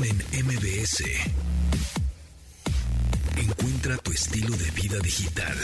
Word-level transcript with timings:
En 0.00 0.16
MBS. 0.46 1.02
Encuentra 3.36 3.96
tu 3.96 4.12
estilo 4.12 4.54
de 4.56 4.70
vida 4.70 4.98
digital. 5.00 5.56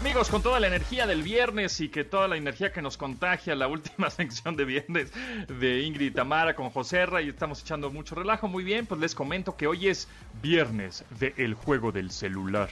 Amigos, 0.00 0.30
con 0.30 0.42
toda 0.42 0.58
la 0.58 0.68
energía 0.68 1.06
del 1.06 1.22
viernes 1.22 1.80
y 1.80 1.90
que 1.90 2.04
toda 2.04 2.28
la 2.28 2.36
energía 2.36 2.72
que 2.72 2.80
nos 2.80 2.96
contagia 2.96 3.54
la 3.54 3.68
última 3.68 4.08
sección 4.10 4.56
de 4.56 4.64
viernes 4.64 5.12
de 5.48 5.82
Ingrid 5.82 6.14
Tamara 6.14 6.54
con 6.54 6.70
José 6.70 7.04
y 7.24 7.28
estamos 7.28 7.60
echando 7.60 7.90
mucho 7.90 8.14
relajo. 8.14 8.48
Muy 8.48 8.64
bien, 8.64 8.86
pues 8.86 9.00
les 9.00 9.14
comento 9.14 9.56
que 9.56 9.66
hoy 9.66 9.88
es 9.88 10.08
viernes 10.42 11.04
de 11.20 11.34
El 11.36 11.54
Juego 11.54 11.92
del 11.92 12.10
Celular. 12.10 12.70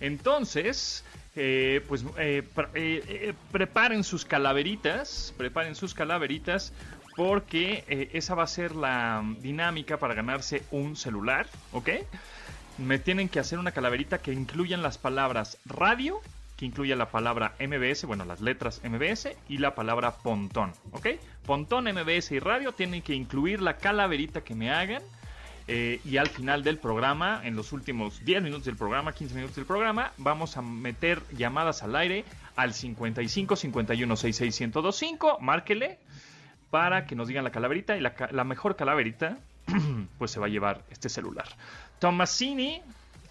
Entonces, 0.00 1.04
eh, 1.36 1.82
pues 1.88 2.04
eh, 2.18 2.42
eh, 2.74 3.34
preparen 3.52 4.02
sus 4.02 4.24
calaveritas, 4.24 5.32
preparen 5.36 5.74
sus 5.74 5.94
calaveritas 5.94 6.72
porque 7.20 8.08
esa 8.14 8.34
va 8.34 8.44
a 8.44 8.46
ser 8.46 8.74
la 8.74 9.22
dinámica 9.40 9.98
para 9.98 10.14
ganarse 10.14 10.62
un 10.70 10.96
celular, 10.96 11.46
¿ok? 11.72 11.90
Me 12.78 12.98
tienen 12.98 13.28
que 13.28 13.38
hacer 13.38 13.58
una 13.58 13.72
calaverita 13.72 14.22
que 14.22 14.32
incluyan 14.32 14.80
las 14.80 14.96
palabras 14.96 15.58
radio, 15.66 16.18
que 16.56 16.64
incluya 16.64 16.96
la 16.96 17.10
palabra 17.10 17.52
MBS, 17.60 18.06
bueno, 18.06 18.24
las 18.24 18.40
letras 18.40 18.80
MBS 18.82 19.36
y 19.50 19.58
la 19.58 19.74
palabra 19.74 20.12
pontón, 20.12 20.72
¿ok? 20.92 21.08
Pontón, 21.44 21.84
MBS 21.92 22.32
y 22.32 22.38
radio 22.38 22.72
tienen 22.72 23.02
que 23.02 23.12
incluir 23.12 23.60
la 23.60 23.76
calaverita 23.76 24.40
que 24.40 24.54
me 24.54 24.70
hagan. 24.70 25.02
Eh, 25.68 26.00
y 26.06 26.16
al 26.16 26.30
final 26.30 26.64
del 26.64 26.78
programa, 26.78 27.42
en 27.44 27.54
los 27.54 27.72
últimos 27.72 28.24
10 28.24 28.42
minutos 28.42 28.64
del 28.64 28.76
programa, 28.76 29.12
15 29.12 29.34
minutos 29.34 29.56
del 29.56 29.66
programa, 29.66 30.12
vamos 30.16 30.56
a 30.56 30.62
meter 30.62 31.22
llamadas 31.36 31.82
al 31.82 31.96
aire 31.96 32.24
al 32.56 32.72
55 32.72 33.56
51 33.56 34.16
66 34.16 34.60
1025. 34.68 35.38
Márquele 35.40 35.98
para 36.70 37.06
que 37.06 37.14
nos 37.16 37.28
digan 37.28 37.44
la 37.44 37.50
calaverita 37.50 37.96
y 37.96 38.00
la, 38.00 38.14
la 38.30 38.44
mejor 38.44 38.76
calaverita, 38.76 39.38
pues 40.18 40.30
se 40.30 40.40
va 40.40 40.46
a 40.46 40.48
llevar 40.48 40.82
este 40.90 41.08
celular. 41.08 41.46
Tomasini 41.98 42.82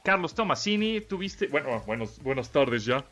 Carlos 0.03 0.33
Tomasini, 0.33 1.01
tuviste, 1.01 1.47
bueno, 1.47 1.81
buenos, 1.85 2.21
buenas 2.23 2.49
tardes 2.49 2.85
ya. 2.85 3.03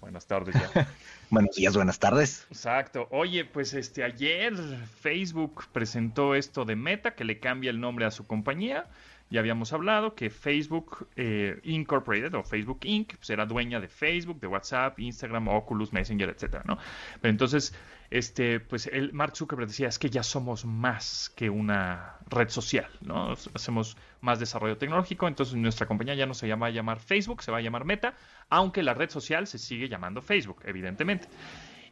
buenas 0.00 0.26
tardes 0.26 0.54
ya. 0.54 0.88
Buenos 1.30 1.56
días, 1.56 1.74
buenas 1.74 1.98
tardes. 1.98 2.46
Exacto. 2.50 3.08
Oye, 3.10 3.44
pues 3.44 3.74
este 3.74 4.04
ayer 4.04 4.54
Facebook 5.00 5.64
presentó 5.72 6.34
esto 6.34 6.64
de 6.64 6.76
Meta, 6.76 7.14
que 7.14 7.24
le 7.24 7.40
cambia 7.40 7.70
el 7.70 7.80
nombre 7.80 8.04
a 8.04 8.10
su 8.10 8.26
compañía. 8.26 8.86
Ya 9.30 9.40
habíamos 9.40 9.72
hablado 9.72 10.14
que 10.14 10.30
Facebook 10.30 11.08
eh, 11.16 11.58
Incorporated 11.64 12.34
o 12.34 12.42
Facebook 12.42 12.80
Inc. 12.84 13.14
será 13.20 13.46
dueña 13.46 13.80
de 13.80 13.88
Facebook, 13.88 14.38
de 14.38 14.46
WhatsApp, 14.46 14.98
Instagram, 15.00 15.48
Oculus, 15.48 15.92
Messenger, 15.92 16.28
etcétera, 16.28 16.62
¿no? 16.66 16.78
Pero 17.20 17.30
entonces, 17.30 17.74
este, 18.10 18.60
pues 18.60 18.86
el 18.86 19.12
Mark 19.12 19.36
Zuckerberg 19.36 19.68
decía 19.68 19.88
es 19.88 19.98
que 19.98 20.10
ya 20.10 20.22
somos 20.22 20.64
más 20.64 21.32
que 21.34 21.50
una 21.50 22.18
red 22.28 22.48
social, 22.48 22.88
¿no? 23.00 23.32
Hacemos 23.54 23.96
más 24.20 24.38
desarrollo 24.38 24.76
tecnológico, 24.76 25.26
entonces 25.26 25.56
nuestra 25.56 25.86
compañía 25.86 26.14
ya 26.14 26.26
no 26.26 26.34
se 26.34 26.46
llama 26.46 26.66
a 26.66 26.70
llamar 26.70 27.00
Facebook, 27.00 27.42
se 27.42 27.50
va 27.50 27.58
a 27.58 27.62
llamar 27.62 27.84
Meta, 27.84 28.14
aunque 28.50 28.82
la 28.82 28.94
red 28.94 29.10
social 29.10 29.46
se 29.46 29.58
sigue 29.58 29.88
llamando 29.88 30.22
Facebook, 30.22 30.62
evidentemente. 30.64 31.28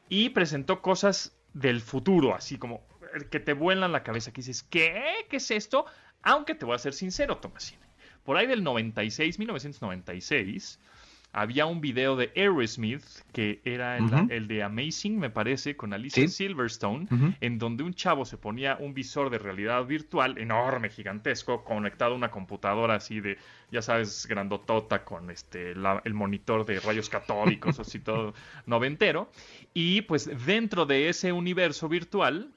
Y 0.09 0.29
presentó 0.31 0.83
cosas 0.83 1.37
del 1.55 1.81
futuro, 1.81 2.35
así 2.35 2.59
como 2.59 2.87
que 3.31 3.41
te 3.41 3.53
vuelan 3.53 3.93
la 3.93 4.03
cabeza, 4.03 4.33
que 4.33 4.41
dices, 4.41 4.63
¿qué? 4.63 5.27
¿Qué 5.29 5.37
es 5.37 5.51
esto? 5.51 5.87
Aunque 6.23 6.55
te 6.55 6.65
voy 6.65 6.75
a 6.75 6.79
ser 6.79 6.93
sincero, 6.93 7.39
Tomasini. 7.39 7.83
Por 8.25 8.37
ahí 8.37 8.47
del 8.47 8.63
96, 8.63 9.39
1996, 9.39 10.79
había 11.33 11.65
un 11.65 11.81
video 11.81 12.15
de 12.15 12.31
Aerosmith 12.37 13.03
que 13.33 13.63
era 13.65 13.97
el, 13.97 14.47
de 14.49 14.63
Amazing, 14.63 15.19
me 15.19 15.31
parece, 15.31 15.77
con 15.77 15.95
Alicia 15.95 16.29
Silverstone, 16.29 17.09
en 17.41 17.59
donde 17.59 17.83
un 17.83 17.95
chavo 17.95 18.27
se 18.27 18.37
ponía 18.37 18.77
un 18.79 18.93
visor 18.93 19.31
de 19.31 19.39
realidad 19.39 19.87
virtual 19.87 20.37
enorme, 20.37 20.91
gigantesco, 20.91 21.65
conectado 21.65 22.13
a 22.13 22.17
una 22.17 22.31
computadora 22.31 22.97
así 22.97 23.21
de, 23.21 23.39
ya 23.71 23.81
sabes, 23.81 24.27
grandotota 24.27 25.05
con 25.05 25.31
este 25.31 25.73
el 25.73 26.15
monitor 26.15 26.67
de 26.67 26.81
rayos 26.81 27.09
catódicos, 27.09 27.81
así 27.81 27.99
todo 27.99 28.35
noventero. 28.67 29.31
Y 29.73 30.03
pues 30.03 30.31
dentro 30.47 30.85
de 30.85 31.09
ese 31.09 31.33
universo 31.33 31.89
virtual 31.89 32.51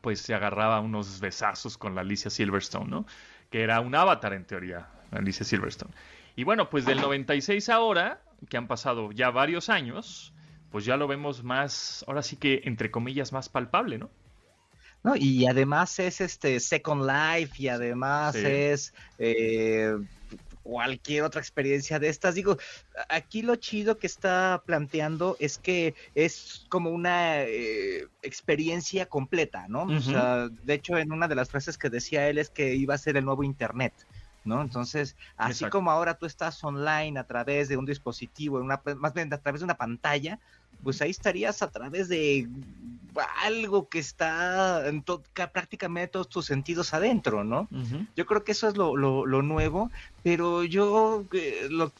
pues 0.00 0.20
se 0.20 0.34
agarraba 0.34 0.80
unos 0.80 1.20
besazos 1.20 1.76
con 1.76 1.94
la 1.94 2.02
Alicia 2.02 2.30
Silverstone, 2.30 2.90
¿no? 2.90 3.06
Que 3.50 3.62
era 3.62 3.80
un 3.80 3.94
avatar 3.94 4.32
en 4.32 4.44
teoría, 4.44 4.88
Alicia 5.10 5.44
Silverstone. 5.44 5.92
Y 6.36 6.44
bueno, 6.44 6.70
pues 6.70 6.84
del 6.84 7.00
96 7.00 7.68
ahora, 7.68 8.22
que 8.48 8.56
han 8.56 8.66
pasado 8.66 9.12
ya 9.12 9.30
varios 9.30 9.68
años, 9.68 10.32
pues 10.70 10.84
ya 10.84 10.96
lo 10.96 11.08
vemos 11.08 11.42
más, 11.42 12.04
ahora 12.06 12.22
sí 12.22 12.36
que 12.36 12.62
entre 12.64 12.90
comillas, 12.90 13.32
más 13.32 13.48
palpable, 13.48 13.98
¿no? 13.98 14.10
No, 15.02 15.16
y 15.16 15.46
además 15.46 15.98
es 15.98 16.20
este 16.20 16.60
Second 16.60 17.06
Life 17.06 17.54
y 17.58 17.68
además 17.68 18.34
es 18.34 18.92
eh, 19.18 19.96
cualquier 20.62 21.24
otra 21.24 21.40
experiencia 21.40 21.98
de 21.98 22.08
estas. 22.08 22.34
Digo, 22.34 22.56
aquí 23.08 23.42
lo 23.42 23.56
chido 23.56 23.98
que 23.98 24.06
está 24.06 24.62
planteando 24.64 25.36
es 25.40 25.58
que 25.58 25.94
es 26.14 26.66
como 26.68 26.90
una 26.90 27.42
eh, 27.42 28.06
experiencia 28.22 29.06
completa, 29.06 29.66
¿no? 29.68 29.84
O 29.84 30.00
sea, 30.00 30.48
de 30.48 30.74
hecho, 30.74 30.98
en 30.98 31.12
una 31.12 31.28
de 31.28 31.34
las 31.34 31.50
frases 31.50 31.78
que 31.78 31.90
decía 31.90 32.28
él 32.28 32.38
es 32.38 32.50
que 32.50 32.74
iba 32.74 32.94
a 32.94 32.98
ser 32.98 33.16
el 33.16 33.24
nuevo 33.24 33.44
Internet. 33.44 33.94
¿no? 34.44 34.62
Entonces, 34.62 35.16
así 35.36 35.66
como 35.66 35.90
ahora 35.90 36.14
tú 36.14 36.24
estás 36.24 36.64
online 36.64 37.18
a 37.20 37.24
través 37.24 37.68
de 37.68 37.76
un 37.76 37.84
dispositivo, 37.84 38.58
una, 38.58 38.80
más 38.96 39.12
bien 39.12 39.32
a 39.32 39.38
través 39.38 39.60
de 39.60 39.66
una 39.66 39.76
pantalla, 39.76 40.38
pues 40.82 41.00
ahí 41.02 41.10
estarías 41.10 41.62
a 41.62 41.70
través 41.70 42.08
de 42.08 42.48
algo 43.42 43.88
que 43.88 43.98
está 43.98 44.86
en 44.88 45.02
prácticamente 45.52 46.12
todos 46.12 46.28
tus 46.28 46.46
sentidos 46.46 46.94
adentro, 46.94 47.44
¿no? 47.44 47.68
Yo 48.16 48.26
creo 48.26 48.44
que 48.44 48.52
eso 48.52 48.68
es 48.68 48.76
lo, 48.76 48.96
lo, 48.96 49.42
nuevo, 49.42 49.90
pero 50.22 50.64
yo 50.64 51.24
eh, 51.32 51.66
lo, 51.70 51.92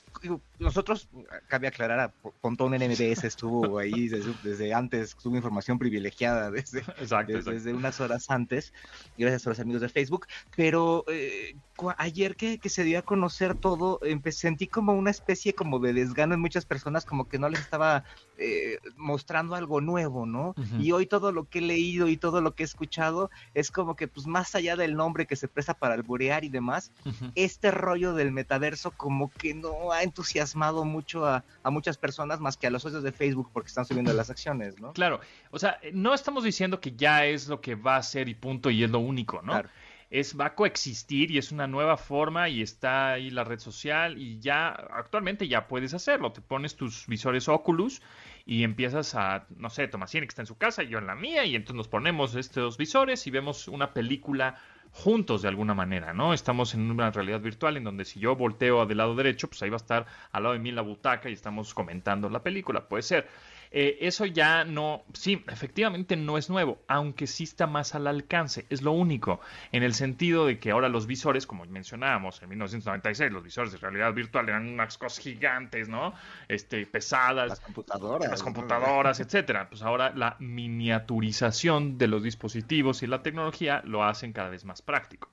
nosotros, 0.61 1.09
cabe 1.49 1.67
aclarar, 1.67 2.13
Pontón 2.41 2.75
en 2.75 2.91
MBS 2.91 3.25
estuvo 3.25 3.79
ahí 3.79 4.09
desde, 4.09 4.75
antes, 4.75 5.17
tuvo 5.17 5.37
información 5.37 5.79
privilegiada 5.79 6.51
desde, 6.51 6.83
desde, 7.45 7.73
unas 7.73 8.01
horas 8.01 8.31
antes, 8.31 8.73
gracias 9.17 9.47
a 9.47 9.51
los 9.51 9.61
amigos 9.61 9.81
de 9.81 9.89
Facebook, 9.89 10.27
pero 10.55 11.05
eh, 11.09 11.57
ayer 11.97 12.37
que, 12.37 12.59
que, 12.59 12.69
se 12.69 12.85
dio 12.85 12.99
a 12.99 13.03
conocer 13.03 13.55
todo, 13.55 14.01
sentí 14.31 14.67
como 14.67 14.93
una 14.93 15.11
especie 15.11 15.55
como 15.55 15.79
de 15.79 15.95
desgano 15.95 16.35
en 16.35 16.41
muchas 16.41 16.67
personas, 16.67 17.07
como 17.07 17.27
que 17.27 17.39
no 17.39 17.49
les 17.49 17.61
estaba 17.61 18.05
eh, 18.37 18.79
mostrando 18.97 19.55
algo 19.55 19.81
nuevo, 19.81 20.27
¿no? 20.27 20.55
Y 20.79 20.93
hoy 20.93 21.07
todo 21.07 21.33
lo 21.33 21.49
que 21.49 21.61
he 21.61 21.63
leído 21.63 22.09
y 22.09 22.19
todo 22.19 22.43
lo 22.43 22.55
que 22.55 22.65
he 22.65 22.67
escuchado 22.67 23.31
es 23.55 23.71
como 23.71 23.97
que, 23.97 24.09
pues 24.09 24.27
más 24.27 24.55
allá 24.55 24.77
del 24.77 24.95
nombre 24.95 25.27
que 25.27 25.37
se 25.37 25.49
presta 25.49 25.73
para 25.75 25.95
alburear 25.95 26.45
y 26.45 26.51
demás, 26.51 26.93
este 27.35 27.71
rollo 27.71 28.13
del 28.13 28.31
metaverso 28.31 28.91
como 28.91 29.31
que 29.31 29.55
no 29.55 29.93
ha 29.93 30.03
entusiasmado 30.03 30.50
mucho 30.57 31.27
a, 31.27 31.45
muchas 31.65 31.99
personas 31.99 32.41
más 32.41 32.57
que 32.57 32.67
a 32.67 32.71
los 32.71 32.83
socios 32.83 33.03
de 33.03 33.13
Facebook 33.13 33.51
porque 33.53 33.69
están 33.69 33.85
subiendo 33.85 34.13
las 34.13 34.31
acciones, 34.31 34.81
¿no? 34.81 34.93
Claro, 34.93 35.21
o 35.51 35.59
sea, 35.59 35.79
no 35.93 36.15
estamos 36.15 36.45
diciendo 36.45 36.81
que 36.81 36.93
ya 36.93 37.25
es 37.27 37.49
lo 37.49 37.61
que 37.61 37.75
va 37.75 37.97
a 37.97 38.03
ser 38.03 38.29
y 38.29 38.35
punto 38.35 38.71
y 38.71 38.85
es 38.85 38.91
lo 38.91 38.99
único, 38.99 39.43
¿no? 39.43 39.53
Claro 39.53 39.71
es, 40.11 40.39
va 40.39 40.47
a 40.47 40.55
coexistir 40.55 41.31
y 41.31 41.39
es 41.39 41.53
una 41.53 41.69
nueva 41.69 41.97
forma 41.97 42.49
y 42.49 42.63
está 42.63 43.13
ahí 43.13 43.31
la 43.31 43.45
red 43.45 43.61
social 43.61 44.19
y 44.19 44.41
ya 44.41 44.69
actualmente 44.69 45.47
ya 45.47 45.69
puedes 45.69 45.95
hacerlo. 45.95 46.33
Te 46.33 46.41
pones 46.41 46.75
tus 46.75 47.07
visores 47.07 47.49
Oculus 47.49 48.03
y 48.45 48.65
empiezas 48.65 49.15
a, 49.15 49.47
no 49.57 49.71
sé, 49.71 49.87
Tomasini 49.87 50.27
que 50.27 50.31
está 50.31 50.43
en 50.43 50.47
su 50.47 50.59
casa 50.59 50.83
y 50.83 50.89
yo 50.89 50.99
en 50.99 51.07
la 51.07 51.15
mía 51.15 51.45
y 51.45 51.55
entonces 51.55 51.77
nos 51.77 51.89
ponemos 51.89 52.35
estos 52.35 52.77
visores 52.77 53.27
y 53.29 53.31
vemos 53.31 53.69
una 53.69 53.95
película 53.95 54.61
juntos 54.93 55.43
de 55.43 55.49
alguna 55.49 55.75
manera, 55.75 56.13
¿no? 56.13 56.33
Estamos 56.35 56.75
en 56.75 56.91
una 56.91 57.11
realidad 57.11 57.41
virtual 57.41 57.77
en 57.77 57.85
donde 57.85 58.05
si 58.05 58.21
yo 58.21 58.37
volteo 58.37 58.87
del 58.87 58.99
lado 58.99 59.15
derecho, 59.15 59.49
pues 59.49 59.63
ahí 59.63 59.71
va 59.71 59.77
a 59.77 59.79
estar 59.79 60.07
al 60.33 60.43
lado 60.43 60.53
de 60.53 60.59
mí 60.59 60.73
la 60.73 60.83
butaca 60.83 61.29
y 61.29 61.33
estamos 61.33 61.75
comentando 61.75 62.29
la 62.29 62.43
película, 62.43 62.89
puede 62.89 63.03
ser. 63.03 63.29
Eh, 63.73 63.99
eso 64.01 64.27
ya 64.27 64.65
no, 64.65 65.05
sí, 65.13 65.45
efectivamente 65.49 66.17
no 66.17 66.39
es 66.39 66.51
nuevo, 66.51 66.79
aunque 66.89 67.29
sí 67.29 67.45
está 67.45 67.69
más 67.69 67.95
al 67.95 68.09
alcance, 68.09 68.67
es 68.69 68.83
lo 68.83 68.91
único, 68.91 69.41
en 69.71 69.85
el 69.85 69.95
sentido 69.95 70.45
de 70.47 70.59
que 70.59 70.73
ahora 70.73 70.89
los 70.89 71.07
visores, 71.07 71.47
como 71.47 71.65
mencionábamos 71.67 72.43
en 72.43 72.49
1996, 72.49 73.31
los 73.31 73.45
visores 73.45 73.71
de 73.71 73.79
realidad 73.79 74.13
virtual 74.13 74.49
eran 74.49 74.69
unas 74.69 74.99
cosas 74.99 75.23
gigantes, 75.23 75.89
¿no? 75.89 76.15
Este, 76.49 76.85
pesadas. 76.85 77.49
Las 77.49 77.61
computadoras. 77.61 78.31
Las 78.31 78.43
computadoras, 78.43 79.21
etcétera. 79.21 79.69
Pues 79.69 79.83
ahora 79.83 80.13
la 80.17 80.35
miniaturización 80.41 81.97
de 81.97 82.09
los 82.09 82.25
dispositivos 82.25 83.05
y 83.05 83.07
la 83.07 83.23
tecnología 83.23 83.83
lo 83.85 84.03
hacen 84.03 84.33
cada 84.33 84.49
vez 84.49 84.65
más 84.65 84.83
práctico. 84.83 85.31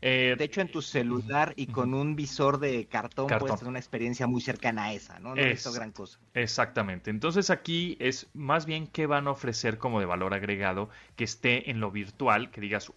Eh, 0.00 0.36
de 0.38 0.44
hecho, 0.44 0.60
en 0.60 0.70
tu 0.70 0.82
celular 0.82 1.52
y 1.56 1.66
con 1.66 1.94
un 1.94 2.14
visor 2.14 2.58
de 2.58 2.86
cartón, 2.86 3.26
puedes 3.26 3.58
tener 3.58 3.68
una 3.68 3.78
experiencia 3.78 4.26
muy 4.26 4.40
cercana 4.40 4.84
a 4.84 4.92
esa, 4.92 5.18
¿no? 5.18 5.34
No 5.34 5.40
es, 5.40 5.66
gran 5.74 5.92
cosa. 5.92 6.18
Exactamente. 6.34 7.10
Entonces 7.10 7.50
aquí 7.50 7.96
es 8.00 8.28
más 8.34 8.66
bien 8.66 8.86
qué 8.86 9.06
van 9.06 9.26
a 9.26 9.32
ofrecer 9.32 9.78
como 9.78 10.00
de 10.00 10.06
valor 10.06 10.34
agregado 10.34 10.88
que 11.16 11.24
esté 11.24 11.70
en 11.70 11.80
lo 11.80 11.90
virtual, 11.90 12.50
que 12.50 12.60
digas, 12.60 12.92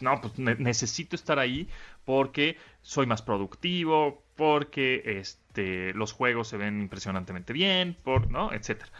no, 0.00 0.20
pues 0.20 0.38
necesito 0.38 1.16
estar 1.16 1.38
ahí 1.38 1.68
porque 2.04 2.56
soy 2.82 3.06
más 3.06 3.22
productivo, 3.22 4.22
porque 4.36 5.02
este, 5.20 5.94
los 5.94 6.12
juegos 6.12 6.48
se 6.48 6.56
ven 6.56 6.80
impresionantemente 6.80 7.52
bien, 7.52 7.96
por, 8.02 8.30
¿no? 8.30 8.52
Etcétera. 8.52 8.90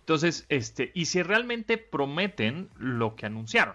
Entonces, 0.00 0.46
este, 0.48 0.92
y 0.94 1.06
si 1.06 1.22
realmente 1.22 1.78
prometen 1.78 2.68
lo 2.76 3.16
que 3.16 3.26
anunciaron 3.26 3.74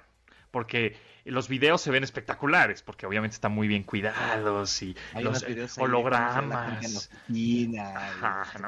porque 0.51 0.95
los 1.31 1.47
videos 1.47 1.81
se 1.81 1.91
ven 1.91 2.03
espectaculares, 2.03 2.81
porque 2.81 3.05
obviamente 3.05 3.35
están 3.35 3.51
muy 3.51 3.67
bien 3.67 3.83
cuidados 3.83 4.81
y 4.81 4.95
los 5.19 5.45
hologramas. 5.77 7.09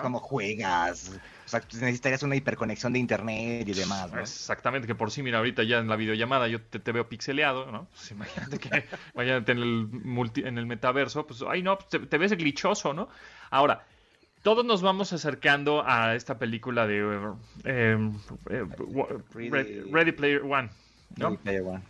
Cómo 0.01 0.19
juegas. 0.19 1.11
O 1.45 1.49
sea, 1.49 1.61
necesitarías 1.73 2.23
una 2.23 2.35
hiperconexión 2.35 2.93
de 2.93 2.99
internet 2.99 3.67
y 3.67 3.73
demás, 3.73 4.09
Exactamente, 4.17 4.87
que 4.87 4.95
por 4.95 5.11
sí, 5.11 5.21
mira, 5.21 5.39
ahorita 5.39 5.63
ya 5.63 5.79
en 5.79 5.89
la 5.89 5.97
videollamada 5.97 6.47
yo 6.47 6.61
te, 6.61 6.91
veo 6.91 7.09
pixeleado, 7.09 7.71
¿no? 7.71 7.87
Pues 7.91 8.11
imagínate 8.11 8.57
que 8.57 8.85
vaya 9.13 9.37
en 9.37 9.49
el, 9.49 9.89
en 10.35 10.57
el 10.57 10.65
metaverso, 10.65 11.27
pues, 11.27 11.43
ay, 11.47 11.61
no, 11.61 11.77
te, 11.77 11.99
te 11.99 12.17
ves 12.17 12.31
glitchoso, 12.31 12.93
¿no? 12.93 13.09
Ahora, 13.49 13.83
todos 14.43 14.65
nos 14.65 14.81
vamos 14.81 15.13
acercando 15.13 15.83
a 15.85 16.15
esta 16.15 16.39
película 16.39 16.87
de 16.87 16.99
eh, 17.63 18.11
eh, 18.49 18.65
Ready, 19.91 20.11
Player 20.13 20.41
One. 20.41 20.69
¿no? 21.17 21.35
Player 21.35 21.61
One. 21.61 21.81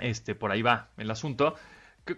Este, 0.00 0.34
por 0.34 0.50
ahí 0.50 0.62
va 0.62 0.88
el 0.96 1.10
asunto. 1.10 1.54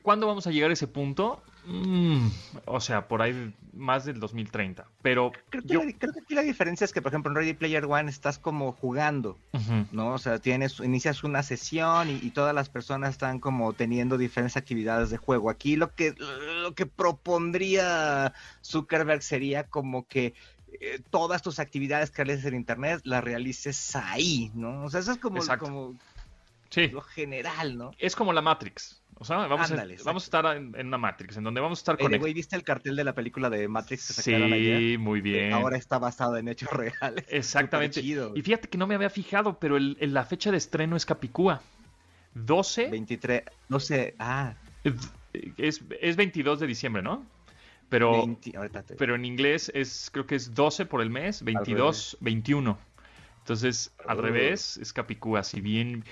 ¿Cuándo 0.02 0.26
vamos 0.26 0.46
a 0.46 0.50
llegar 0.50 0.70
a 0.70 0.73
ese 0.73 0.87
punto? 0.87 1.43
Mm, 1.67 2.29
o 2.64 2.81
sea, 2.81 3.06
por 3.06 3.23
ahí 3.23 3.55
más 3.73 4.05
del 4.05 4.19
2030. 4.19 4.87
Pero 5.02 5.32
creo 5.50 5.62
que, 5.62 5.75
la, 5.75 5.93
creo 5.99 6.12
que 6.12 6.20
aquí 6.20 6.34
la 6.34 6.43
diferencia 6.43 6.84
es 6.84 6.93
que, 6.93 7.02
por 7.02 7.12
ejemplo, 7.12 7.31
en 7.31 7.37
Ready 7.37 7.55
Player 7.55 7.84
One 7.84 8.11
estás 8.11 8.38
como 8.38 8.73
jugando, 8.73 9.38
¿no? 9.93 10.14
O 10.14 10.19
sea, 10.19 10.38
tienes, 10.38 10.81
inicias 10.81 11.25
una 11.25 11.43
sesión 11.43 12.11
y, 12.11 12.31
todas 12.31 12.55
las 12.55 12.69
personas 12.69 13.11
están 13.11 13.38
como 13.38 13.73
teniendo 13.75 14.19
diferentes 14.19 14.56
actividades 14.56 15.11
de 15.11 15.19
juego. 15.19 15.50
Aquí 15.50 15.76
lo 15.76 15.94
que, 15.94 16.14
lo 16.62 16.75
que 16.75 16.87
propondría 16.87 18.32
Zuckerberg 18.62 19.23
sería 19.23 19.64
como 19.64 20.06
que 20.06 20.34
eh, 20.81 21.00
todas 21.11 21.43
tus 21.43 21.58
actividades 21.58 22.11
que 22.11 22.25
realices 22.25 22.46
en 22.46 22.56
Internet 22.56 23.02
las 23.05 23.23
realices 23.23 23.94
ahí, 23.94 24.50
¿no? 24.55 24.84
O 24.84 24.90
sea, 24.90 25.00
eso 25.00 25.12
es 25.12 25.19
como, 25.19 25.94
como 26.74 26.92
lo 26.92 27.00
general, 27.02 27.76
¿no? 27.76 27.90
Es 27.98 28.16
como 28.16 28.32
la 28.32 28.42
Matrix. 28.42 29.02
O 29.19 29.24
sea, 29.24 29.36
vamos, 29.46 29.70
a, 29.70 29.76
vamos 30.04 30.22
a 30.24 30.26
estar 30.26 30.56
en, 30.56 30.74
una 30.74 30.98
Matrix, 30.98 31.36
en 31.36 31.44
donde 31.44 31.60
vamos 31.60 31.78
a 31.78 31.82
estar 31.82 31.98
conectados. 31.98 32.34
¿viste 32.34 32.56
el 32.56 32.64
cartel 32.64 32.96
de 32.96 33.04
la 33.04 33.14
película 33.14 33.48
de 33.50 33.69
Matrix 33.69 34.08
que 34.08 34.12
sacaron 34.14 34.50
Sí, 34.50 34.96
muy 34.98 35.20
bien. 35.20 35.52
Ahora 35.52 35.76
está 35.76 35.98
basado 35.98 36.36
en 36.38 36.48
hechos 36.48 36.70
reales. 36.70 37.24
Exactamente. 37.28 38.00
y 38.00 38.42
fíjate 38.42 38.69
que 38.69 38.78
no 38.78 38.88
me 38.88 38.96
había 38.96 39.10
fijado, 39.10 39.60
pero 39.60 39.76
el, 39.76 39.96
la 40.00 40.24
fecha 40.24 40.50
de 40.50 40.56
estreno 40.56 40.96
es 40.96 41.06
Capicúa. 41.06 41.62
12. 42.34 42.88
23. 42.88 43.42
No 43.69 43.78
sé. 43.78 44.16
Ah. 44.19 44.54
Es, 45.56 45.84
es 46.00 46.16
22 46.16 46.58
de 46.58 46.66
diciembre, 46.66 47.02
¿no? 47.02 47.24
Pero, 47.92 48.38
pero 48.96 49.14
en 49.14 49.26
inglés 49.26 49.70
es 49.74 50.08
creo 50.10 50.26
que 50.26 50.34
es 50.34 50.54
12 50.54 50.86
por 50.86 51.02
el 51.02 51.10
mes, 51.10 51.44
22, 51.44 52.16
21. 52.20 52.78
Entonces, 53.42 53.92
al 54.06 54.18
revés, 54.18 54.76
es 54.76 54.92
Capicúa, 54.92 55.40
así 55.40 55.60
bien, 55.60 56.04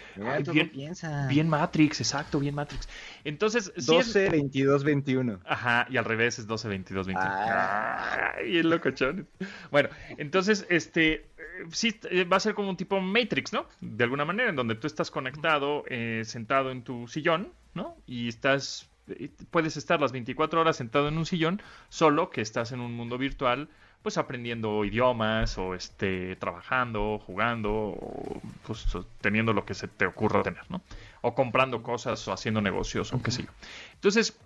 bien, 0.53 0.93
bien, 1.29 1.49
Matrix, 1.49 2.01
exacto, 2.01 2.41
bien 2.41 2.57
Matrix. 2.57 2.89
Entonces, 3.23 3.73
12, 3.77 4.31
22, 4.31 4.83
21. 4.83 5.39
Ajá, 5.47 5.87
y 5.89 5.97
al 5.97 6.05
revés 6.05 6.41
es 6.41 6.49
12, 6.49 6.69
22, 6.69 7.07
21. 7.07 7.31
Ah. 7.33 8.33
Ay, 8.37 8.65
locochón. 8.65 9.29
Bueno, 9.71 9.91
entonces, 10.19 10.67
este, 10.71 11.31
sí, 11.71 12.01
eh, 12.11 12.25
va 12.25 12.39
a 12.39 12.41
ser 12.41 12.55
como 12.55 12.69
un 12.69 12.77
tipo 12.77 13.01
Matrix, 13.01 13.53
¿no? 13.53 13.67
De 13.81 14.03
alguna 14.03 14.25
manera, 14.25 14.51
en 14.51 14.57
donde 14.57 14.75
tú 14.75 14.89
estás 14.89 15.13
conectado, 15.13 15.85
eh, 15.87 16.23
sentado 16.25 16.73
en 16.73 16.83
tu 16.83 17.07
sillón, 17.07 17.53
¿no? 17.75 17.97
Y 18.09 18.27
estás, 18.27 18.91
eh, 19.07 19.31
puedes 19.53 19.77
estar 19.77 20.01
las 20.01 20.11
24 20.11 20.61
horas 20.61 20.77
sentado 20.77 21.07
en 21.07 21.17
un 21.17 21.27
sillón, 21.27 21.63
solo 21.91 22.31
que 22.31 22.41
estás 22.41 22.73
en 22.73 22.81
un 22.81 22.93
mundo 22.93 23.19
virtual 23.19 23.69
pues 24.03 24.17
aprendiendo 24.17 24.85
idiomas 24.85 25.59
o 25.59 25.75
este 25.75 26.37
trabajando, 26.37 27.19
jugando 27.19 27.71
o 27.73 28.41
pues 28.67 28.87
teniendo 29.21 29.53
lo 29.53 29.65
que 29.65 29.75
se 29.75 29.89
te 29.89 30.07
ocurra 30.07 30.43
tener, 30.43 30.71
¿no? 30.71 30.81
O 31.21 31.35
comprando 31.35 31.83
cosas 31.83 32.27
o 32.29 32.33
haciendo 32.33 32.61
negocios 32.61 33.13
o 33.13 33.23
qué 33.23 33.31
sé 33.31 33.43
yo. 33.43 33.51
Entonces, 33.95 34.39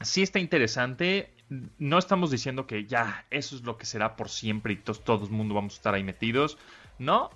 sí 0.00 0.22
está 0.22 0.38
interesante. 0.38 1.30
No 1.78 1.98
estamos 1.98 2.30
diciendo 2.30 2.66
que 2.66 2.86
ya 2.86 3.24
eso 3.30 3.56
es 3.56 3.62
lo 3.62 3.76
que 3.76 3.86
será 3.86 4.16
por 4.16 4.28
siempre 4.30 4.72
y 4.72 4.76
todos, 4.76 5.04
todo 5.04 5.24
el 5.24 5.30
mundo 5.30 5.54
vamos 5.54 5.74
a 5.74 5.76
estar 5.76 5.94
ahí 5.94 6.04
metidos. 6.04 6.56
No, 6.98 7.30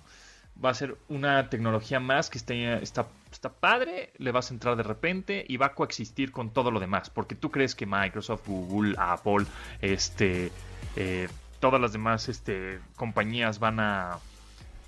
va 0.63 0.71
a 0.71 0.73
ser 0.73 0.97
una 1.07 1.49
tecnología 1.49 1.99
más 1.99 2.29
que 2.29 2.37
está, 2.37 2.53
está, 2.53 3.07
está, 3.31 3.49
padre, 3.53 4.11
le 4.17 4.31
vas 4.31 4.51
a 4.51 4.53
entrar 4.53 4.75
de 4.75 4.83
repente 4.83 5.45
y 5.47 5.57
va 5.57 5.67
a 5.67 5.73
coexistir 5.73 6.31
con 6.31 6.51
todo 6.51 6.71
lo 6.71 6.79
demás. 6.79 7.09
Porque 7.09 7.35
tú 7.35 7.51
crees 7.51 7.75
que 7.75 7.85
Microsoft, 7.85 8.47
Google, 8.47 8.95
Apple, 8.97 9.45
este, 9.81 10.51
eh, 10.95 11.27
todas 11.63 11.79
las 11.79 11.93
demás 11.93 12.27
este, 12.27 12.81
compañías 12.97 13.57
van 13.57 13.79
a, 13.79 14.17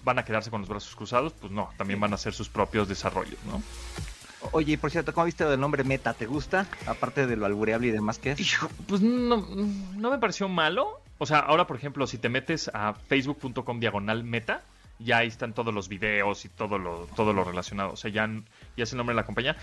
van 0.03 0.19
a 0.19 0.25
quedarse 0.25 0.51
con 0.51 0.59
los 0.59 0.69
brazos 0.69 0.93
cruzados, 0.93 1.31
pues 1.31 1.49
no, 1.49 1.69
también 1.77 2.01
van 2.01 2.11
a 2.11 2.15
hacer 2.15 2.33
sus 2.33 2.49
propios 2.49 2.89
desarrollos, 2.89 3.39
¿no? 3.45 3.63
Oye, 4.51 4.77
por 4.77 4.91
cierto, 4.91 5.13
¿cómo 5.13 5.23
viste 5.23 5.45
el 5.45 5.57
nombre 5.57 5.85
Meta? 5.85 6.13
¿Te 6.13 6.25
gusta? 6.25 6.67
Aparte 6.85 7.27
de 7.27 7.37
lo 7.37 7.45
albureable 7.45 7.87
y 7.87 7.91
demás 7.91 8.19
que 8.19 8.31
es. 8.31 8.57
pues 8.89 8.99
no, 9.01 9.37
no 9.37 10.11
me 10.11 10.17
pareció 10.17 10.49
malo. 10.49 10.99
O 11.17 11.25
sea, 11.25 11.39
ahora, 11.39 11.65
por 11.65 11.77
ejemplo, 11.77 12.07
si 12.07 12.17
te 12.17 12.27
metes 12.27 12.69
a 12.73 12.93
facebook.com 12.93 13.79
diagonal 13.79 14.25
Meta, 14.25 14.61
ya 14.99 15.19
ahí 15.19 15.29
están 15.29 15.53
todos 15.53 15.73
los 15.73 15.87
videos 15.87 16.43
y 16.43 16.49
todo 16.49 16.77
lo, 16.77 17.07
todo 17.15 17.31
lo 17.31 17.45
relacionado. 17.45 17.93
O 17.93 17.95
sea, 17.95 18.11
ya, 18.11 18.29
ya 18.75 18.83
es 18.83 18.91
el 18.91 18.97
nombre 18.97 19.13
de 19.13 19.21
la 19.21 19.25
compañía. 19.25 19.55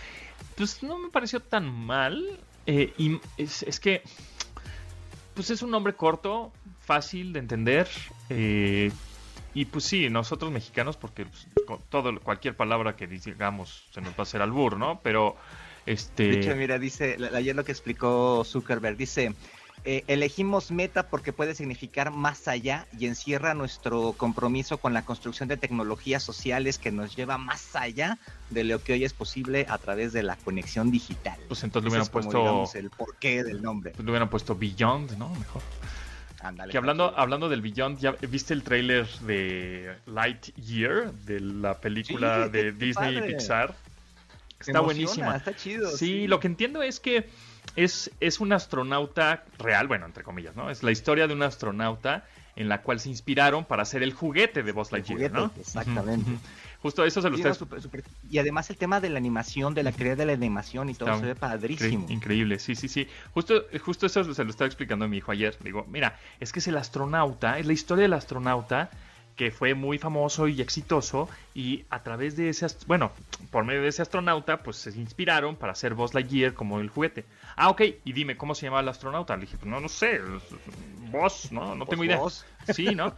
Pues 0.57 0.83
no 0.83 0.97
me 0.97 1.11
pareció 1.11 1.41
tan 1.41 1.71
mal. 1.71 2.41
Eh, 2.65 2.95
y 2.97 3.21
es, 3.37 3.65
es 3.65 3.81
que, 3.81 4.03
pues 5.35 5.51
es 5.51 5.61
un 5.61 5.71
nombre 5.71 5.93
corto, 5.95 6.53
fácil 6.85 7.33
de 7.33 7.39
entender. 7.39 7.89
Eh, 8.31 8.91
y 9.55 9.67
pues 9.67 9.85
sí, 9.85 10.09
nosotros 10.09 10.51
mexicanos, 10.51 10.97
porque 10.97 11.27
pues, 11.27 11.47
todo, 11.89 12.19
cualquier 12.21 12.57
palabra 12.57 12.97
que 12.97 13.07
digamos 13.07 13.85
se 13.91 14.01
nos 14.01 14.11
va 14.11 14.19
a 14.19 14.23
hacer 14.23 14.43
albur, 14.43 14.79
¿no? 14.79 15.01
Pero, 15.03 15.37
este... 15.85 16.55
mira, 16.55 16.79
dice, 16.79 17.17
ayer 17.35 17.55
lo 17.55 17.65
que 17.65 17.73
explicó 17.73 18.45
Zuckerberg, 18.45 18.97
dice, 18.97 19.35
eh, 19.85 20.05
elegimos 20.07 20.71
meta 20.71 21.09
porque 21.09 21.35
puede 21.35 21.55
significar 21.55 22.13
más 22.13 22.49
allá 22.49 22.87
y 22.99 23.07
encierra 23.07 23.53
nuestro 23.53 24.15
compromiso 24.17 24.79
con 24.79 24.95
la 24.95 25.05
construcción 25.05 25.51
de 25.51 25.59
tecnologías 25.59 26.23
sociales 26.23 26.79
que 26.79 26.91
nos 26.91 27.15
lleva 27.15 27.37
más 27.37 27.77
allá 27.77 28.19
de 28.49 28.65
lo 28.65 28.83
que 28.83 28.95
hoy 28.95 29.05
es 29.05 29.13
posible 29.13 29.67
a 29.69 29.77
través 29.77 30.15
de 30.15 30.23
la 30.23 30.37
conexión 30.37 30.91
digital. 30.91 31.39
Pues 31.49 31.63
entonces 31.63 31.93
le 31.93 31.99
hubieran 31.99 32.11
puesto... 32.11 32.79
el 32.79 32.91
porqué 32.91 33.45
del 33.45 33.61
nombre. 33.61 33.91
Pues 33.91 34.05
le 34.05 34.11
hubieran 34.11 34.31
puesto 34.31 34.55
Beyond, 34.57 35.19
¿no? 35.19 35.29
Mejor 35.35 35.61
que 36.71 36.79
hablando, 36.79 37.15
hablando 37.17 37.49
del 37.49 37.63
Beyond, 37.63 37.99
¿ya 37.99 38.13
viste 38.29 38.55
el 38.55 38.63
tráiler 38.63 39.07
de 39.21 39.95
Lightyear? 40.07 41.13
De 41.13 41.41
la 41.41 41.81
película 41.81 42.49
de 42.49 42.73
Disney 42.73 43.19
y 43.19 43.23
Pixar. 43.23 43.75
Está 44.59 44.81
buenísima. 44.81 45.37
Está 45.37 45.55
chido. 45.55 45.91
Sí, 45.91 46.27
lo 46.27 46.41
que 46.41 46.47
entiendo 46.47 46.83
es 46.83 47.01
que 47.01 47.29
es, 47.77 48.11
es 48.21 48.41
un 48.41 48.53
astronauta 48.53 49.45
real, 49.59 49.89
bueno, 49.89 50.07
entre 50.07 50.23
comillas, 50.23 50.57
¿no? 50.57 50.71
Es 50.71 50.83
la 50.83 50.91
historia 50.91 51.27
de 51.27 51.35
un 51.35 51.43
astronauta 51.43 52.25
en 52.57 52.69
la 52.69 52.83
cual 52.83 53.01
se 53.01 53.09
inspiraron 53.09 53.65
para 53.65 53.83
hacer 53.83 54.03
el 54.03 54.13
juguete 54.13 54.63
de 54.63 54.73
Buzz 54.73 54.93
Lightyear, 54.93 55.33
¿no? 55.33 55.51
Exactamente. 55.59 56.31
Justo 56.83 57.05
eso 57.05 57.23
se 57.23 57.31
lo 57.31 57.37
está... 57.37 57.53
Y 58.29 58.39
además 58.39 58.69
el 58.71 58.77
tema 58.77 59.01
de 59.01 59.09
la 59.09 59.19
animación, 59.19 59.73
de 59.73 59.85
la 59.85 59.93
creación 59.93 60.19
de 60.19 60.27
la 60.27 60.33
animación 60.33 60.91
y 60.91 60.95
todo, 60.95 61.17
se 61.19 61.27
ve 61.27 61.35
padrísimo. 61.37 62.07
increíble, 62.09 62.59
sí, 62.59 62.75
sí, 62.75 62.89
sí. 62.89 63.07
Justo, 63.33 63.67
justo 63.85 64.07
eso 64.07 64.35
se 64.35 64.45
lo 64.45 64.51
estaba 64.51 64.67
explicando 64.67 65.05
a 65.05 65.09
mi 65.09 65.19
hijo 65.19 65.31
ayer. 65.31 65.57
Digo, 65.63 65.87
mira, 65.89 66.19
es 66.41 66.53
que 66.53 66.59
es 66.59 66.67
el 66.67 66.77
astronauta, 66.77 67.59
es 67.59 67.67
la 67.67 67.73
historia 67.73 68.03
del 68.03 68.15
astronauta 68.15 68.91
que 69.37 69.51
fue 69.51 69.75
muy 69.75 69.99
famoso 69.99 70.49
y 70.49 70.61
exitoso 70.61 71.29
y 71.55 71.85
a 71.91 72.03
través 72.03 72.37
de 72.37 72.49
ese, 72.49 72.67
bueno, 72.87 73.13
por 73.51 73.65
medio 73.65 73.83
de 73.83 73.89
ese 73.89 74.03
astronauta, 74.03 74.63
pues 74.63 74.77
se 74.77 74.91
inspiraron 74.91 75.57
para 75.57 75.73
hacer 75.73 75.95
Buzz 75.95 76.15
Lightyear 76.15 76.55
como 76.55 76.81
el 76.81 76.89
juguete. 76.89 77.25
Ah, 77.57 77.71
ok, 77.71 77.83
y 78.05 78.13
dime, 78.13 78.37
¿cómo 78.37 78.55
se 78.55 78.67
llama 78.67 78.81
el 78.81 78.89
astronauta? 78.89 79.37
Le 79.37 79.43
dije, 79.43 79.57
pues 79.57 79.71
no, 79.71 79.81
no 79.81 79.89
sé, 79.89 80.21
Buzz, 81.11 81.51
¿no? 81.53 81.75
No 81.75 81.87
tengo 81.87 82.05
idea. 82.05 82.21
Sí, 82.73 82.95
¿no? 82.95 83.15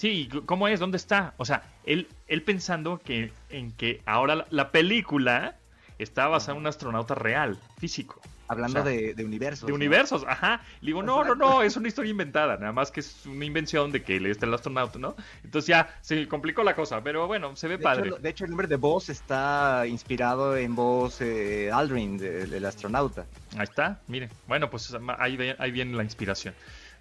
Sí, 0.00 0.30
¿cómo 0.46 0.66
es? 0.66 0.80
¿Dónde 0.80 0.96
está? 0.96 1.34
O 1.36 1.44
sea, 1.44 1.62
él, 1.84 2.08
él 2.26 2.42
pensando 2.42 3.02
que 3.04 3.34
en 3.50 3.70
que 3.72 4.00
ahora 4.06 4.46
la, 4.48 4.70
película 4.70 5.56
está 5.98 6.26
basada 6.26 6.54
en 6.54 6.60
un 6.60 6.66
astronauta 6.66 7.14
real, 7.14 7.58
físico. 7.78 8.18
Hablando 8.50 8.82
de, 8.82 9.14
universos. 9.24 9.66
De 9.68 9.72
universos, 9.72 10.24
ajá. 10.26 10.60
Le 10.80 10.88
digo, 10.88 11.04
no, 11.04 11.22
no, 11.22 11.36
no, 11.36 11.62
es 11.62 11.76
una 11.76 11.86
historia 11.86 12.10
inventada, 12.10 12.56
nada 12.56 12.72
más 12.72 12.90
que 12.90 12.98
es 12.98 13.24
una 13.26 13.44
invención 13.44 13.92
de 13.92 14.02
que 14.02 14.16
él 14.16 14.26
está 14.26 14.44
el 14.44 14.54
astronauta, 14.54 14.98
¿no? 14.98 15.14
Entonces 15.44 15.68
ya 15.68 15.96
se 16.00 16.26
complicó 16.26 16.64
la 16.64 16.74
cosa, 16.74 17.00
pero 17.00 17.28
bueno, 17.28 17.54
se 17.54 17.68
ve 17.68 17.78
padre. 17.78 18.10
de 18.20 18.28
hecho, 18.28 18.44
el 18.44 18.50
nombre 18.50 18.66
de 18.66 18.74
Buzz 18.74 19.08
está 19.08 19.84
inspirado 19.86 20.56
en 20.56 20.74
Buzz 20.74 21.20
eh, 21.20 21.70
Aldrin, 21.72 22.18
del 22.18 22.66
astronauta. 22.66 23.24
Ahí 23.56 23.62
está, 23.62 24.00
miren. 24.08 24.30
Bueno, 24.48 24.68
pues 24.68 24.92
ahí, 25.18 25.54
ahí 25.56 25.70
viene 25.70 25.96
la 25.96 26.02
inspiración. 26.02 26.52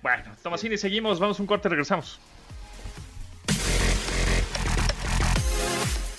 Bueno, 0.03 0.23
Tomasini, 0.43 0.77
seguimos, 0.77 1.19
vamos 1.19 1.39
un 1.39 1.47
corte, 1.47 1.67
regresamos. 1.67 2.19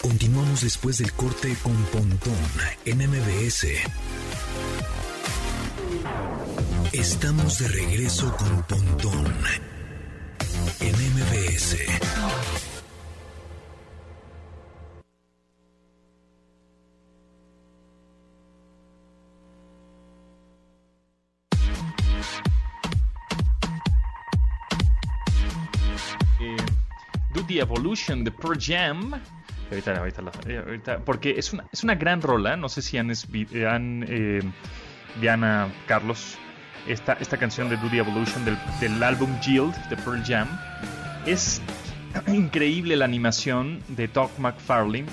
Continuamos 0.02 0.62
después 0.62 0.98
del 0.98 1.12
corte 1.12 1.54
con 1.62 1.76
Pontón 1.84 2.34
en 2.84 2.98
MBS. 2.98 3.66
Estamos 6.92 7.60
de 7.60 7.68
regreso 7.68 8.36
con 8.36 8.64
Pontón 8.64 9.32
en 10.80 10.92
MBS. 10.92 11.76
Eh, 26.40 26.56
Do 27.32 27.44
Evolution 27.48 28.24
de 28.24 28.32
Pro 28.32 28.54
Jam. 28.58 29.14
Ahorita, 29.70 29.96
ahorita, 29.96 30.22
eh, 30.48 30.58
ahorita, 30.58 31.04
porque 31.04 31.38
es 31.38 31.52
una, 31.52 31.66
es 31.72 31.84
una 31.84 31.94
gran 31.94 32.20
rola. 32.20 32.56
No 32.56 32.68
sé 32.68 32.82
si 32.82 32.98
han, 32.98 33.12
han 33.12 34.04
eh, 34.08 34.40
Diana, 35.20 35.72
Carlos, 35.86 36.36
esta, 36.86 37.14
esta 37.14 37.36
canción 37.36 37.68
de 37.68 37.76
Do 37.76 37.88
the 37.90 37.98
Evolution 37.98 38.44
del, 38.44 38.56
del 38.80 39.02
álbum 39.02 39.38
Yield 39.40 39.74
de 39.88 39.96
Pearl 39.96 40.22
Jam. 40.24 40.48
Es 41.26 41.60
increíble 42.28 42.96
la 42.96 43.04
animación 43.04 43.82
de 43.88 44.08
Doc 44.08 44.30
McFarlane 44.38 45.06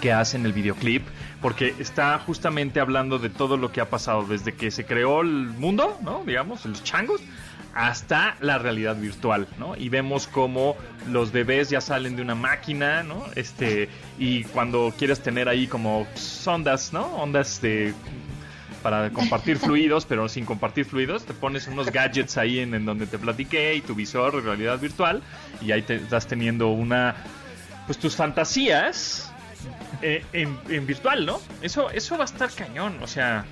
que 0.00 0.12
hace 0.12 0.36
en 0.36 0.46
el 0.46 0.52
videoclip, 0.52 1.02
porque 1.40 1.74
está 1.78 2.18
justamente 2.18 2.80
hablando 2.80 3.18
de 3.18 3.30
todo 3.30 3.56
lo 3.56 3.72
que 3.72 3.80
ha 3.80 3.90
pasado 3.90 4.24
desde 4.24 4.54
que 4.54 4.70
se 4.70 4.84
creó 4.84 5.22
el 5.22 5.48
mundo, 5.48 5.98
¿no? 6.02 6.22
Digamos, 6.24 6.64
los 6.66 6.84
changos, 6.84 7.20
hasta 7.74 8.36
la 8.40 8.58
realidad 8.58 8.96
virtual, 8.96 9.46
¿no? 9.58 9.76
Y 9.76 9.88
vemos 9.88 10.26
cómo 10.26 10.76
los 11.10 11.32
bebés 11.32 11.70
ya 11.70 11.80
salen 11.80 12.16
de 12.16 12.22
una 12.22 12.34
máquina, 12.34 13.02
¿no? 13.02 13.24
Este, 13.34 13.88
y 14.18 14.44
cuando 14.44 14.92
quieres 14.96 15.20
tener 15.20 15.48
ahí 15.48 15.66
como 15.66 16.06
ondas, 16.46 16.92
¿no? 16.92 17.06
Ondas 17.16 17.60
de 17.60 17.94
para 18.78 19.10
compartir 19.10 19.58
fluidos, 19.58 20.06
pero 20.06 20.28
sin 20.28 20.44
compartir 20.44 20.84
fluidos, 20.84 21.24
te 21.24 21.34
pones 21.34 21.66
unos 21.68 21.90
gadgets 21.90 22.36
ahí 22.38 22.58
en, 22.60 22.84
donde 22.84 23.06
te 23.06 23.18
platiqué 23.18 23.74
y 23.74 23.80
tu 23.80 23.94
visor 23.94 24.36
de 24.36 24.40
realidad 24.40 24.78
virtual 24.78 25.22
y 25.60 25.72
ahí 25.72 25.82
te 25.82 25.96
estás 25.96 26.26
teniendo 26.26 26.68
una 26.68 27.16
pues 27.86 27.98
tus 27.98 28.16
fantasías 28.16 29.32
eh, 30.02 30.24
en, 30.32 30.58
en, 30.68 30.86
virtual, 30.86 31.24
¿no? 31.26 31.40
Eso 31.62 31.90
eso 31.90 32.16
va 32.16 32.24
a 32.24 32.26
estar 32.26 32.50
cañón, 32.52 32.98
o 33.02 33.06
sea, 33.06 33.44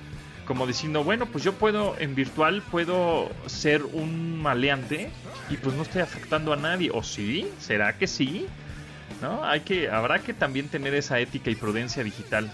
como 0.45 0.65
diciendo, 0.65 1.03
bueno, 1.03 1.25
pues 1.25 1.43
yo 1.43 1.53
puedo 1.53 1.95
en 1.99 2.15
virtual 2.15 2.61
puedo 2.71 3.29
ser 3.47 3.83
un 3.83 4.41
maleante 4.41 5.11
y 5.49 5.57
pues 5.57 5.75
no 5.75 5.81
estoy 5.81 6.01
afectando 6.01 6.53
a 6.53 6.55
nadie, 6.55 6.89
o 6.93 7.03
sí, 7.03 7.47
será 7.59 7.97
que 7.97 8.07
sí, 8.07 8.47
¿no? 9.21 9.43
Hay 9.43 9.61
que 9.61 9.89
habrá 9.89 10.19
que 10.19 10.33
también 10.33 10.69
tener 10.69 10.93
esa 10.93 11.19
ética 11.19 11.49
y 11.49 11.55
prudencia 11.55 12.03
digital. 12.03 12.51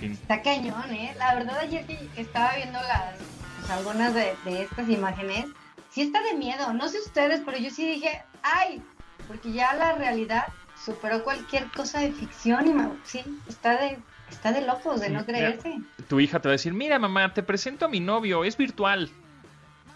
Está 0.00 0.42
cañón, 0.42 0.90
¿eh? 0.92 1.14
La 1.18 1.34
verdad 1.34 1.58
ayer 1.58 1.84
que, 1.86 2.08
estaba 2.16 2.54
viendo 2.56 2.78
las 2.80 3.14
pues, 3.58 3.70
algunas 3.70 4.14
de, 4.14 4.34
estas 4.44 4.88
imágenes, 4.88 5.46
sí 5.90 6.02
está 6.02 6.22
de 6.22 6.34
miedo. 6.34 6.72
No 6.72 6.88
sé 6.88 6.98
ustedes, 6.98 7.42
pero 7.44 7.58
yo 7.58 7.70
sí 7.70 7.86
dije, 7.86 8.22
ay, 8.42 8.82
porque 9.26 9.52
ya 9.52 9.74
la 9.74 9.92
realidad 9.92 10.44
superó 10.84 11.24
cualquier 11.24 11.70
cosa 11.72 12.00
de 12.00 12.12
ficción 12.12 12.66
y 12.66 13.08
sí, 13.08 13.22
está 13.48 13.78
de 13.80 13.98
está 14.30 14.52
de 14.52 14.60
locos 14.60 15.00
de 15.00 15.10
no 15.10 15.24
creerse. 15.24 15.78
tu 16.06 16.20
hija 16.20 16.40
te 16.40 16.48
va 16.48 16.52
a 16.52 16.56
decir, 16.56 16.72
mira 16.74 16.98
mamá, 16.98 17.32
te 17.32 17.42
presento 17.42 17.86
a 17.86 17.88
mi 17.88 18.00
novio, 18.00 18.44
es 18.44 18.56
virtual. 18.56 19.10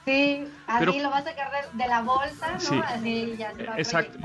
Sí, 0.04 0.44
así 0.66 0.98
lo 0.98 1.10
va 1.10 1.18
a 1.18 1.24
sacar 1.24 1.50
de, 1.72 1.86
la 1.86 2.02
bolsa, 2.02 2.58
¿no? 2.70 2.82
Así 2.82 3.36
ya 3.38 3.54
se 3.54 3.64
va 3.64 3.78
Exacto. 3.78 4.18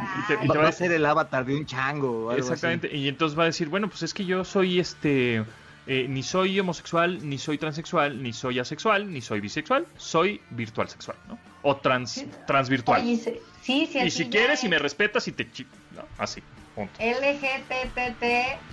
y 0.43 0.47
te, 0.47 0.57
va 0.57 0.67
a 0.67 0.71
ser 0.71 0.91
el 0.91 1.05
avatar 1.05 1.45
de 1.45 1.55
un 1.55 1.65
chango. 1.67 2.31
Exactamente. 2.31 2.95
Y 2.95 3.07
entonces 3.07 3.37
va 3.37 3.43
a 3.43 3.47
decir, 3.47 3.69
bueno, 3.69 3.87
pues 3.87 4.01
es 4.01 4.13
que 4.13 4.25
yo 4.25 4.43
soy 4.43 4.79
este. 4.79 5.45
Eh, 5.89 6.05
ni 6.09 6.21
soy 6.21 6.59
homosexual, 6.59 7.19
ni 7.29 7.37
soy 7.37 7.57
transexual, 7.57 8.21
ni 8.21 8.33
soy 8.33 8.59
asexual, 8.59 9.09
ni 9.09 9.21
soy 9.21 9.39
bisexual, 9.39 9.85
soy 9.95 10.41
virtual 10.49 10.89
sexual, 10.89 11.15
¿no? 11.29 11.39
O 11.61 11.77
trans, 11.77 12.25
transvirtual. 12.45 13.01
sí, 13.01 13.39
sí, 13.61 13.99
y 14.03 14.11
si 14.11 14.29
quieres 14.29 14.63
y 14.65 14.69
me 14.69 14.79
respetas 14.79 15.27
y 15.29 15.31
te... 15.31 15.47
¿no? 15.95 16.03
Así. 16.17 16.43
LGTTW. 16.99 18.67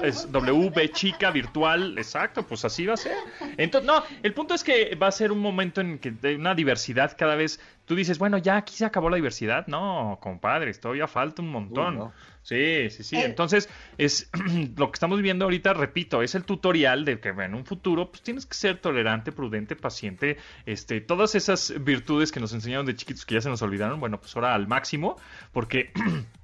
es 0.04 0.30
W 0.30 0.92
chica 0.92 1.30
virtual, 1.30 1.98
exacto, 1.98 2.46
pues 2.46 2.64
así 2.64 2.86
va 2.86 2.94
a 2.94 2.96
ser. 2.96 3.16
Entonces, 3.56 3.86
no, 3.86 4.02
el 4.22 4.32
punto 4.34 4.54
es 4.54 4.62
que 4.62 4.94
va 4.94 5.08
a 5.08 5.12
ser 5.12 5.32
un 5.32 5.40
momento 5.40 5.80
en 5.80 5.98
que 5.98 6.14
una 6.34 6.54
diversidad 6.54 7.16
cada 7.16 7.34
vez. 7.34 7.60
Tú 7.88 7.94
dices, 7.94 8.18
bueno, 8.18 8.36
ya 8.36 8.58
aquí 8.58 8.74
se 8.74 8.84
acabó 8.84 9.08
la 9.08 9.16
diversidad. 9.16 9.66
No, 9.66 10.18
compadre, 10.20 10.74
todavía 10.74 11.08
falta 11.08 11.40
un 11.40 11.48
montón. 11.48 12.12
Sí, 12.42 12.90
sí, 12.90 13.02
sí. 13.02 13.16
Eh. 13.16 13.24
Entonces, 13.24 13.70
es 13.96 14.28
lo 14.76 14.90
que 14.90 14.96
estamos 14.96 15.22
viendo 15.22 15.46
ahorita, 15.46 15.72
repito, 15.72 16.22
es 16.22 16.34
el 16.34 16.44
tutorial 16.44 17.06
de 17.06 17.18
que 17.18 17.30
en 17.30 17.54
un 17.54 17.64
futuro 17.64 18.10
pues 18.10 18.22
tienes 18.22 18.44
que 18.44 18.54
ser 18.54 18.76
tolerante, 18.76 19.32
prudente, 19.32 19.74
paciente, 19.74 20.36
este, 20.66 21.00
todas 21.00 21.34
esas 21.34 21.72
virtudes 21.82 22.30
que 22.30 22.40
nos 22.40 22.52
enseñaron 22.52 22.84
de 22.84 22.94
chiquitos 22.94 23.24
que 23.24 23.36
ya 23.36 23.40
se 23.40 23.48
nos 23.48 23.62
olvidaron, 23.62 23.98
bueno, 24.00 24.20
pues 24.20 24.36
ahora 24.36 24.54
al 24.54 24.68
máximo, 24.68 25.16
porque 25.52 25.90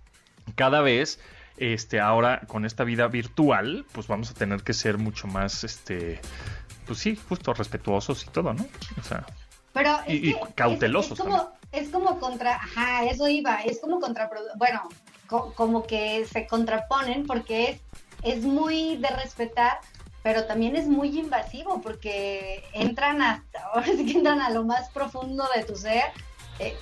cada 0.57 0.81
vez 0.81 1.21
este 1.59 2.01
ahora 2.01 2.41
con 2.47 2.65
esta 2.65 2.85
vida 2.85 3.07
virtual, 3.09 3.85
pues 3.93 4.07
vamos 4.07 4.31
a 4.31 4.35
tener 4.35 4.63
que 4.63 4.73
ser 4.73 4.97
mucho 4.97 5.27
más 5.27 5.63
este 5.63 6.21
pues 6.87 6.99
sí, 6.99 7.19
justo 7.29 7.53
respetuosos 7.53 8.25
y 8.25 8.31
todo, 8.31 8.53
¿no? 8.55 8.67
O 8.99 9.03
sea, 9.03 9.27
pero 9.75 9.99
y, 10.07 10.35
cautelosos. 10.55 11.19
Es, 11.19 11.25
como, 11.25 11.51
es 11.73 11.89
como 11.91 12.19
contra, 12.21 12.55
ajá, 12.55 13.05
eso 13.05 13.29
iba, 13.29 13.57
es 13.57 13.81
como 13.81 14.01
contra, 14.01 14.31
bueno, 14.57 14.89
como 15.27 15.83
que 15.83 16.25
se 16.27 16.47
contraponen 16.47 17.27
porque 17.27 17.71
es, 17.71 17.81
es 18.23 18.45
muy 18.45 18.97
de 18.97 19.09
respetar, 19.09 19.81
pero 20.23 20.47
también 20.47 20.77
es 20.77 20.87
muy 20.87 21.19
invasivo 21.19 21.83
porque 21.83 22.65
entran 22.73 23.21
hasta, 23.21 23.63
ahora 23.75 23.87
sí 23.87 24.07
que 24.07 24.19
entran 24.19 24.41
a 24.41 24.51
lo 24.51 24.65
más 24.65 24.89
profundo 24.91 25.45
de 25.55 25.65
tu 25.65 25.75
ser 25.75 26.05
eh, 26.59 26.77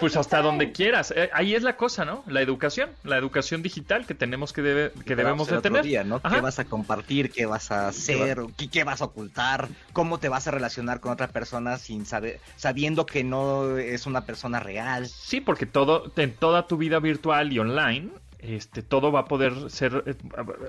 pues 0.00 0.16
hasta 0.16 0.40
donde 0.40 0.72
quieras. 0.72 1.12
Eh, 1.16 1.30
ahí 1.32 1.54
es 1.54 1.62
la 1.62 1.76
cosa, 1.76 2.04
¿no? 2.04 2.24
La 2.26 2.40
educación, 2.40 2.90
la 3.04 3.16
educación 3.16 3.62
digital 3.62 4.06
que 4.06 4.14
tenemos 4.14 4.52
que, 4.52 4.62
debe, 4.62 4.92
que 5.04 5.16
debemos 5.16 5.48
de 5.48 5.60
tener. 5.60 5.82
¿Qué 5.82 6.40
vas 6.40 6.58
a 6.58 6.64
compartir? 6.64 7.30
¿Qué 7.30 7.46
vas 7.46 7.70
a 7.70 7.88
hacer? 7.88 8.38
¿Qué, 8.56 8.68
¿Qué, 8.68 8.84
vas 8.84 9.02
a 9.02 9.06
ocultar? 9.06 9.68
¿Cómo 9.92 10.18
te 10.18 10.28
vas 10.28 10.46
a 10.46 10.50
relacionar 10.50 11.00
con 11.00 11.12
otra 11.12 11.28
persona 11.28 11.78
sin 11.78 12.06
saber, 12.06 12.40
sabiendo 12.56 13.06
que 13.06 13.24
no 13.24 13.78
es 13.78 14.06
una 14.06 14.24
persona 14.24 14.60
real? 14.60 15.08
Sí, 15.08 15.40
porque 15.40 15.66
todo, 15.66 16.12
en 16.16 16.34
toda 16.34 16.66
tu 16.66 16.76
vida 16.76 16.98
virtual 17.00 17.52
y 17.52 17.58
online 17.58 18.10
este, 18.42 18.82
todo 18.82 19.12
va 19.12 19.20
a 19.20 19.24
poder 19.26 19.70
ser, 19.70 20.02
eh, 20.06 20.14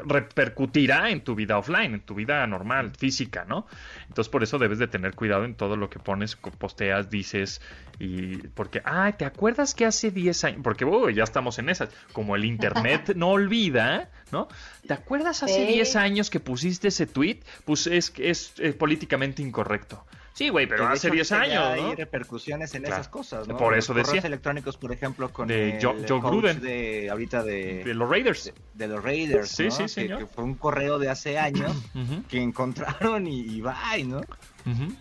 repercutirá 0.06 1.10
en 1.10 1.22
tu 1.22 1.34
vida 1.34 1.58
offline, 1.58 1.96
en 1.96 2.02
tu 2.02 2.14
vida 2.14 2.46
normal, 2.46 2.92
física, 2.96 3.46
¿no? 3.46 3.66
Entonces 4.08 4.30
por 4.30 4.44
eso 4.44 4.60
debes 4.60 4.78
de 4.78 4.88
tener 4.88 5.16
cuidado 5.16 5.44
en 5.44 5.56
todo 5.56 5.76
lo 5.76 5.90
que 5.90 5.98
pones, 5.98 6.36
posteas, 6.36 7.10
dices, 7.10 7.62
y 8.00 8.38
porque, 8.50 8.82
ay, 8.86 9.14
¿te 9.14 9.26
acuerdas 9.26 9.74
que 9.74 9.86
hace 9.86 10.12
10 10.12 10.44
años? 10.44 10.60
Porque 10.64 10.86
ya 11.16 11.24
estamos 11.24 11.58
en 11.58 11.70
esas, 11.70 11.90
como 12.12 12.36
el 12.36 12.46
Internet 12.46 13.14
no 13.16 13.30
olvida, 13.30 14.12
¿no? 14.32 14.48
¿Te 14.88 14.94
acuerdas 14.94 15.42
hace 15.42 15.66
10 15.66 15.96
años 15.96 16.30
que 16.30 16.40
pusiste 16.40 16.90
ese 16.90 17.08
tweet? 17.08 17.40
Pues 17.66 17.88
es, 17.88 18.14
es, 18.18 18.54
es 18.60 18.76
políticamente 18.76 19.42
incorrecto. 19.42 20.06
Sí, 20.34 20.50
güey, 20.50 20.66
pero 20.66 20.88
hace 20.88 21.12
10 21.12 21.32
años, 21.34 21.78
¿no? 21.78 21.90
Hay 21.90 21.96
repercusiones 21.96 22.74
en 22.74 22.86
esas 22.86 23.08
cosas, 23.08 23.48
¿no? 23.48 23.56
Por 23.56 23.78
eso 23.78 23.94
decía. 23.94 24.20
electrónicos, 24.24 24.78
por 24.78 24.92
ejemplo, 24.92 25.32
con 25.32 25.48
de 25.48 25.80
Joe, 25.82 26.20
Gruden. 26.20 26.60
De, 26.60 27.10
ahorita 27.10 27.44
de, 27.44 27.84
de 27.84 27.94
los 27.94 28.10
Raiders. 28.10 28.52
De, 28.74 28.88
los 28.88 29.04
Raiders, 29.04 29.50
sí, 29.50 29.70
sí, 29.70 29.88
señor. 29.88 30.20
Que, 30.20 30.26
fue 30.26 30.44
un 30.44 30.56
correo 30.56 30.98
de 30.98 31.10
hace 31.10 31.38
años 31.38 31.72
que 32.30 32.42
encontraron 32.42 33.28
y, 33.28 33.42
y 33.42 33.62
bye, 33.62 34.04
¿no? 34.06 34.22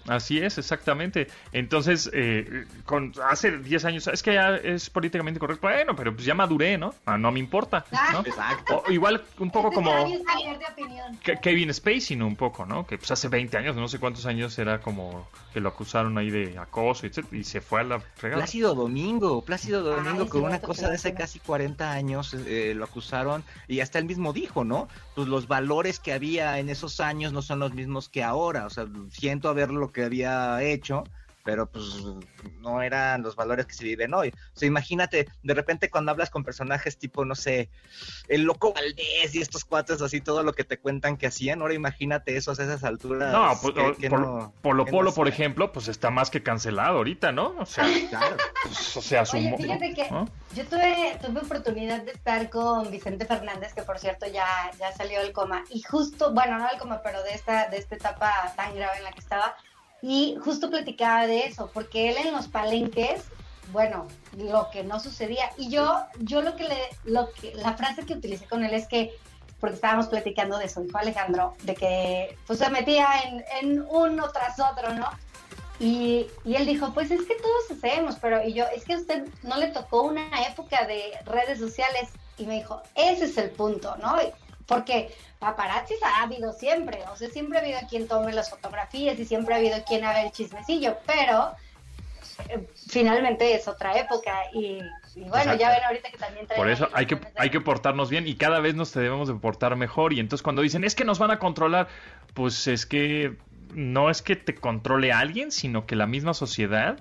Así 0.09 0.39
es, 0.39 0.59
exactamente. 0.59 1.29
Entonces, 1.53 2.11
eh, 2.13 2.67
con, 2.85 3.13
hace 3.29 3.59
10 3.59 3.85
años, 3.85 4.07
es 4.09 4.23
que 4.23 4.35
ya 4.35 4.57
es 4.57 4.91
políticamente 4.91 5.39
correcto. 5.39 5.67
Bueno, 5.67 5.95
pero 5.95 6.15
pues 6.15 6.25
ya 6.27 6.35
maduré, 6.35 6.79
¿no? 6.79 6.95
Ah, 7.07 7.19
no 7.19 7.31
me 7.33 7.39
importa. 7.39 7.85
¿no? 8.13 8.21
Exacto. 8.27 8.85
igual 8.89 9.23
un 9.39 9.51
poco 9.51 9.71
como 9.73 9.93
Kevin 11.43 11.73
Spacey, 11.73 12.17
¿no? 12.17 12.27
Un 12.27 12.37
poco, 12.37 12.67
¿no? 12.67 12.87
Que 12.87 12.99
pues 12.99 13.11
hace 13.11 13.29
20 13.29 13.57
años, 13.57 13.77
no 13.77 13.89
sé 13.89 13.99
cuántos 13.99 14.27
años 14.27 14.59
era 14.59 14.81
como 14.81 15.29
que 15.53 15.61
lo 15.61 15.69
acusaron 15.69 16.17
ahí 16.19 16.31
de 16.31 16.59
acoso 16.59 17.07
y 17.31 17.45
se 17.45 17.61
fue 17.61 17.81
a 17.81 17.85
la 17.85 18.01
fregada. 18.01 18.43
Plácido 18.43 18.75
Domingo, 18.75 19.43
Plácido 19.43 19.83
Domingo, 19.83 20.29
con 20.29 20.45
una 20.45 20.61
cosa 20.61 20.89
de 20.89 20.97
hace 20.97 21.15
casi 21.15 21.39
40 21.39 21.93
años 21.93 22.35
eh, 22.35 22.73
lo 22.75 22.85
acusaron 22.85 23.45
y 23.69 23.81
hasta 23.81 23.99
él 23.99 24.07
mismo 24.07 24.33
dijo, 24.33 24.65
¿no? 24.65 24.89
Pues 25.15 25.29
los 25.29 25.49
valores 25.49 26.01
que 26.01 26.13
había 26.13 26.59
en 26.59 26.69
esos 26.69 27.01
años 27.01 27.33
no 27.33 27.43
son 27.43 27.59
los 27.59 27.75
mismos 27.75 28.09
que 28.09 28.23
ahora. 28.23 28.67
O 28.67 28.71
sea, 28.71 28.87
siento 29.11 29.52
ver 29.53 29.71
lo 29.71 29.93
que 29.93 30.05
había 30.05 30.63
hecho, 30.63 31.11
pero 31.45 31.71
pues 31.71 31.85
no 32.61 32.83
eran 32.83 33.23
los 33.23 33.37
valores 33.37 33.67
que 33.67 33.75
se 33.75 33.85
viven 33.85 34.15
hoy. 34.15 34.29
O 34.29 34.59
sea, 34.59 34.67
imagínate, 34.67 35.29
de 35.43 35.55
repente 35.55 35.91
cuando 35.91 36.11
hablas 36.11 36.31
con 36.31 36.45
personajes 36.45 36.99
tipo, 36.99 37.25
no 37.25 37.35
sé, 37.35 37.69
el 38.29 38.43
loco 38.43 38.73
Valdés 38.73 39.35
y 39.35 39.41
estos 39.41 39.65
cuates 39.65 40.03
así, 40.03 40.21
todo 40.21 40.43
lo 40.43 40.53
que 40.53 40.65
te 40.65 40.79
cuentan 40.79 41.17
que 41.17 41.27
hacían, 41.27 41.61
ahora 41.61 41.75
imagínate 41.75 42.37
eso 42.37 42.51
a 42.51 42.55
esas 42.55 42.85
alturas. 42.85 43.33
No, 43.33 43.59
pues, 43.61 43.75
por, 44.09 44.53
Polo 44.63 44.87
Polo, 44.87 45.13
por 45.13 45.29
ejemplo, 45.29 45.73
pues 45.73 45.89
está 45.89 46.11
más 46.11 46.31
que 46.31 46.43
cancelado 46.43 46.99
ahorita, 46.99 47.33
¿no? 47.33 47.55
O 47.59 47.67
sea, 47.67 47.85
claro. 48.11 48.37
Pues, 48.63 48.97
o 48.97 49.03
sea, 49.03 49.25
Oye, 49.33 49.55
fíjate 49.57 49.95
que 49.95 50.09
yo 50.55 50.67
tuve, 50.67 51.19
tuve 51.25 51.41
oportunidad 51.41 52.03
de 52.03 52.13
estar 52.13 52.51
con 52.51 52.91
Vicente 52.91 53.25
Fernández, 53.25 53.75
que 53.75 53.83
por 53.83 53.99
cierto 53.99 54.27
ya, 54.27 54.71
ya 54.79 54.93
salió 54.93 55.21
del 55.21 55.33
coma, 55.33 55.65
y 55.71 55.83
justo, 55.83 56.33
bueno, 56.33 56.59
no 56.59 56.69
del 56.69 56.79
coma, 56.79 57.01
pero 57.03 57.23
de 57.23 57.35
esta, 57.35 57.69
de 57.69 57.79
esta 57.79 57.97
etapa 57.97 58.53
tan 58.57 58.75
grave 58.75 58.99
en 58.99 59.05
la 59.05 59.13
que 59.13 59.21
estaba, 59.21 59.57
y 60.03 60.37
justo 60.45 60.69
platicaba 60.69 61.27
de 61.29 61.47
eso, 61.47 61.71
porque 61.73 62.11
él 62.11 62.17
en 62.19 62.33
los 62.33 62.49
palenques, 62.49 63.23
bueno, 63.73 64.09
lo 64.37 64.69
que 64.71 64.83
no 64.83 64.99
sucedía. 64.99 65.51
Y 65.57 65.71
yo, 65.71 66.05
yo 66.19 66.43
lo 66.43 66.57
que 66.57 66.65
le, 66.65 66.79
lo 67.05 67.33
que, 67.33 67.55
la 67.55 67.75
frase 67.75 68.05
que 68.05 68.15
utilicé 68.15 68.47
con 68.47 68.65
él 68.65 68.75
es 68.75 68.89
que, 68.89 69.15
porque 69.61 69.77
estábamos 69.77 70.09
platicando 70.09 70.59
de 70.59 70.69
su 70.69 70.85
hijo 70.85 70.99
Alejandro, 70.99 71.55
de 71.63 71.77
que 71.77 72.37
pues 72.49 72.59
se 72.59 72.69
metía 72.71 73.07
en, 73.25 73.45
en 73.61 73.87
uno 73.89 74.29
tras 74.31 74.59
otro, 74.59 74.93
¿no? 74.93 75.09
Y, 75.79 76.27
y, 76.45 76.57
él 76.57 76.67
dijo, 76.67 76.93
pues 76.93 77.11
es 77.11 77.23
que 77.23 77.35
todos 77.37 77.71
hacemos, 77.71 78.17
pero 78.21 78.45
y 78.45 78.53
yo, 78.53 78.65
es 78.75 78.85
que 78.85 78.95
a 78.95 78.99
usted 78.99 79.25
no 79.43 79.57
le 79.57 79.69
tocó 79.69 80.03
una 80.03 80.29
época 80.49 80.85
de 80.87 81.13
redes 81.25 81.59
sociales. 81.59 82.11
Y 82.39 82.47
me 82.47 82.55
dijo, 82.55 82.83
ese 82.95 83.27
es 83.27 83.37
el 83.37 83.51
punto, 83.51 83.97
¿no? 83.99 84.17
Porque 84.67 85.15
paparazzis 85.39 86.03
ha 86.03 86.23
habido 86.23 86.53
siempre, 86.53 87.01
o 87.13 87.17
sea, 87.17 87.29
siempre 87.29 87.59
ha 87.59 87.63
habido 87.63 87.81
quien 87.89 88.07
tome 88.07 88.33
las 88.33 88.51
fotografías 88.51 89.19
y 89.19 89.25
siempre 89.25 89.55
ha 89.55 89.59
habido 89.59 89.83
quien 89.85 90.05
haga 90.05 90.23
el 90.23 90.33
chismecillo, 90.33 90.99
pero 91.07 91.53
eh, 92.49 92.67
finalmente 92.89 93.55
es 93.55 93.69
otra 93.69 93.99
época 93.99 94.33
y, 94.53 94.81
bueno, 95.29 95.55
ya 95.55 95.71
ven 95.71 95.85
ahorita 95.85 96.11
que 96.11 96.19
también 96.19 96.47
Por 96.55 96.69
eso 96.71 96.89
hay 96.93 97.07
que, 97.07 97.19
hay 97.37 97.51
que 97.51 97.61
portarnos 97.61 98.11
bien 98.11 98.27
y 98.27 98.37
cada 98.37 98.61
vez 98.61 98.75
nos 98.75 98.93
debemos 98.93 99.29
de 99.29 99.35
portar 99.35 99.77
mejor 99.77 100.13
y 100.13 100.21
entonces 100.21 100.43
cuando 100.43 100.63
dicen 100.63 100.85
es 100.85 100.95
que 100.95 101.05
nos 101.05 101.19
van 101.19 101.31
a 101.31 101.39
controlar, 101.39 101.89
pues 102.35 102.67
es 102.69 102.87
que 102.87 103.37
no 103.75 104.11
es 104.11 104.23
que 104.23 104.37
te 104.37 104.55
controle 104.55 105.13
alguien, 105.13 105.51
sino 105.51 105.87
que 105.87 105.97
la 105.97 106.07
misma 106.07 106.35
sociedad 106.35 106.99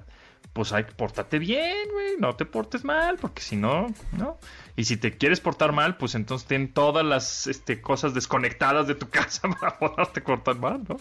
pues 0.53 0.73
hay 0.73 0.83
que 0.83 0.91
portarte 0.91 1.39
bien, 1.39 1.87
güey, 1.91 2.17
no 2.19 2.35
te 2.35 2.45
portes 2.45 2.83
mal, 2.83 3.17
porque 3.17 3.41
si 3.41 3.55
no, 3.55 3.87
¿no? 4.11 4.37
Y 4.75 4.85
si 4.85 4.97
te 4.97 5.17
quieres 5.17 5.39
portar 5.39 5.71
mal, 5.71 5.97
pues 5.97 6.15
entonces 6.15 6.47
ten 6.47 6.73
todas 6.73 7.05
las 7.05 7.47
este, 7.47 7.81
cosas 7.81 8.13
desconectadas 8.13 8.87
de 8.87 8.95
tu 8.95 9.09
casa 9.09 9.49
para 9.49 9.77
poderte 9.77 10.23
cortar 10.23 10.57
mal, 10.57 10.81
¿no? 10.87 10.97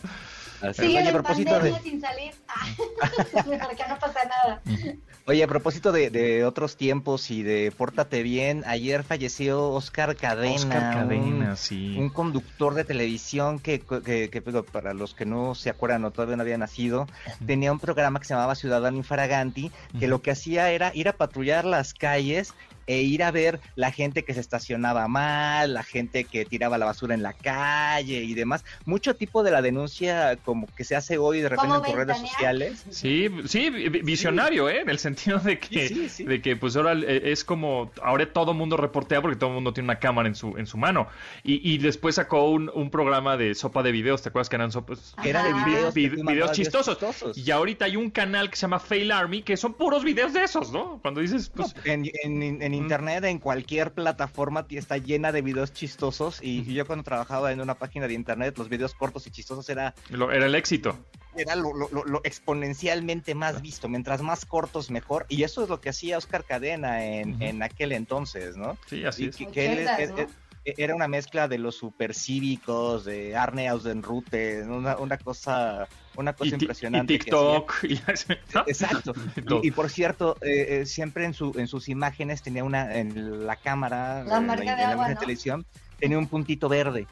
Sí, 0.74 0.82
Oye, 0.96 1.08
a 1.08 1.12
propósito 1.12 1.60
de... 1.60 1.78
sin 1.80 2.00
salir, 2.00 2.34
ah, 2.48 2.66
porque 3.44 3.84
no 3.88 3.98
pasa 3.98 4.20
nada. 4.24 4.62
Oye, 5.26 5.44
a 5.44 5.46
propósito 5.46 5.92
de, 5.92 6.44
otros 6.44 6.76
tiempos 6.76 7.30
y 7.30 7.42
de 7.42 7.72
pórtate 7.76 8.22
bien, 8.22 8.64
ayer 8.66 9.04
falleció 9.04 9.70
Oscar 9.70 10.16
Cadena. 10.16 10.54
Oscar 10.54 10.94
Cadena, 10.94 11.56
sí. 11.56 11.96
Un 11.98 12.08
conductor 12.08 12.74
de 12.74 12.84
televisión 12.84 13.58
que, 13.58 13.80
que, 13.80 14.42
para 14.72 14.92
los 14.92 15.14
que 15.14 15.26
no 15.26 15.54
se 15.54 15.70
acuerdan 15.70 16.04
o 16.04 16.10
todavía 16.10 16.36
no 16.36 16.42
había 16.42 16.58
nacido, 16.58 17.06
tenía 17.46 17.70
un 17.70 17.78
programa 17.78 18.18
que 18.18 18.26
se 18.26 18.34
llamaba 18.34 18.54
Ciudadano 18.54 18.96
Infraganti, 18.96 19.70
que 19.98 20.08
lo 20.08 20.20
que 20.20 20.32
hacía 20.32 20.70
era 20.70 20.90
ir 20.94 21.08
a 21.08 21.12
patrullar 21.12 21.64
las 21.64 21.94
calles 21.94 22.54
e 22.90 23.02
ir 23.02 23.22
a 23.22 23.30
ver 23.30 23.60
la 23.76 23.92
gente 23.92 24.24
que 24.24 24.34
se 24.34 24.40
estacionaba 24.40 25.06
mal, 25.06 25.74
la 25.74 25.84
gente 25.84 26.24
que 26.24 26.44
tiraba 26.44 26.76
la 26.76 26.86
basura 26.86 27.14
en 27.14 27.22
la 27.22 27.34
calle 27.34 28.24
y 28.24 28.34
demás. 28.34 28.64
Mucho 28.84 29.14
tipo 29.14 29.44
de 29.44 29.52
la 29.52 29.62
denuncia 29.62 30.36
como 30.44 30.66
que 30.74 30.82
se 30.82 30.96
hace 30.96 31.16
hoy 31.16 31.40
de 31.40 31.50
repente 31.50 31.88
en 31.88 31.96
redes 31.96 32.18
sociales. 32.18 32.84
Sí, 32.90 33.30
sí, 33.46 33.70
visionario, 33.70 34.68
¿eh? 34.68 34.80
En 34.80 34.88
el 34.88 34.98
sentido 34.98 35.38
de 35.38 35.60
que, 35.60 36.10
de 36.18 36.42
que 36.42 36.56
pues 36.56 36.74
ahora 36.74 36.94
eh, 36.94 37.30
es 37.30 37.44
como, 37.44 37.92
ahora 38.02 38.26
todo 38.32 38.50
el 38.50 38.58
mundo 38.58 38.76
reportea 38.76 39.22
porque 39.22 39.36
todo 39.36 39.50
el 39.50 39.54
mundo 39.54 39.72
tiene 39.72 39.86
una 39.86 40.00
cámara 40.00 40.28
en 40.28 40.34
su, 40.34 40.56
en 40.58 40.66
su 40.66 40.76
mano. 40.76 41.06
Y, 41.44 41.72
y 41.72 41.78
después 41.78 42.16
sacó 42.16 42.50
un, 42.50 42.72
un, 42.74 42.90
programa 42.90 43.36
de 43.36 43.54
sopa 43.54 43.84
de 43.84 43.92
videos, 43.92 44.20
¿te 44.22 44.30
acuerdas 44.30 44.48
que 44.48 44.56
eran 44.56 44.72
sopas? 44.72 45.14
Era 45.22 45.44
de 45.44 45.52
videos, 45.52 45.94
videos 45.94 46.50
chistosos. 46.50 46.98
Y 47.36 47.52
ahorita 47.52 47.84
hay 47.84 47.94
un 47.94 48.10
canal 48.10 48.50
que 48.50 48.56
se 48.56 48.62
llama 48.62 48.80
Fail 48.80 49.12
Army 49.12 49.42
que 49.42 49.56
son 49.56 49.74
puros 49.74 50.02
videos 50.02 50.32
de 50.32 50.42
esos, 50.42 50.72
¿no? 50.72 50.98
Cuando 51.02 51.20
dices, 51.20 51.52
pues... 51.54 51.72
en, 51.84 52.10
en 52.24 52.79
internet, 52.80 53.24
en 53.24 53.38
cualquier 53.38 53.92
plataforma, 53.92 54.66
está 54.70 54.98
llena 54.98 55.32
de 55.32 55.42
videos 55.42 55.72
chistosos. 55.72 56.40
Y, 56.42 56.64
yo 56.72 56.86
cuando 56.86 57.02
trabajaba 57.02 57.52
en 57.52 57.60
una 57.60 57.74
página 57.74 58.06
de 58.06 58.14
internet, 58.14 58.56
los 58.58 58.68
videos 58.68 58.94
cortos 58.94 59.26
y 59.26 59.30
chistosos 59.30 59.68
era... 59.68 59.94
era 60.10 60.46
el 60.46 60.54
éxito. 60.54 60.98
Era 61.36 61.54
lo, 61.56 61.72
exponencialmente 62.24 63.34
más 63.34 63.62
visto. 63.62 63.88
Mientras 63.88 64.22
más 64.22 64.44
cortos, 64.44 64.90
mejor. 64.90 65.26
Y 65.28 65.42
eso 65.42 65.62
es 65.62 65.68
lo 65.68 65.80
que 65.80 65.90
hacía 65.90 66.18
Oscar 66.18 66.44
Cadena 66.44 67.04
en, 67.04 67.62
aquel 67.62 67.92
entonces, 67.92 68.56
¿no? 68.56 68.76
Sí, 68.86 69.04
así 69.04 69.26
es. 69.26 69.36
Era 70.64 70.94
una 70.94 71.08
mezcla 71.08 71.48
de 71.48 71.58
los 71.58 71.76
supercívicos, 71.76 73.04
de 73.04 73.36
Arne 73.36 73.68
Ausenrute, 73.68 74.62
una, 74.62 74.96
una 74.96 75.16
cosa 75.18 75.88
una 76.16 76.32
cosa 76.32 76.54
impresionante. 76.54 77.14
Y 77.14 77.18
TikTok. 77.18 77.84
Exacto. 78.66 79.14
Y, 79.62 79.70
por 79.70 79.90
cierto, 79.90 80.36
eh, 80.40 80.80
eh, 80.80 80.86
siempre 80.86 81.24
en, 81.24 81.34
su, 81.34 81.52
en 81.56 81.66
sus 81.66 81.88
imágenes 81.88 82.42
tenía 82.42 82.64
una, 82.64 82.96
en 82.96 83.46
la 83.46 83.56
cámara, 83.56 84.24
la 84.24 84.40
marca 84.40 84.76
de, 84.76 84.82
agua, 84.82 85.14
televisión, 85.14 85.66
tenía 85.98 86.18
un 86.18 86.26
puntito 86.26 86.68
verde. 86.68 87.06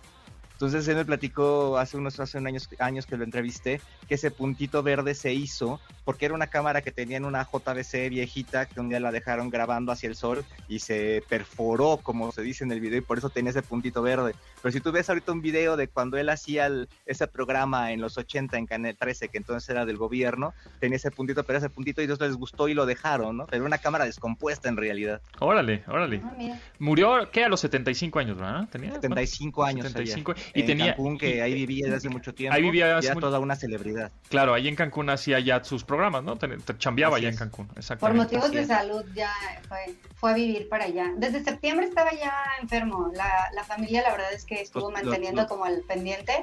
Entonces 0.59 0.89
él 0.89 0.97
me 0.97 1.05
platicó 1.05 1.79
hace 1.79 1.97
unos 1.97 2.19
hace 2.19 2.37
años, 2.39 2.69
años 2.81 3.07
que 3.07 3.17
lo 3.17 3.23
entrevisté 3.23 3.81
que 4.09 4.17
ese 4.17 4.33
puntito 4.33 4.83
verde 4.83 5.15
se 5.15 5.33
hizo 5.33 5.79
porque 6.05 6.25
era 6.25 6.35
una 6.35 6.49
cámara 6.49 6.83
que 6.83 6.91
tenía 6.91 7.17
en 7.17 7.25
una 7.25 7.45
JVC 7.45 8.09
viejita 8.09 8.67
que 8.67 8.81
un 8.81 8.89
día 8.89 8.99
la 8.99 9.13
dejaron 9.13 9.51
grabando 9.51 9.93
hacia 9.93 10.09
el 10.09 10.17
sol 10.17 10.45
y 10.67 10.81
se 10.81 11.23
perforó, 11.29 11.99
como 12.03 12.33
se 12.33 12.43
dice 12.43 12.65
en 12.65 12.73
el 12.73 12.81
video, 12.81 12.99
y 12.99 13.03
por 13.03 13.19
eso 13.19 13.31
tenía 13.31 13.51
ese 13.51 13.63
puntito 13.63 14.03
verde. 14.03 14.35
Pero 14.61 14.73
si 14.73 14.81
tú 14.81 14.91
ves 14.91 15.09
ahorita 15.09 15.31
un 15.31 15.43
video 15.43 15.77
de 15.77 15.87
cuando 15.87 16.17
él 16.17 16.29
hacía 16.29 16.69
ese 17.07 17.27
programa 17.29 17.93
en 17.93 18.01
los 18.01 18.19
80 18.19 18.57
en 18.57 18.67
Canal 18.67 18.97
13, 18.97 19.29
que 19.29 19.39
entonces 19.39 19.69
era 19.69 19.87
del 19.87 19.97
gobierno, 19.97 20.55
tenía 20.81 20.97
ese 20.97 21.13
puntito, 21.13 21.45
pero 21.45 21.59
ese 21.59 21.71
puntito 21.71 22.01
y 22.01 22.07
ellos 22.07 22.21
les 22.21 22.35
gustó 22.35 22.69
y 22.69 22.75
lo 22.75 22.85
dejaron, 22.85 23.37
¿no? 23.37 23.47
Pero 23.47 23.65
una 23.65 23.79
cámara 23.79 24.07
descompuesta 24.07 24.69
en 24.69 24.77
realidad. 24.77 25.21
Órale, 25.39 25.85
órale. 25.87 26.23
Ah, 26.25 26.59
Murió, 26.79 27.31
¿qué? 27.31 27.45
A 27.45 27.49
los 27.49 27.61
75 27.61 28.19
años, 28.19 28.39
¿verdad? 28.39 28.69
Tenía 28.71 28.93
75 28.93 29.65
años. 29.65 29.87
75 29.89 30.35
y 30.55 30.63
tenía 30.65 30.89
Cancún, 30.89 31.19
que 31.19 31.43
ahí 31.43 31.55
vivía 31.55 31.87
desde 31.87 31.97
hace 31.97 32.09
mucho 32.09 32.35
tiempo. 32.35 32.57
Ahí 32.57 32.63
vivía 32.63 32.99
ya 33.01 33.15
toda 33.15 33.39
una 33.39 33.57
celebridad. 33.57 34.11
Claro, 34.29 34.55
ahí 34.55 34.69
en 34.69 34.77
Cancún 34.77 35.11
hacía 35.11 35.41
ya 35.41 35.63
sus 35.65 35.85
programas, 35.85 36.25
¿no? 36.25 36.37
Te, 36.37 36.49
chambeaba 36.79 37.17
allá 37.17 37.29
en 37.29 37.37
Cancún, 37.37 37.69
Por 37.99 38.15
motivos 38.15 38.51
de 38.51 38.65
salud 38.65 39.05
ya 39.15 39.33
fue, 39.69 39.95
fue, 40.15 40.31
a 40.31 40.35
vivir 40.35 40.69
para 40.69 40.85
allá. 40.85 41.13
Desde 41.17 41.43
septiembre 41.43 41.87
estaba 41.87 42.13
ya 42.13 42.33
enfermo. 42.61 43.11
La, 43.15 43.51
la 43.55 43.65
familia, 43.65 44.03
la 44.03 44.11
verdad 44.11 44.33
es 44.33 44.45
que 44.45 44.61
estuvo 44.61 44.91
manteniendo 44.91 45.47
como 45.47 45.67
el 45.67 45.83
pendiente. 45.83 46.43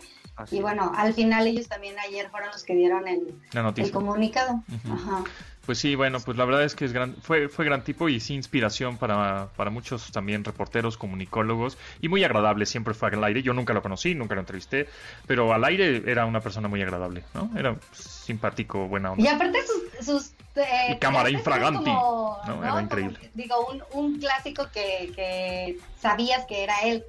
y 0.51 0.61
bueno, 0.61 0.91
al 0.95 1.13
final 1.13 1.47
ellos 1.47 1.67
también 1.67 1.97
ayer 1.99 2.29
fueron 2.29 2.49
los 2.51 2.63
que 2.63 2.75
dieron 2.75 3.07
el, 3.07 3.35
el 3.77 3.91
comunicado. 3.91 4.63
Ajá. 4.91 5.23
Pues 5.65 5.79
sí, 5.79 5.95
bueno, 5.95 6.19
pues 6.19 6.37
la 6.37 6.45
verdad 6.45 6.63
es 6.63 6.75
que 6.75 6.85
es 6.85 6.93
gran, 6.93 7.15
fue, 7.15 7.49
fue 7.49 7.65
gran 7.65 7.83
tipo 7.83 8.07
y 8.07 8.19
sí 8.19 8.35
inspiración 8.35 8.97
para, 8.97 9.49
para 9.55 9.71
muchos 9.71 10.11
también 10.11 10.43
reporteros, 10.43 10.97
comunicólogos 10.97 11.77
y 12.01 12.09
muy 12.09 12.23
agradable, 12.23 12.65
siempre 12.65 12.93
fue 12.93 13.09
al 13.09 13.23
aire. 13.23 13.41
Yo 13.41 13.53
nunca 13.53 13.73
lo 13.73 13.81
conocí, 13.81 14.13
nunca 14.13 14.35
lo 14.35 14.41
entrevisté, 14.41 14.87
pero 15.25 15.53
al 15.53 15.63
aire 15.63 16.03
era 16.05 16.25
una 16.25 16.41
persona 16.41 16.67
muy 16.67 16.81
agradable, 16.81 17.23
¿no? 17.33 17.49
Era 17.57 17.75
simpático, 17.93 18.87
buena 18.87 19.11
onda. 19.11 19.23
Y 19.23 19.27
aparte 19.27 19.59
sus... 19.65 20.05
sus 20.05 20.31
eh, 20.55 20.97
cámara 20.99 21.29
infraganti, 21.29 21.89
¿no? 21.91 22.39
Era 22.63 22.81
increíble. 22.81 23.19
digo, 23.33 23.67
un, 23.67 23.83
un 23.91 24.19
clásico 24.19 24.69
que, 24.71 25.11
que 25.13 25.77
sabías 25.99 26.45
que 26.45 26.63
era 26.63 26.79
él 26.83 27.03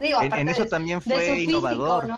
en, 0.00 0.48
eso 0.48 0.66
también 0.66 1.00
fue 1.02 1.40
innovador. 1.40 2.08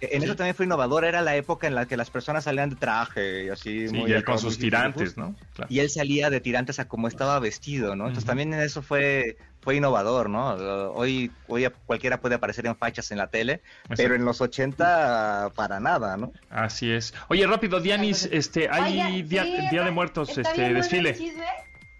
En 0.00 0.22
eso 0.22 0.36
también 0.36 0.54
fue 0.54 0.66
innovador. 0.66 1.04
Era 1.04 1.22
la 1.22 1.36
época 1.36 1.66
en 1.66 1.74
la 1.74 1.86
que 1.86 1.96
las 1.96 2.10
personas 2.10 2.44
salían 2.44 2.70
de 2.70 2.76
traje 2.76 3.44
y 3.44 3.48
así. 3.48 3.86
muy 3.92 4.12
y 4.12 4.22
con 4.22 4.38
sus 4.38 4.58
tirantes, 4.58 5.16
¿no? 5.16 5.34
Y 5.68 5.80
él 5.80 5.90
salía 5.90 6.30
de 6.30 6.40
tirantes 6.40 6.78
a 6.78 6.88
como 6.88 7.08
estaba 7.08 7.38
vestido, 7.38 7.96
¿no? 7.96 8.04
Entonces 8.04 8.24
también 8.24 8.52
en 8.54 8.60
eso 8.60 8.82
fue 8.82 9.36
fue 9.60 9.76
innovador, 9.76 10.30
¿no? 10.30 10.54
Hoy, 10.94 11.30
hoy 11.46 11.68
cualquiera 11.86 12.20
puede 12.20 12.36
aparecer 12.36 12.66
en 12.66 12.76
fachas 12.76 13.10
en 13.10 13.18
la 13.18 13.26
tele, 13.26 13.60
pero 13.94 14.14
en 14.14 14.24
los 14.24 14.40
80 14.40 15.52
para 15.54 15.80
nada, 15.80 16.16
¿no? 16.16 16.32
Así 16.48 16.90
es. 16.90 17.14
Oye, 17.28 17.46
rápido, 17.46 17.80
Dianis, 17.80 18.28
este, 18.32 18.68
hay 18.70 19.22
día, 19.22 19.44
de 19.44 19.90
Muertos, 19.90 20.36
este 20.38 20.72
desfile. 20.72 21.16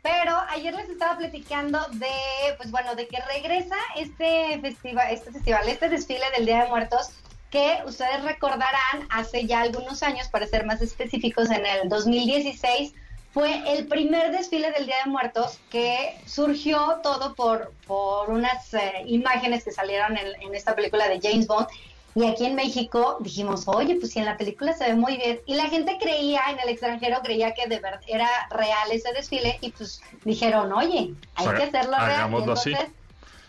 Pero 0.02 0.36
ayer 0.48 0.74
les 0.74 0.88
estaba 0.88 1.18
platicando 1.18 1.78
de, 1.92 2.08
pues 2.56 2.70
bueno, 2.70 2.94
de 2.94 3.06
que 3.06 3.20
regresa 3.20 3.76
este 3.96 4.58
festival, 4.60 5.08
este 5.10 5.30
festival, 5.30 5.68
este 5.68 5.88
desfile 5.88 6.24
del 6.36 6.46
Día 6.46 6.64
de 6.64 6.70
Muertos, 6.70 7.10
que 7.50 7.78
ustedes 7.84 8.22
recordarán 8.22 9.06
hace 9.10 9.46
ya 9.46 9.60
algunos 9.60 10.02
años, 10.02 10.28
para 10.28 10.46
ser 10.46 10.64
más 10.64 10.80
específicos, 10.80 11.50
en 11.50 11.66
el 11.66 11.88
2016, 11.88 12.94
fue 13.32 13.62
el 13.72 13.86
primer 13.86 14.32
desfile 14.32 14.72
del 14.72 14.86
Día 14.86 14.96
de 15.04 15.10
Muertos 15.10 15.60
que 15.70 16.16
surgió 16.26 17.00
todo 17.02 17.34
por, 17.34 17.72
por 17.86 18.30
unas 18.30 18.74
eh, 18.74 19.02
imágenes 19.06 19.64
que 19.64 19.70
salieron 19.70 20.16
en, 20.16 20.26
en, 20.42 20.54
esta 20.54 20.74
película 20.74 21.08
de 21.08 21.20
James 21.20 21.46
Bond 21.46 21.68
y 22.14 22.27
aquí 22.27 22.44
en 22.44 22.57
México 22.57 23.18
dijimos, 23.20 23.68
oye, 23.68 23.96
pues 23.96 24.12
si 24.12 24.18
en 24.18 24.25
la 24.25 24.37
película 24.37 24.73
se 24.73 24.85
ve 24.85 24.94
muy 24.94 25.16
bien. 25.16 25.40
Y 25.46 25.55
la 25.55 25.66
gente 25.66 25.96
creía, 26.01 26.40
en 26.51 26.59
el 26.59 26.68
extranjero 26.68 27.20
creía 27.23 27.55
que 27.55 27.68
de 27.68 27.79
verdad 27.79 28.01
era 28.09 28.29
real 28.51 28.90
ese 28.90 29.12
desfile 29.12 29.59
y 29.61 29.70
pues 29.70 30.03
dijeron, 30.25 30.73
oye, 30.73 31.14
hay 31.37 31.49
que 31.57 31.62
hacerlo 31.62 31.96
real. 31.99 32.35
entonces, 32.35 32.79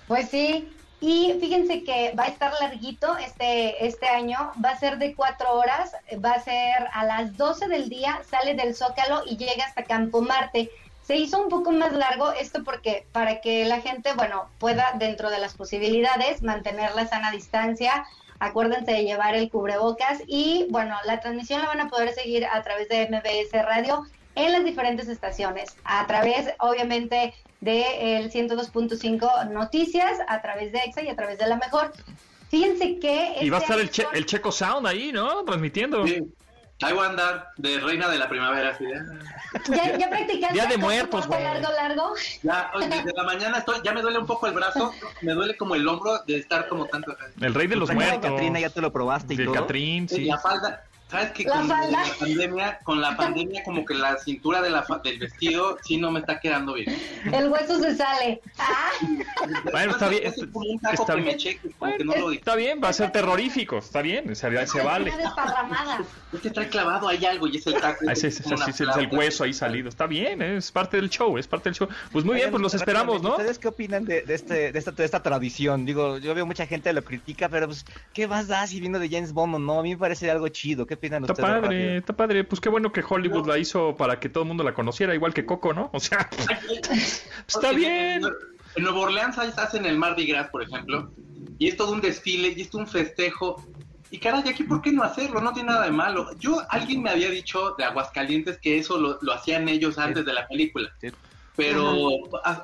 pues 0.08 0.30
sí. 0.30 0.72
Y 1.00 1.36
fíjense 1.40 1.84
que 1.84 2.14
va 2.18 2.26
a 2.26 2.28
estar 2.28 2.54
larguito 2.62 3.18
este, 3.18 3.88
este 3.88 4.08
año, 4.08 4.52
va 4.64 4.70
a 4.70 4.78
ser 4.78 5.00
de 5.00 5.16
cuatro 5.16 5.52
horas, 5.54 5.94
va 6.24 6.34
a 6.34 6.44
ser 6.44 6.76
a 6.94 7.04
las 7.06 7.36
12 7.38 7.68
del 7.68 7.90
día, 7.90 8.22
sale 8.30 8.54
del 8.54 8.76
Zócalo 8.76 9.24
y 9.26 9.36
llega 9.38 9.66
hasta 9.66 9.84
Campo 9.84 10.22
Marte. 10.22 10.70
Se 11.02 11.16
hizo 11.16 11.42
un 11.42 11.50
poco 11.50 11.72
más 11.72 11.94
largo 11.94 12.32
esto 12.34 12.64
porque 12.64 13.08
para 13.12 13.42
que 13.42 13.66
la 13.66 13.82
gente, 13.82 14.14
bueno, 14.14 14.46
pueda 14.60 14.92
dentro 15.00 15.32
de 15.32 15.40
las 15.40 15.56
posibilidades 15.56 16.44
mantener 16.44 16.94
la 16.94 17.08
sana 17.08 17.32
distancia, 17.32 18.06
Acuérdense 18.42 18.92
de 18.92 19.04
llevar 19.04 19.36
el 19.36 19.52
cubrebocas 19.52 20.24
y 20.26 20.66
bueno, 20.72 20.96
la 21.06 21.20
transmisión 21.20 21.62
la 21.62 21.68
van 21.68 21.82
a 21.82 21.90
poder 21.90 22.12
seguir 22.12 22.44
a 22.44 22.64
través 22.64 22.90
de 22.90 23.08
MBS 23.08 23.52
Radio 23.64 24.04
en 24.34 24.52
las 24.52 24.64
diferentes 24.64 25.08
estaciones, 25.08 25.78
a 25.84 26.08
través 26.08 26.52
obviamente 26.58 27.36
del 27.60 28.32
102.5 28.32 29.52
Noticias, 29.52 30.18
a 30.28 30.42
través 30.42 30.72
de 30.72 30.80
EXA 30.80 31.04
y 31.04 31.10
a 31.10 31.16
través 31.16 31.38
de 31.38 31.46
La 31.46 31.58
Mejor. 31.58 31.94
Fíjense 32.50 32.98
que... 32.98 33.36
Y 33.42 33.52
va 33.52 33.58
a 33.58 33.62
este 33.62 33.74
estar 33.84 34.16
el, 34.16 34.26
Checo 34.26 34.52
Sound 34.52 34.88
ahí, 34.88 35.12
¿no? 35.12 35.44
Transmitiendo. 35.44 36.04
Ahí 36.82 36.94
voy 36.94 37.06
a 37.06 37.10
andar 37.10 37.52
de 37.58 37.80
reina 37.80 38.10
de 38.10 38.18
la 38.18 38.28
primavera, 38.28 38.76
¿sí? 38.78 38.86
¿Ya, 39.70 39.98
ya 39.98 40.10
practicaste? 40.10 40.54
Día 40.54 40.66
de 40.66 40.78
muertos, 40.78 41.28
güey. 41.28 41.44
largo, 41.44 41.70
largo? 41.72 42.14
Ya, 42.42 42.72
hoy 42.74 42.88
desde 42.88 43.12
la 43.16 43.24
mañana 43.24 43.58
estoy, 43.60 43.82
ya 43.84 43.94
me 43.94 44.02
duele 44.02 44.18
un 44.20 44.26
poco 44.26 44.48
el 44.48 44.54
brazo, 44.54 44.92
me 45.22 45.34
duele 45.34 45.56
como 45.58 45.76
el 45.76 45.88
hombro 45.88 46.20
de 46.26 46.38
estar 46.38 46.68
como 46.68 46.86
tanto. 46.88 47.16
El 47.40 47.54
rey 47.54 47.68
de 47.68 47.76
los 47.76 47.90
Pues 47.90 47.96
muertos. 47.98 48.32
Catrina, 48.32 48.60
ya 48.60 48.70
te 48.70 48.82
lo 48.82 48.92
probaste 48.92 49.34
y 49.34 49.38
Sí, 49.38 49.46
todo. 49.46 49.54
Catrín, 49.56 50.10
sí. 50.10 50.26
La 50.26 50.40
falda, 50.40 50.84
¿sabes 51.10 51.32
qué? 51.32 51.44
La 51.44 51.58
Con 51.58 51.68
falda. 51.68 51.92
la 52.04 52.14
pandemia, 52.18 52.80
con 52.84 53.02
la 53.02 53.16
pandemia 53.18 53.64
como 53.64 53.86
que 53.86 53.94
la 53.94 54.18
cintura 54.18 54.62
de 54.62 54.70
la 54.72 54.84
del 55.04 55.20
vestido 55.20 55.78
sí 55.84 55.98
no 55.98 56.10
me 56.10 56.22
está 56.22 56.40
quedando 56.40 56.74
bien. 56.74 56.96
El 57.32 57.50
hueso 57.50 57.80
se 57.80 57.96
sale. 57.96 58.42
Ah, 58.58 58.90
Bueno, 59.72 59.92
está 59.92 60.08
bien, 60.10 60.24
está 60.26 60.46
que 61.14 61.22
bien. 61.22 61.38
que 61.98 62.04
no 62.06 62.14
está 62.32 62.56
va 62.84 62.90
a 62.90 62.94
ser 62.94 63.12
terrorífico, 63.12 63.78
está 63.78 64.02
bien, 64.02 64.36
se, 64.36 64.68
se 64.68 64.82
vale. 64.82 65.12
Una 65.12 65.18
desparramada. 65.24 66.00
Es 66.34 66.40
que 66.40 66.50
trae 66.50 66.70
clavado 66.70 67.08
ahí 67.10 67.26
algo 67.26 67.48
y 67.48 67.58
es 67.58 67.68
el 67.68 67.74
taco. 67.74 68.06
Ah, 68.08 68.14
ese- 68.14 68.28
ese 68.30 68.54
es 68.54 68.80
el 68.80 69.10
hueso 69.12 69.44
ahí 69.44 69.54
salido. 69.54 69.90
Está 69.90 70.08
bien, 70.08 70.42
es 70.42 70.72
parte 70.72 70.98
del 70.98 71.10
show, 71.10 71.38
es 71.38 71.48
parte 71.48 71.70
del 71.70 71.76
show. 71.76 71.90
Pues 72.12 72.24
muy 72.24 72.36
bien, 72.36 72.52
pues 72.52 72.62
los 72.62 72.74
esperamos, 72.74 73.22
¿no? 73.22 73.32
¿Ustedes 73.32 73.60
qué 73.60 73.68
opinan 73.68 74.06
de, 74.06 74.22
de 74.22 74.34
este, 74.34 74.72
de, 74.72 74.80
esta, 74.80 74.92
de 74.92 75.04
esta 75.04 75.22
tradición? 75.22 75.86
Digo, 75.86 76.18
yo 76.20 76.34
veo 76.34 76.46
mucha 76.46 76.66
gente 76.68 76.94
lo 76.94 77.04
critica, 77.04 77.50
pero 77.50 77.68
pues, 77.68 77.86
¿qué 78.14 78.28
más 78.28 78.48
da 78.48 78.66
si 78.68 78.80
vino 78.80 78.98
de 79.00 79.10
James 79.10 79.34
Bond 79.34 79.56
o 79.56 79.60
no? 79.60 79.80
A 79.80 79.84
mí 79.84 79.90
me 79.92 79.98
parece 79.98 80.32
algo 80.32 80.48
chido. 80.48 80.86
¿Qué 80.88 80.94
opinan 80.94 81.24
Está 81.24 81.34
ustedes? 81.34 81.50
padre, 81.50 81.62
rápido? 81.62 81.98
está 81.98 82.14
padre. 82.16 82.44
Pues 82.46 82.62
qué 82.62 82.70
bueno 82.70 82.92
que 82.94 83.04
Hollywood 83.08 83.48
la 83.48 83.58
hizo 83.58 83.98
para 83.98 84.20
que 84.20 84.30
todo 84.30 84.44
el 84.44 84.48
mundo 84.48 84.64
la 84.64 84.74
conociera, 84.74 85.14
igual 85.14 85.34
que 85.34 85.46
Coco, 85.46 85.74
¿no? 85.74 85.90
O 85.94 86.00
sea, 86.00 86.30
está 87.48 87.70
Oye, 87.70 87.76
bien. 87.78 88.22
En, 88.76 88.84
Nueva 88.84 89.00
Orleans 89.02 89.38
ahí 89.38 89.52
hacen 89.58 89.86
el 89.86 89.98
Mardi 89.98 90.26
Gras, 90.26 90.50
por 90.50 90.64
ejemplo, 90.64 91.12
y 91.60 91.68
es 91.68 91.76
todo 91.76 91.92
un 91.92 92.00
desfile 92.00 92.54
y 92.56 92.62
es 92.62 92.70
todo 92.70 92.82
un 92.84 92.88
festejo. 92.88 93.62
Y 94.12 94.20
caray, 94.20 94.48
aquí 94.48 94.64
¿por 94.64 94.82
qué 94.82 94.92
no 94.92 95.04
hacerlo? 95.04 95.40
No 95.40 95.54
tiene 95.54 95.70
nada 95.70 95.86
de 95.86 95.92
malo. 95.92 96.30
Yo, 96.38 96.62
alguien 96.70 97.02
me 97.02 97.10
había 97.10 97.30
dicho 97.30 97.76
de 97.78 97.86
Aguascalientes 97.86 98.58
que 98.58 98.78
eso 98.78 98.98
lo, 98.98 99.18
lo 99.22 99.34
hacían 99.34 99.70
ellos 99.70 99.98
antes 99.98 100.26
de 100.26 100.34
la 100.34 100.48
película. 100.48 100.94
Pero, 101.56 101.96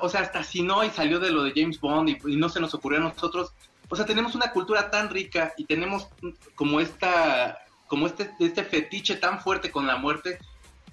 o 0.00 0.08
sea, 0.08 0.20
hasta 0.20 0.44
si 0.44 0.62
no 0.62 0.84
y 0.84 0.90
salió 0.90 1.18
de 1.18 1.30
lo 1.30 1.42
de 1.42 1.52
James 1.56 1.80
Bond 1.80 2.10
y, 2.10 2.18
y 2.26 2.36
no 2.36 2.50
se 2.50 2.60
nos 2.60 2.74
ocurrió 2.74 2.98
a 2.98 3.04
nosotros. 3.04 3.52
O 3.88 3.96
sea, 3.96 4.04
tenemos 4.04 4.34
una 4.34 4.52
cultura 4.52 4.90
tan 4.90 5.08
rica 5.08 5.54
y 5.56 5.64
tenemos 5.64 6.08
como 6.54 6.80
esta, 6.80 7.58
como 7.86 8.06
este, 8.06 8.30
este 8.38 8.62
fetiche 8.62 9.16
tan 9.16 9.40
fuerte 9.40 9.70
con 9.70 9.86
la 9.86 9.96
muerte 9.96 10.38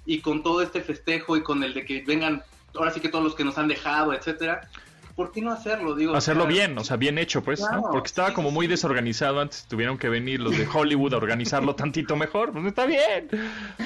y 0.05 0.21
con 0.21 0.41
todo 0.41 0.61
este 0.61 0.81
festejo 0.81 1.35
y 1.35 1.43
con 1.43 1.63
el 1.63 1.73
de 1.73 1.85
que 1.85 2.01
vengan, 2.01 2.43
ahora 2.73 2.91
sí 2.91 3.01
que 3.01 3.09
todos 3.09 3.23
los 3.23 3.35
que 3.35 3.43
nos 3.43 3.57
han 3.57 3.67
dejado, 3.67 4.13
etcétera. 4.13 4.69
¿Por 5.15 5.31
qué 5.31 5.41
no 5.41 5.51
hacerlo? 5.53 5.95
Digo, 5.95 6.13
Hacerlo 6.13 6.43
o 6.43 6.45
sea, 6.47 6.53
bien, 6.53 6.77
o 6.77 6.83
sea, 6.83 6.97
bien 6.97 7.17
hecho, 7.17 7.41
pues, 7.41 7.61
¿no? 7.61 7.67
Claro, 7.67 7.83
Porque 7.91 8.07
estaba 8.07 8.29
sí, 8.29 8.33
como 8.35 8.49
sí, 8.49 8.53
muy 8.55 8.65
sí. 8.65 8.71
desorganizado 8.71 9.39
antes, 9.39 9.63
tuvieron 9.65 9.97
que 9.97 10.09
venir 10.09 10.41
los 10.41 10.57
de 10.57 10.67
Hollywood 10.73 11.13
a 11.13 11.17
organizarlo 11.17 11.73
tantito 11.75 12.17
mejor, 12.17 12.51
pues 12.51 12.65
está 12.65 12.85
bien. 12.85 13.29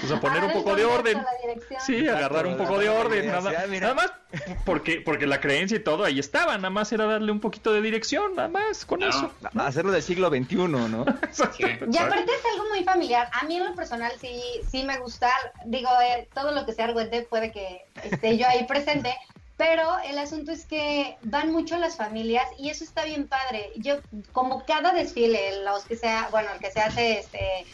O 0.03 0.07
sea, 0.07 0.19
poner 0.19 0.43
un 0.43 0.51
poco 0.53 0.75
de 0.75 0.85
orden. 0.85 1.17
la 1.17 1.25
dirección. 1.45 1.81
Sí, 1.85 1.97
Exacto, 1.97 2.17
agarrar 2.17 2.47
un 2.47 2.57
poco 2.57 2.79
de 2.79 2.89
orden, 2.89 3.25
idea, 3.25 3.41
nada, 3.41 3.65
sí, 3.71 3.79
nada 3.79 3.93
más, 3.93 4.11
porque, 4.65 5.01
porque 5.01 5.27
la 5.27 5.39
creencia 5.39 5.77
y 5.77 5.81
todo 5.83 6.03
ahí 6.03 6.17
estaba, 6.17 6.55
nada 6.57 6.71
más 6.71 6.91
era 6.91 7.05
darle 7.05 7.31
un 7.31 7.39
poquito 7.39 7.73
de 7.73 7.81
dirección, 7.81 8.35
nada 8.35 8.47
más, 8.49 8.85
con 8.85 8.99
Claro. 8.99 9.15
eso. 9.15 9.31
A- 9.55 9.67
Hacerlo 9.67 9.91
del 9.91 10.01
siglo 10.01 10.29
XXI, 10.29 10.55
¿no? 10.55 11.05
Y 11.91 11.97
aparte 11.97 12.31
es 12.31 12.45
algo 12.53 12.69
muy 12.69 12.83
familiar. 12.83 13.29
A 13.33 13.45
mí 13.45 13.55
en 13.57 13.65
lo 13.65 13.75
personal 13.75 14.11
sí, 14.19 14.41
sí 14.67 14.83
me 14.83 14.97
gusta. 14.97 15.29
Digo, 15.65 15.89
eh, 16.03 16.27
todo 16.33 16.51
lo 16.53 16.65
que 16.65 16.73
sea 16.73 16.85
argüente 16.85 17.21
puede 17.21 17.51
que 17.51 17.85
esté 18.03 18.35
yo 18.37 18.47
ahí 18.47 18.65
presente. 18.65 19.13
Pero 19.59 19.99
el 20.05 20.17
asunto 20.17 20.53
es 20.53 20.63
que 20.63 21.17
van 21.21 21.51
mucho 21.51 21.77
las 21.77 21.97
familias 21.97 22.47
y 22.57 22.69
eso 22.69 22.85
está 22.85 23.03
bien 23.03 23.27
padre. 23.27 23.73
Yo, 23.75 23.97
como 24.31 24.63
cada 24.63 24.93
desfile, 24.93 25.65
los 25.65 25.83
que 25.83 25.97
sea, 25.97 26.29
bueno, 26.31 26.49
el 26.53 26.59
que 26.59 26.71
se 26.71 26.79
hace 26.79 27.19
este 27.19 27.65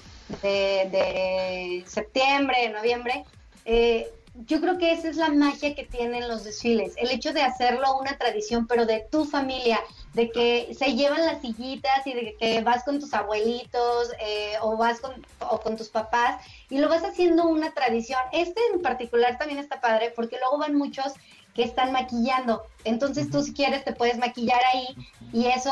de, 0.42 0.90
de 0.90 1.84
septiembre, 1.86 2.70
noviembre, 2.70 3.24
eh, 3.66 4.10
yo 4.48 4.60
creo 4.62 4.80
que 4.80 4.94
esa 4.94 5.10
es 5.10 5.18
la 5.18 5.30
magia 5.30 5.76
que 5.76 5.86
tienen 5.86 6.28
los 6.28 6.44
desfiles. 6.44 6.96
El 6.98 7.12
hecho 7.12 7.34
de 7.34 7.44
hacerlo 7.44 8.00
una 8.00 8.18
tradición, 8.18 8.66
pero 8.66 8.88
de 8.88 9.06
tu 9.12 9.26
familia, 9.26 9.80
de 10.16 10.32
que 10.32 10.74
se 10.74 10.96
llevan 10.96 11.24
las 11.24 11.42
sillitas 11.42 12.08
y 12.08 12.14
de 12.14 12.36
que 12.40 12.62
vas 12.62 12.84
con 12.84 13.00
tus 13.00 13.14
abuelitos 13.14 14.10
eh, 14.20 14.54
o 14.60 14.76
vas 14.76 15.00
con, 15.00 15.24
o 15.40 15.60
con 15.60 15.78
tus 15.78 15.90
papás 15.90 16.44
y 16.72 16.80
lo 16.80 16.90
vas 16.90 17.04
haciendo 17.04 17.48
una 17.48 17.76
tradición. 17.76 18.20
Este 18.32 18.60
en 18.74 18.82
particular 18.82 19.38
también 19.38 19.60
está 19.60 19.80
padre 19.80 20.12
porque 20.16 20.40
luego 20.40 20.58
van 20.58 20.74
muchos 20.74 21.14
que 21.56 21.64
están 21.64 21.92
maquillando. 21.92 22.64
Entonces 22.84 23.32
tú 23.32 23.42
si 23.42 23.54
quieres 23.54 23.84
te 23.84 23.94
puedes 23.94 24.18
maquillar 24.18 24.62
ahí 24.74 24.88
y 25.34 25.48
eso 25.48 25.72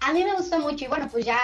a 0.00 0.12
mí 0.12 0.22
me 0.24 0.34
gusta 0.34 0.58
mucho 0.58 0.84
y 0.84 0.88
bueno, 0.88 1.08
pues 1.10 1.24
ya 1.24 1.38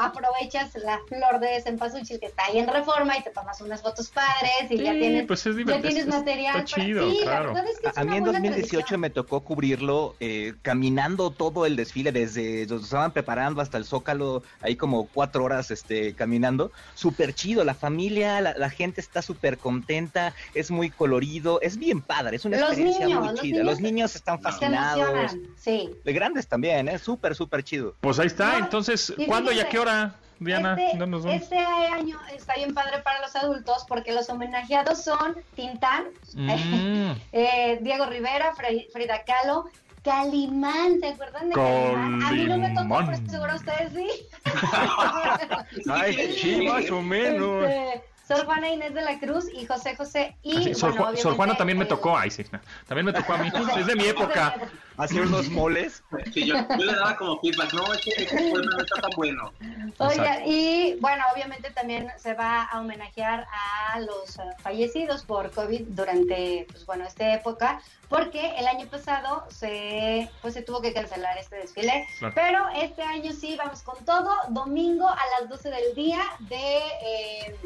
aprovechas 0.00 0.74
la 0.76 1.00
flor 1.06 1.38
de 1.40 1.60
cempasúchil 1.62 2.18
que 2.18 2.26
está 2.26 2.44
ahí 2.46 2.58
en 2.58 2.66
Reforma 2.68 3.16
y 3.18 3.22
te 3.22 3.30
tomas 3.30 3.60
unas 3.60 3.82
fotos 3.82 4.08
padres 4.10 4.70
y 4.70 4.78
ya 4.78 4.92
tienes, 4.92 5.26
pues 5.26 5.40
es 5.46 5.52
ya 5.54 5.58
divertido, 5.58 5.82
tienes 5.88 6.04
está 6.06 6.18
material. 6.18 6.52
para- 6.54 6.64
chido, 6.64 7.10
sí, 7.10 7.18
claro. 7.22 7.46
la 7.48 7.52
verdad 7.54 7.70
es 7.72 7.80
que 7.80 7.88
es 7.88 7.98
A 7.98 8.04
mí 8.04 8.16
en 8.16 8.24
buena 8.24 8.38
2018 8.40 8.68
tradición. 8.78 9.00
me 9.00 9.10
tocó 9.10 9.44
cubrirlo 9.44 10.16
eh, 10.20 10.54
caminando 10.62 11.30
todo 11.30 11.66
el 11.66 11.76
desfile 11.76 12.10
desde 12.12 12.66
donde 12.66 12.84
estaban 12.84 13.12
preparando 13.12 13.60
hasta 13.60 13.78
el 13.78 13.84
Zócalo, 13.84 14.42
ahí 14.60 14.76
como 14.76 15.06
cuatro 15.08 15.44
horas 15.44 15.70
este, 15.70 16.14
caminando. 16.14 16.72
Súper 16.94 17.34
chido, 17.34 17.64
la 17.64 17.74
familia, 17.74 18.40
la, 18.40 18.54
la 18.56 18.70
gente 18.70 19.00
está 19.00 19.22
súper 19.22 19.58
contenta, 19.58 20.34
es 20.54 20.70
muy 20.70 20.90
colorido, 20.90 21.60
es 21.60 21.76
bien 21.78 22.00
padre, 22.00 22.36
es 22.36 22.44
una 22.44 22.58
Los 22.58 22.68
experiencia 22.70 23.06
niños, 23.06 23.20
muy 23.20 23.28
los 23.32 23.40
chida. 23.40 23.52
niños 23.58 23.66
los 23.66 23.80
niños 23.80 24.16
están 24.16 24.40
fascinados, 24.40 25.32
sí. 25.56 25.90
de 26.04 26.12
grandes 26.12 26.48
también, 26.48 26.88
es 26.88 27.02
súper, 27.02 27.34
súper 27.34 27.62
chido. 27.62 27.73
Pues 28.00 28.18
ahí 28.18 28.26
está, 28.26 28.58
No, 28.58 28.64
entonces, 28.64 29.12
¿cuándo 29.26 29.50
y 29.52 29.54
a 29.54 29.64
fíjense, 29.66 29.70
qué 29.70 29.78
hora, 29.78 30.14
Diana? 30.38 30.76
Este, 30.78 31.34
este 31.34 31.58
año 31.58 32.18
está 32.34 32.54
bien 32.54 32.74
padre 32.74 32.98
para 33.02 33.20
los 33.20 33.34
adultos 33.36 33.84
porque 33.88 34.12
los 34.12 34.28
homenajeados 34.28 35.02
son 35.02 35.36
Tintán, 35.54 36.04
Mm, 36.34 36.48
eh, 37.32 37.78
Diego 37.82 38.06
Rivera, 38.06 38.52
Fre- 38.54 38.90
Frida 38.92 39.22
Kahlo, 39.24 39.66
Calimán, 40.02 41.00
¿se 41.00 41.08
acuerdan 41.08 41.48
de 41.48 41.54
Calimán? 41.54 42.22
A 42.22 42.30
mí 42.32 42.44
no 42.44 42.58
me 42.58 42.70
tocó, 42.70 43.02
pero 43.06 43.30
seguro 43.30 43.54
ustedes 43.56 43.92
sí. 43.92 44.08
Ay, 45.90 46.32
sí, 46.38 46.62
más 46.68 46.90
o 46.90 47.00
menos. 47.02 47.64
Este, 47.64 48.02
Sor 48.26 48.46
Juana 48.46 48.70
Inés 48.70 48.94
de 48.94 49.02
la 49.02 49.18
Cruz 49.18 49.46
y 49.52 49.66
José 49.66 49.96
José 49.96 50.34
y 50.42 50.56
Ah, 50.56 50.60
sí, 50.64 50.74
Sor, 50.74 50.92
bueno, 50.96 51.12
Ju- 51.12 51.16
Sor 51.18 51.36
Juana 51.36 51.56
también 51.56 51.78
me 51.78 51.84
tocó, 51.84 52.16
ay 52.16 52.30
sí, 52.30 52.42
no, 52.50 52.58
también 52.86 53.04
me 53.06 53.12
tocó 53.12 53.34
a 53.34 53.38
mí, 53.38 53.50
es 53.78 53.86
de 53.86 53.96
mi 53.96 54.06
época. 54.06 54.54
Hacer 54.96 55.22
unos 55.22 55.48
moles. 55.50 56.02
Sí, 56.32 56.46
yo, 56.46 56.54
yo 56.78 56.84
le 56.84 56.92
daba 56.94 57.16
como 57.16 57.40
feedback, 57.40 57.72
no, 57.72 57.92
es 57.92 58.00
que 58.00 58.26
no 58.52 58.80
está 58.80 59.00
tan 59.00 59.10
bueno. 59.16 59.52
Oiga, 59.98 60.46
y 60.46 60.96
bueno, 61.00 61.24
obviamente 61.34 61.70
también 61.70 62.08
se 62.16 62.34
va 62.34 62.62
a 62.64 62.80
homenajear 62.80 63.46
a 63.92 64.00
los 64.00 64.38
eh, 64.38 64.42
fallecidos 64.62 65.24
por 65.24 65.50
COVID 65.50 65.82
durante, 65.88 66.66
pues 66.70 66.86
bueno, 66.86 67.04
esta 67.04 67.34
época, 67.34 67.80
porque 68.08 68.54
el 68.56 68.66
año 68.68 68.86
pasado 68.86 69.44
se, 69.50 70.30
pues 70.42 70.54
se 70.54 70.62
tuvo 70.62 70.80
que 70.80 70.92
cancelar 70.92 71.36
este 71.38 71.56
desfile, 71.56 72.06
Claro. 72.20 72.34
pero 72.36 72.68
este 72.76 73.02
año 73.02 73.32
sí 73.32 73.56
vamos 73.56 73.82
con 73.82 74.04
todo, 74.04 74.30
domingo 74.50 75.08
a 75.08 75.20
las 75.40 75.48
12 75.48 75.70
del 75.70 75.94
día 75.94 76.20
de... 76.40 76.78
eh, 77.02 77.56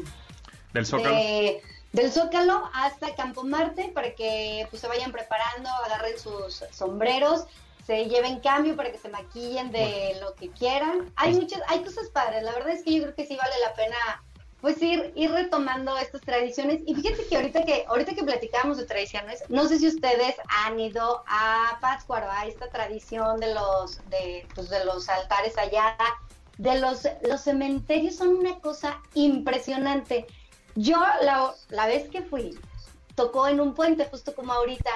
Del 0.73 0.85
Zócalo. 0.85 1.15
de- 1.15 1.61
del 1.91 2.11
Zócalo 2.11 2.69
hasta 2.73 3.15
Campo 3.15 3.43
Marte 3.43 3.91
para 3.93 4.13
que 4.13 4.67
pues 4.69 4.81
se 4.81 4.87
vayan 4.87 5.11
preparando, 5.11 5.69
agarren 5.85 6.17
sus 6.19 6.63
sombreros, 6.71 7.45
se 7.85 8.05
lleven 8.05 8.39
cambio 8.39 8.75
para 8.75 8.91
que 8.91 8.99
se 8.99 9.09
maquillen 9.09 9.71
de 9.71 10.17
lo 10.21 10.35
que 10.35 10.49
quieran. 10.49 11.11
Hay 11.15 11.33
muchas, 11.33 11.61
hay 11.67 11.83
cosas 11.83 12.09
padres, 12.09 12.43
la 12.43 12.51
verdad 12.51 12.69
es 12.69 12.83
que 12.83 12.93
yo 12.93 13.03
creo 13.03 13.15
que 13.15 13.25
sí 13.25 13.35
vale 13.35 13.55
la 13.65 13.73
pena 13.73 13.97
pues 14.61 14.81
ir, 14.81 15.13
ir 15.15 15.31
retomando 15.31 15.97
estas 15.97 16.21
tradiciones. 16.21 16.81
Y 16.85 16.95
fíjate 16.95 17.25
que 17.27 17.35
ahorita 17.35 17.63
que, 17.63 17.85
ahorita 17.87 18.13
que 18.13 18.23
platicamos 18.23 18.77
de 18.77 18.85
tradiciones, 18.85 19.43
no 19.49 19.67
sé 19.67 19.79
si 19.79 19.87
ustedes 19.87 20.35
han 20.49 20.79
ido 20.79 21.23
a 21.27 21.77
Pátzcuaro, 21.81 22.29
a 22.29 22.45
esta 22.45 22.69
tradición 22.69 23.39
de 23.39 23.53
los, 23.53 23.97
de, 24.09 24.45
pues, 24.55 24.69
de 24.69 24.83
los 24.85 25.07
altares 25.07 25.57
allá, 25.57 25.95
de 26.57 26.77
los, 26.79 27.07
los 27.27 27.41
cementerios 27.41 28.15
son 28.15 28.35
una 28.35 28.59
cosa 28.59 29.01
impresionante. 29.13 30.27
Yo 30.79 30.97
la, 30.97 31.53
la 31.71 31.87
vez 31.87 32.09
que 32.09 32.21
fui, 32.21 32.57
tocó 33.13 33.49
en 33.49 33.59
un 33.59 33.73
puente, 33.73 34.05
justo 34.05 34.33
como 34.33 34.53
ahorita, 34.53 34.89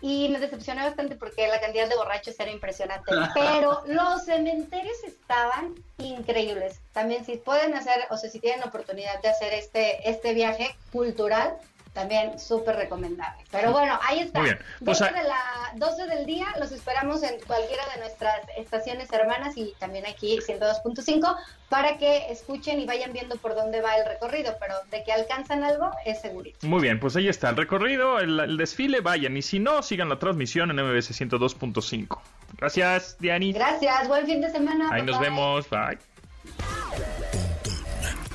y 0.00 0.28
me 0.28 0.38
decepcioné 0.38 0.84
bastante 0.84 1.16
porque 1.16 1.48
la 1.48 1.60
cantidad 1.60 1.88
de 1.88 1.96
borrachos 1.96 2.38
era 2.38 2.52
impresionante. 2.52 3.10
Pero 3.34 3.82
los 3.86 4.24
cementerios 4.24 4.96
estaban 5.04 5.74
increíbles. 5.98 6.80
También 6.92 7.24
si 7.24 7.36
pueden 7.36 7.74
hacer, 7.74 8.06
o 8.10 8.16
sea, 8.16 8.30
si 8.30 8.38
tienen 8.38 8.60
la 8.60 8.66
oportunidad 8.66 9.20
de 9.22 9.28
hacer 9.28 9.52
este, 9.54 10.08
este 10.08 10.34
viaje 10.34 10.76
cultural, 10.92 11.56
también 11.92 12.38
súper 12.38 12.76
recomendable. 12.76 13.44
Pero 13.50 13.72
bueno, 13.72 13.98
ahí 14.02 14.20
está. 14.20 14.40
Muy 14.40 14.50
bien. 14.50 14.58
Pues, 14.84 14.98
12, 14.98 15.04
ah- 15.04 15.22
de 15.22 15.28
la, 15.28 15.86
12 15.86 16.06
del 16.06 16.26
día, 16.26 16.46
los 16.58 16.72
esperamos 16.72 17.22
en 17.22 17.38
cualquiera 17.46 17.82
de 17.94 18.00
nuestras 18.00 18.40
estaciones 18.56 19.12
hermanas 19.12 19.56
y 19.56 19.74
también 19.78 20.06
aquí 20.06 20.38
102.5 20.38 21.36
para 21.68 21.98
que 21.98 22.30
escuchen 22.30 22.80
y 22.80 22.86
vayan 22.86 23.12
viendo 23.12 23.36
por 23.36 23.54
dónde 23.54 23.80
va 23.80 23.96
el 23.96 24.06
recorrido, 24.06 24.56
pero 24.60 24.74
de 24.90 25.04
que 25.04 25.12
alcanzan 25.12 25.64
algo 25.64 25.90
es 26.04 26.20
segurito. 26.20 26.66
Muy 26.66 26.80
bien, 26.80 26.98
pues 27.00 27.16
ahí 27.16 27.28
está 27.28 27.50
el 27.50 27.56
recorrido, 27.56 28.18
el, 28.18 28.38
el 28.40 28.56
desfile, 28.56 29.00
vayan, 29.00 29.36
y 29.36 29.42
si 29.42 29.58
no, 29.58 29.82
sigan 29.82 30.08
la 30.08 30.18
transmisión 30.18 30.70
en 30.70 30.76
MBS 30.76 31.10
102.5. 31.18 32.20
Gracias, 32.58 33.16
Diani. 33.18 33.52
Gracias, 33.52 34.08
buen 34.08 34.26
fin 34.26 34.40
de 34.40 34.50
semana. 34.50 34.90
Ahí 34.92 35.02
nos 35.02 35.18
bye. 35.18 35.28
vemos, 35.28 35.68
bye. 35.70 35.98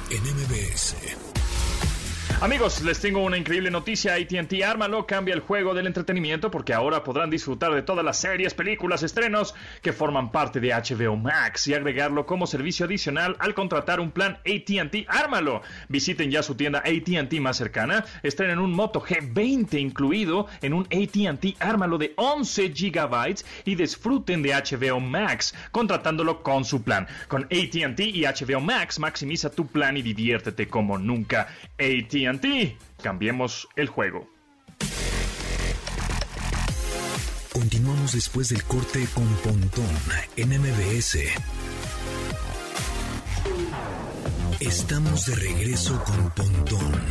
en 0.09 0.23
MBS. 0.23 1.26
Amigos, 2.39 2.83
les 2.83 2.99
tengo 2.99 3.23
una 3.23 3.35
increíble 3.35 3.71
noticia. 3.71 4.13
ATT 4.13 4.61
Ármalo 4.63 5.07
cambia 5.07 5.33
el 5.33 5.39
juego 5.39 5.73
del 5.73 5.87
entretenimiento 5.87 6.51
porque 6.51 6.71
ahora 6.71 7.03
podrán 7.03 7.31
disfrutar 7.31 7.73
de 7.73 7.81
todas 7.81 8.05
las 8.05 8.19
series, 8.19 8.53
películas, 8.53 9.01
estrenos 9.01 9.55
que 9.81 9.91
forman 9.91 10.31
parte 10.31 10.59
de 10.59 10.69
HBO 10.69 11.15
Max 11.15 11.67
y 11.67 11.73
agregarlo 11.73 12.27
como 12.27 12.45
servicio 12.45 12.85
adicional 12.85 13.35
al 13.39 13.55
contratar 13.55 13.99
un 13.99 14.11
plan 14.11 14.37
ATT 14.45 15.07
Ármalo. 15.07 15.63
Visiten 15.89 16.29
ya 16.29 16.43
su 16.43 16.53
tienda 16.53 16.83
ATT 16.85 17.33
más 17.39 17.57
cercana, 17.57 18.05
estrenen 18.21 18.59
un 18.59 18.71
Moto 18.71 19.01
G20 19.01 19.79
incluido 19.79 20.45
en 20.61 20.75
un 20.75 20.83
ATT 20.83 21.59
Ármalo 21.59 21.97
de 21.97 22.13
11 22.17 22.69
GB 22.69 23.43
y 23.65 23.73
disfruten 23.73 24.43
de 24.43 24.53
HBO 24.53 24.99
Max 24.99 25.55
contratándolo 25.71 26.43
con 26.43 26.65
su 26.65 26.83
plan. 26.83 27.07
Con 27.27 27.45
ATT 27.45 27.99
y 27.99 28.25
HBO 28.25 28.61
Max 28.61 28.99
maximiza 28.99 29.49
tu 29.49 29.65
plan 29.65 29.97
y 29.97 30.03
diviértete 30.03 30.67
como 30.67 30.99
nunca. 30.99 31.47
ATT 31.79 32.26
cambiemos 33.01 33.67
el 33.75 33.87
juego. 33.87 34.27
Continuamos 37.53 38.11
después 38.11 38.49
del 38.49 38.63
corte 38.63 39.07
con 39.13 39.27
Pontón 39.37 39.85
en 40.35 40.49
MBS. 40.49 41.19
Estamos 44.59 45.25
de 45.25 45.35
regreso 45.35 46.03
con 46.03 46.29
Pontón 46.31 47.01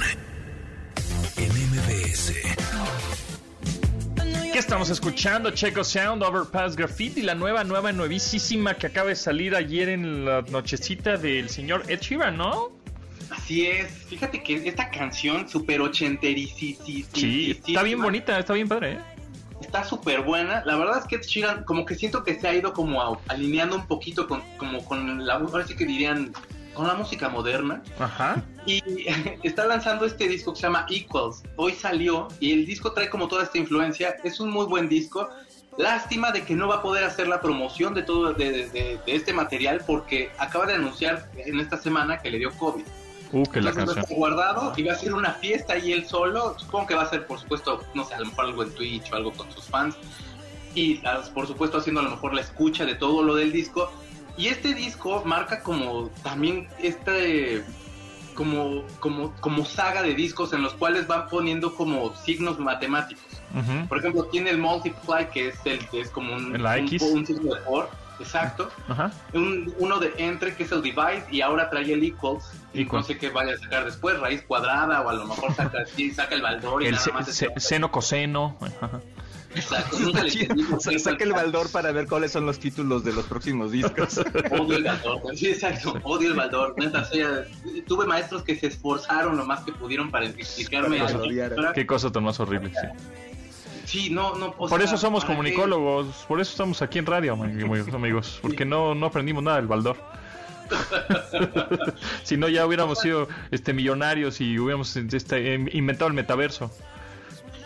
en 1.36 1.50
MBS. 1.50 2.32
¿Qué 4.52 4.58
estamos 4.58 4.90
escuchando? 4.90 5.50
Checo 5.50 5.82
Sound, 5.82 6.22
Overpass 6.22 6.76
Graffiti, 6.76 7.22
la 7.22 7.34
nueva, 7.34 7.64
nueva, 7.64 7.92
nuevísima 7.92 8.74
que 8.74 8.86
acaba 8.86 9.08
de 9.08 9.16
salir 9.16 9.54
ayer 9.54 9.88
en 9.88 10.24
la 10.24 10.42
nochecita 10.42 11.16
del 11.16 11.48
señor 11.48 11.84
Ed 11.88 12.00
Sheeran, 12.00 12.36
¿no? 12.36 12.85
Así 13.36 13.66
es, 13.66 13.92
fíjate 14.08 14.42
que 14.42 14.66
esta 14.66 14.90
canción 14.90 15.48
súper 15.48 15.80
ochentericísima. 15.80 17.08
Sí, 17.12 17.60
está 17.66 17.82
bien 17.82 18.00
bonita, 18.00 18.38
está 18.38 18.54
bien 18.54 18.66
padre, 18.66 18.92
¿eh? 18.94 18.98
Está 19.60 19.84
súper 19.84 20.22
buena. 20.22 20.62
La 20.64 20.76
verdad 20.76 20.98
es 20.98 21.04
que 21.04 21.18
Sheeran, 21.18 21.64
como 21.64 21.84
que 21.84 21.94
siento 21.94 22.24
que 22.24 22.38
se 22.38 22.48
ha 22.48 22.54
ido 22.54 22.72
como 22.72 23.20
alineando 23.28 23.76
un 23.76 23.86
poquito 23.86 24.26
con, 24.26 24.42
como 24.58 24.84
con 24.84 25.26
la, 25.26 25.34
ahora 25.34 25.66
sí 25.66 25.76
que 25.76 25.84
dirían, 25.84 26.32
con 26.74 26.86
la 26.86 26.94
música 26.94 27.28
moderna. 27.28 27.82
Ajá. 27.98 28.42
Y 28.64 28.82
está 29.42 29.66
lanzando 29.66 30.06
este 30.06 30.28
disco 30.28 30.52
que 30.52 30.60
se 30.60 30.66
llama 30.66 30.86
Equals. 30.88 31.42
Hoy 31.56 31.72
salió 31.72 32.28
y 32.40 32.52
el 32.52 32.66
disco 32.66 32.92
trae 32.92 33.08
como 33.08 33.28
toda 33.28 33.44
esta 33.44 33.58
influencia. 33.58 34.16
Es 34.24 34.40
un 34.40 34.50
muy 34.50 34.66
buen 34.66 34.88
disco. 34.88 35.28
Lástima 35.78 36.32
de 36.32 36.42
que 36.42 36.54
no 36.54 36.68
va 36.68 36.76
a 36.76 36.82
poder 36.82 37.04
hacer 37.04 37.28
la 37.28 37.40
promoción 37.40 37.92
de 37.92 38.02
todo 38.02 38.32
de, 38.32 38.68
de 38.70 39.00
este 39.06 39.34
material 39.34 39.82
porque 39.86 40.30
acaba 40.38 40.64
de 40.66 40.74
anunciar 40.74 41.30
en 41.36 41.60
esta 41.60 41.76
semana 41.76 42.18
que 42.18 42.30
le 42.30 42.38
dio 42.38 42.50
COVID. 42.52 42.84
Uh, 43.32 43.44
que 43.46 43.60
la 43.60 43.72
canción. 43.72 44.04
Guardado 44.10 44.72
y 44.76 44.82
va 44.84 44.92
a 44.92 44.96
hacer 44.96 45.14
una 45.14 45.32
fiesta 45.32 45.74
ahí 45.74 45.92
él 45.92 46.06
solo. 46.06 46.58
Supongo 46.58 46.86
que 46.86 46.94
va 46.94 47.02
a 47.02 47.10
ser, 47.10 47.26
por 47.26 47.38
supuesto, 47.38 47.82
no 47.94 48.04
sé, 48.04 48.14
a 48.14 48.20
lo 48.20 48.26
mejor 48.26 48.46
algo 48.46 48.62
en 48.62 48.74
Twitch 48.74 49.12
o 49.12 49.16
algo 49.16 49.32
con 49.32 49.50
sus 49.52 49.64
fans. 49.64 49.96
Y 50.74 51.00
por 51.34 51.46
supuesto 51.46 51.78
haciendo 51.78 52.00
a 52.00 52.04
lo 52.04 52.10
mejor 52.10 52.34
la 52.34 52.42
escucha 52.42 52.84
de 52.84 52.94
todo 52.94 53.22
lo 53.22 53.34
del 53.34 53.52
disco. 53.52 53.90
Y 54.36 54.48
este 54.48 54.74
disco 54.74 55.22
marca 55.24 55.62
como 55.62 56.10
también 56.22 56.68
este 56.78 57.64
como, 58.34 58.84
como, 59.00 59.32
como 59.40 59.64
saga 59.64 60.02
de 60.02 60.14
discos 60.14 60.52
en 60.52 60.62
los 60.62 60.74
cuales 60.74 61.06
van 61.06 61.26
poniendo 61.28 61.74
como 61.74 62.14
signos 62.14 62.58
matemáticos. 62.58 63.24
Por 63.88 63.98
ejemplo, 63.98 64.24
tiene 64.24 64.50
el 64.50 64.58
Multiply, 64.58 65.30
que 65.32 65.48
es 65.48 65.58
el 65.64 65.80
es 65.94 66.10
como 66.10 66.34
un, 66.34 66.54
un, 66.54 67.26
signo 67.26 67.54
de 67.54 67.60
por 67.62 67.88
Exacto. 68.20 68.68
Un, 69.32 69.74
uno 69.78 69.98
de 69.98 70.12
entre 70.18 70.54
que 70.54 70.64
es 70.64 70.72
el 70.72 70.82
divide 70.82 71.24
y 71.30 71.40
ahora 71.40 71.68
trae 71.70 71.92
el 71.92 72.02
equals. 72.02 72.50
Y 72.76 72.84
no 72.84 73.02
sé 73.02 73.18
qué 73.18 73.30
vaya 73.30 73.54
a 73.54 73.58
sacar 73.58 73.84
después, 73.84 74.18
raíz 74.18 74.42
cuadrada 74.42 75.00
o 75.02 75.08
a 75.08 75.14
lo 75.14 75.26
mejor 75.26 75.54
saca, 75.54 75.84
saca 76.14 76.34
el 76.34 76.42
baldor 76.42 76.82
y 76.82 76.86
el 76.86 76.94
nada 76.94 77.12
más 77.12 77.44
seno 77.56 77.90
coseno. 77.90 78.56
Exacto, 79.54 79.98
nunca 80.00 80.22
le 80.22 80.98
Saca 80.98 81.24
el 81.24 81.32
baldor 81.32 81.70
para 81.70 81.90
ver 81.92 82.06
cuáles 82.06 82.32
son 82.32 82.46
los 82.46 82.58
títulos 82.58 83.04
de 83.04 83.12
los 83.12 83.24
próximos 83.24 83.72
discos. 83.72 84.18
Odio 84.50 84.76
el 84.76 84.84
baldor, 84.84 85.36
sí, 85.36 85.48
exacto, 85.48 85.98
odio 86.02 86.28
el 86.28 86.34
baldor. 86.34 86.74
Neta, 86.78 87.08
tuve 87.86 88.06
maestros 88.06 88.42
que 88.42 88.56
se 88.56 88.66
esforzaron 88.66 89.36
lo 89.36 89.46
más 89.46 89.60
que 89.64 89.72
pudieron 89.72 90.10
para 90.10 90.26
explicarme. 90.26 91.00
Qué 91.74 91.86
cosa 91.86 92.12
tan 92.12 92.24
más 92.24 92.38
horrible, 92.40 92.70
sí. 92.70 92.86
Sí, 93.86 94.10
no, 94.10 94.34
no. 94.34 94.52
por 94.52 94.82
eso 94.82 94.98
somos 94.98 95.24
comunicólogos, 95.24 96.08
por 96.26 96.40
eso 96.40 96.50
estamos 96.50 96.82
aquí 96.82 96.98
en 96.98 97.06
radio, 97.06 97.34
amigos, 97.34 98.40
porque 98.42 98.64
no, 98.64 98.96
no 98.96 99.06
aprendimos 99.06 99.44
nada 99.44 99.58
del 99.58 99.68
Baldor. 99.68 99.96
si 102.22 102.36
no, 102.36 102.48
ya 102.48 102.66
hubiéramos 102.66 103.00
sido 103.00 103.28
este, 103.50 103.72
millonarios 103.72 104.40
y 104.40 104.58
hubiéramos 104.58 104.96
este, 104.96 105.54
inventado 105.72 106.08
el 106.08 106.14
metaverso. 106.14 106.70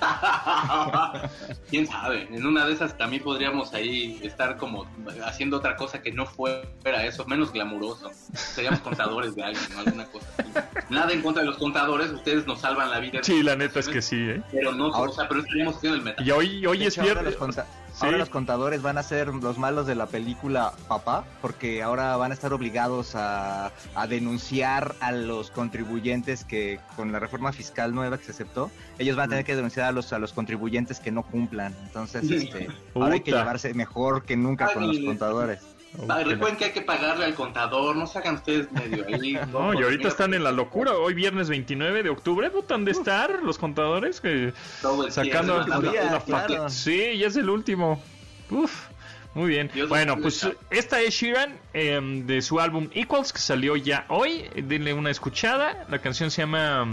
Quién 1.71 1.87
sabe, 1.87 2.27
en 2.31 2.47
una 2.47 2.67
de 2.67 2.73
esas 2.73 2.97
también 2.97 3.23
podríamos 3.23 3.75
ahí 3.75 4.19
estar 4.23 4.57
como 4.57 4.87
haciendo 5.25 5.59
otra 5.59 5.77
cosa 5.77 6.01
que 6.01 6.13
no 6.13 6.27
fuera 6.27 7.05
eso, 7.05 7.25
menos 7.27 7.53
glamuroso. 7.53 8.11
Seríamos 8.33 8.81
contadores 8.81 9.35
de 9.35 9.43
alguien, 9.43 9.65
¿no? 9.73 9.81
alguna 9.81 10.05
cosa 10.07 10.27
Nada 10.89 11.13
en 11.13 11.23
contra 11.23 11.43
de 11.43 11.49
los 11.49 11.59
contadores, 11.59 12.11
ustedes 12.11 12.47
nos 12.47 12.61
salvan 12.61 12.91
la 12.91 12.99
vida. 13.01 13.21
Sí, 13.23 13.43
la 13.43 13.57
neta 13.57 13.81
es 13.81 13.89
que 13.89 14.03
sí, 14.03 14.17
¿eh? 14.17 14.43
Pero 14.51 14.73
no, 14.73 14.89
o 14.89 15.13
sea, 15.13 15.29
pero 15.29 15.41
estaríamos 15.41 15.77
haciendo 15.77 15.99
el 15.99 16.03
meta. 16.03 16.23
Y 16.23 16.31
hoy, 16.31 16.67
hoy 16.67 16.85
es 16.85 16.99
viernes. 17.01 17.37
Ahora 18.01 18.19
los 18.19 18.31
contadores 18.31 18.83
van 18.83 18.99
a 18.99 19.03
ser 19.03 19.29
los 19.29 19.59
malos 19.59 19.87
de 19.87 19.95
la 19.95 20.07
película 20.07 20.73
Papá, 20.89 21.25
porque 21.43 21.83
ahora 21.83 22.17
van 22.17 22.31
a 22.31 22.35
estar 22.35 22.53
obligados 22.53 23.13
a, 23.15 23.73
denunciar 24.09 24.95
a 25.01 25.13
los 25.13 25.51
contribuyentes 25.51 26.45
que 26.45 26.81
con 26.97 27.13
la 27.13 27.19
reforma 27.19 27.53
fiscal 27.53 27.95
nueva 27.95 28.19
que 28.19 28.25
se 28.25 28.33
aceptó, 28.33 28.71
ellos 28.99 29.17
van 29.17 29.27
a 29.27 29.31
tener 29.31 29.45
que 29.45 29.55
denunciar 29.55 29.87
a 29.87 29.93
los, 29.93 30.13
a 30.13 30.19
los 30.19 30.33
contribuyentes 30.33 30.99
que 30.99 31.13
no 31.13 31.23
cumplan. 31.23 31.75
Entonces, 31.85 32.31
este, 32.31 32.69
ahora 32.95 33.15
hay 33.15 33.21
que 33.21 33.33
llevarse 33.33 33.75
mejor 33.75 34.25
que 34.25 34.37
nunca 34.37 34.73
con 34.73 34.87
los 34.87 34.99
contadores. 35.01 35.61
Recuerden 35.93 36.57
que 36.57 36.67
hay 36.67 36.73
que 36.73 36.83
pagarle 36.83 37.25
al 37.25 37.35
contador, 37.35 37.97
no 37.97 38.07
se 38.07 38.19
hagan 38.19 38.37
ustedes 38.37 38.71
medio 38.71 39.05
ahí. 39.07 39.39
No, 39.53 39.75
y 39.75 39.83
ahorita 39.83 40.09
están 40.09 40.35
en 40.35 40.45
la 40.45 40.53
locura. 40.53 40.93
Hoy 40.93 41.15
viernes 41.15 41.49
29 41.49 42.03
de 42.03 42.11
octubre, 42.11 42.49
¿votan 42.49 42.85
de 42.85 42.93
estar 42.93 43.43
los 43.43 43.59
contadores? 43.59 44.21
que 44.21 44.53
Sacando 45.11 45.67
la, 45.67 46.69
Sí, 46.71 47.19
ya 47.19 47.27
es 47.27 47.37
el 47.37 47.51
último. 47.51 48.01
Uf. 48.51 48.89
Muy 49.35 49.51
bien. 49.51 49.71
bueno, 49.89 50.17
pues 50.21 50.49
esta 50.71 51.01
es 51.01 51.15
Sheeran 51.15 51.57
em, 51.73 52.27
de 52.27 52.43
su 52.43 52.59
álbum 52.59 52.89
Equals 52.93 53.33
que 53.33 53.39
salió 53.39 53.77
ya 53.77 54.05
hoy. 54.09 54.45
Denle 54.57 54.93
una 54.93 55.11
escuchada. 55.11 55.87
La 55.89 56.01
canción 56.01 56.31
se 56.31 56.43
llama... 56.43 56.87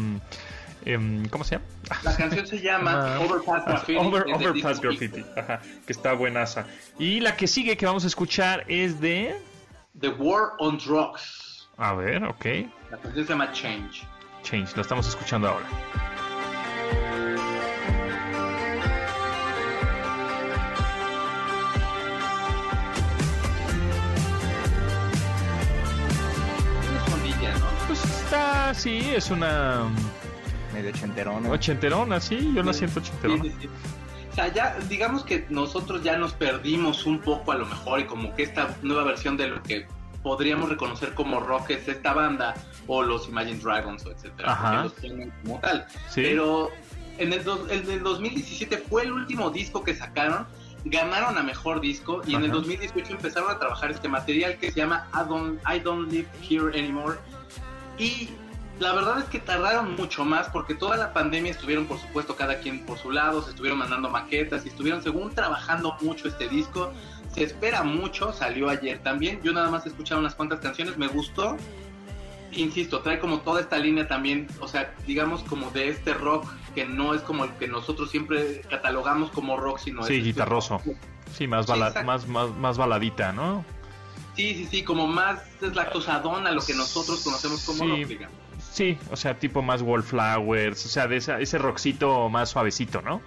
¿Cómo 1.29 1.43
se 1.43 1.55
llama? 1.55 1.65
La 2.03 2.15
canción 2.15 2.47
se 2.47 2.61
llama 2.61 3.19
Overpass 3.19 3.65
Graffiti. 3.65 3.99
Overpass 3.99 4.79
Graffiti, 4.79 5.25
ajá, 5.35 5.59
que 5.85 5.91
está 5.91 6.13
buenaza. 6.13 6.65
Y 6.97 7.19
la 7.19 7.35
que 7.35 7.47
sigue 7.47 7.75
que 7.75 7.85
vamos 7.85 8.05
a 8.05 8.07
escuchar 8.07 8.63
es 8.69 9.01
de... 9.01 9.35
The 9.99 10.09
War 10.09 10.53
on 10.59 10.77
Drugs. 10.77 11.67
A 11.77 11.93
ver, 11.93 12.23
ok. 12.23 12.45
La 12.89 12.97
canción 12.97 13.25
se 13.25 13.33
llama 13.33 13.51
Change. 13.51 14.07
Change, 14.43 14.75
la 14.75 14.81
estamos 14.81 15.07
escuchando 15.09 15.49
ahora. 15.49 15.65
Pues 27.87 28.03
está, 28.03 28.73
sí, 28.73 29.13
es 29.15 29.31
una 29.31 29.89
medio 30.77 30.89
ochenterona. 30.91 31.49
Ochenterona, 31.49 32.19
sí, 32.19 32.53
yo 32.55 32.63
la 32.63 32.73
siento 32.73 32.99
ochenterona. 32.99 33.43
O 34.31 34.35
sea, 34.35 34.53
ya, 34.53 34.77
digamos 34.87 35.23
que 35.23 35.45
nosotros 35.49 36.03
ya 36.03 36.17
nos 36.17 36.33
perdimos 36.33 37.05
un 37.05 37.19
poco 37.19 37.51
a 37.51 37.55
lo 37.55 37.65
mejor 37.65 38.01
y 38.01 38.05
como 38.05 38.35
que 38.35 38.43
esta 38.43 38.75
nueva 38.83 39.03
versión 39.03 39.35
de 39.35 39.47
lo 39.47 39.63
que 39.63 39.87
podríamos 40.21 40.69
reconocer 40.69 41.13
como 41.13 41.39
rock 41.39 41.71
es 41.71 41.87
esta 41.87 42.13
banda 42.13 42.53
o 42.85 43.01
los 43.01 43.27
Imagine 43.27 43.59
Dragons 43.59 44.05
o 44.05 44.11
etcétera, 44.11 44.83
los 44.83 44.95
tienen 44.95 45.33
como 45.43 45.59
tal. 45.59 45.87
Pero 46.13 46.69
en 47.17 47.33
el, 47.33 47.41
en 47.69 47.91
el 47.91 48.03
2017 48.03 48.77
fue 48.89 49.03
el 49.03 49.11
último 49.11 49.49
disco 49.49 49.83
que 49.83 49.95
sacaron 49.95 50.45
ganaron 50.85 51.37
a 51.37 51.43
mejor 51.43 51.81
disco 51.81 52.21
y 52.25 52.35
en 52.35 52.43
el 52.43 52.51
2018 52.51 53.13
empezaron 53.13 53.49
a 53.51 53.59
trabajar 53.59 53.91
este 53.91 54.07
material 54.07 54.57
que 54.57 54.71
se 54.71 54.79
llama 54.79 55.07
I 55.13 55.27
Don't, 55.27 55.59
I 55.67 55.79
Don't 55.79 56.11
Live 56.11 56.27
Here 56.47 56.77
Anymore 56.77 57.17
y 57.97 58.29
la 58.79 58.93
verdad 58.93 59.19
es 59.19 59.25
que 59.25 59.39
tardaron 59.39 59.95
mucho 59.95 60.23
más 60.23 60.49
porque 60.49 60.75
toda 60.75 60.97
la 60.97 61.13
pandemia 61.13 61.51
estuvieron, 61.51 61.85
por 61.85 61.99
supuesto, 61.99 62.35
cada 62.35 62.59
quien 62.59 62.85
por 62.85 62.97
su 62.97 63.11
lado, 63.11 63.41
se 63.41 63.51
estuvieron 63.51 63.79
mandando 63.79 64.09
maquetas 64.09 64.65
y 64.65 64.69
estuvieron, 64.69 65.01
según, 65.01 65.33
trabajando 65.33 65.95
mucho 66.01 66.27
este 66.27 66.47
disco. 66.47 66.91
Se 67.33 67.43
espera 67.43 67.83
mucho, 67.83 68.33
salió 68.33 68.69
ayer 68.69 68.99
también. 68.99 69.41
Yo 69.43 69.53
nada 69.53 69.69
más 69.69 69.85
he 69.85 69.89
escuchado 69.89 70.19
unas 70.19 70.35
cuantas 70.35 70.59
canciones, 70.59 70.97
me 70.97 71.07
gustó. 71.07 71.57
Insisto, 72.51 73.01
trae 73.01 73.19
como 73.19 73.41
toda 73.41 73.61
esta 73.61 73.77
línea 73.77 74.07
también, 74.07 74.47
o 74.61 74.67
sea, 74.67 74.93
digamos 75.05 75.43
como 75.43 75.69
de 75.71 75.89
este 75.89 76.13
rock 76.13 76.47
que 76.73 76.85
no 76.85 77.13
es 77.13 77.21
como 77.21 77.43
el 77.43 77.51
que 77.53 77.67
nosotros 77.67 78.09
siempre 78.09 78.61
catalogamos 78.69 79.31
como 79.31 79.57
rock, 79.57 79.79
sino 79.79 80.03
sí, 80.03 80.21
guitarroso. 80.21 80.81
Sí, 81.35 81.47
más, 81.47 81.67
más, 81.67 82.27
más, 82.27 82.55
más 82.55 82.77
baladita, 82.77 83.33
¿no? 83.33 83.65
Sí, 84.35 84.53
sí, 84.53 84.67
sí, 84.69 84.83
como 84.83 85.07
más 85.07 85.41
es 85.61 85.75
a 85.77 86.51
lo 86.51 86.61
que 86.61 86.73
nosotros 86.73 87.21
conocemos 87.23 87.63
como 87.65 87.85
rock, 87.85 88.07
digamos. 88.07 88.46
Sí, 88.77 88.95
o 89.09 89.15
sea, 89.15 89.39
tipo 89.39 89.63
más 89.63 89.81
Wallflowers, 89.81 90.85
o 90.85 90.87
sea, 90.87 91.07
de 91.07 91.17
esa, 91.17 91.39
ese 91.39 91.57
rockcito 91.57 92.29
más 92.29 92.49
suavecito, 92.49 93.01
¿no? 93.01 93.23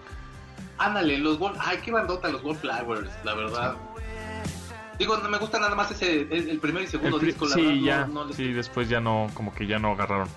Ándale, 0.79 1.19
los 1.19 1.41
Wall... 1.41 1.55
Ay, 1.59 1.79
qué 1.85 1.91
bandota 1.91 2.29
los 2.29 2.45
Wallflowers, 2.45 3.11
la 3.25 3.35
verdad. 3.35 3.75
Digo, 4.97 5.17
no 5.17 5.29
me 5.29 5.39
gusta 5.39 5.59
nada 5.59 5.75
más 5.75 5.91
ese, 5.91 6.21
el 6.31 6.61
primer 6.61 6.85
y 6.85 6.87
segundo 6.87 7.19
disco, 7.19 7.49
la 7.49 7.55
sí, 7.57 7.83
ya, 7.83 8.09
sí, 8.31 8.53
después 8.53 8.89
ya 8.89 9.01
no, 9.01 9.29
como 9.35 9.53
que 9.53 9.67
ya 9.67 9.81
no 9.81 9.91
agarraron. 9.91 10.29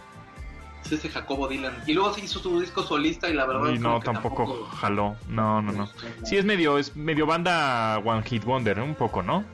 Sí, 0.82 0.96
ese 0.96 1.10
Jacobo 1.10 1.48
Dylan. 1.48 1.76
Y 1.86 1.94
luego 1.94 2.12
sí 2.16 2.22
hizo 2.22 2.40
su 2.40 2.60
disco 2.60 2.82
solista 2.82 3.30
y 3.30 3.36
la 3.36 3.46
verdad... 3.46 3.70
Y 3.70 3.78
no, 3.78 4.00
tampoco, 4.00 4.66
jaló, 4.66 5.16
no, 5.28 5.62
no, 5.62 5.74
no. 5.74 5.90
Sí, 6.24 6.38
es 6.38 6.46
medio, 6.46 6.80
es 6.80 6.96
medio 6.96 7.28
banda 7.28 8.00
One 8.00 8.24
Hit 8.24 8.46
Wonder, 8.46 8.80
un 8.80 8.96
poco, 8.96 9.22
¿no? 9.22 9.46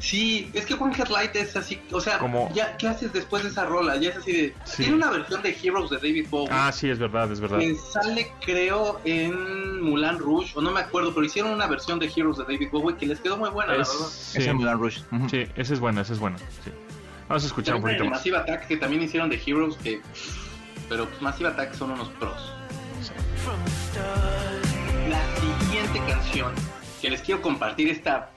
Sí, 0.00 0.50
es 0.54 0.66
que 0.66 0.74
One 0.74 0.94
Headlight 0.96 1.36
es 1.36 1.56
así, 1.56 1.80
o 1.92 2.00
sea, 2.00 2.18
ya, 2.52 2.76
¿qué 2.76 2.88
haces 2.88 3.12
después 3.12 3.42
de 3.42 3.50
esa 3.50 3.64
rola? 3.64 3.96
Ya 3.96 4.10
es 4.10 4.16
así 4.16 4.32
de... 4.32 4.54
Tiene 4.76 4.94
una 4.94 5.10
versión 5.10 5.42
de 5.42 5.56
Heroes 5.62 5.90
de 5.90 5.96
David 5.96 6.26
Bowie. 6.30 6.48
Ah, 6.50 6.72
sí, 6.72 6.88
es 6.88 6.98
verdad, 6.98 7.30
es 7.30 7.38
verdad. 7.38 7.58
Que 7.58 7.74
sale, 7.74 8.32
creo, 8.44 9.00
en 9.04 9.82
Mulan 9.82 10.18
Rouge, 10.18 10.52
o 10.56 10.62
no 10.62 10.72
me 10.72 10.80
acuerdo, 10.80 11.14
pero 11.14 11.26
hicieron 11.26 11.52
una 11.52 11.66
versión 11.66 11.98
de 11.98 12.10
Heroes 12.14 12.38
de 12.38 12.44
David 12.44 12.68
Bowie 12.72 12.96
que 12.96 13.06
les 13.06 13.20
quedó 13.20 13.36
muy 13.36 13.50
buena, 13.50 13.72
la 13.72 13.78
verdad. 13.78 13.94
Sí. 13.94 14.38
Es 14.38 14.46
en 14.46 14.56
Mulan 14.56 14.78
Rouge. 14.78 15.00
Sí, 15.30 15.46
esa 15.54 15.74
es 15.74 15.80
buena, 15.80 16.00
esa 16.00 16.14
es 16.14 16.18
buena, 16.18 16.38
sí. 16.38 16.70
Vamos 17.28 17.44
a 17.44 17.46
escuchar 17.46 17.76
un 17.76 17.82
poquito 17.82 18.04
más. 18.04 18.18
Massive 18.18 18.36
Attack, 18.38 18.66
que 18.66 18.76
también 18.76 19.02
hicieron 19.02 19.28
de 19.30 19.40
Heroes, 19.44 19.76
que... 19.76 20.00
Pero 20.88 21.08
pues, 21.08 21.22
Massive 21.22 21.50
Attack 21.50 21.74
son 21.74 21.92
unos 21.92 22.08
pros. 22.08 22.52
La 25.08 25.22
siguiente 25.36 26.02
canción 26.10 26.52
que 27.00 27.10
les 27.10 27.20
quiero 27.20 27.42
compartir 27.42 27.90
esta 27.90 28.30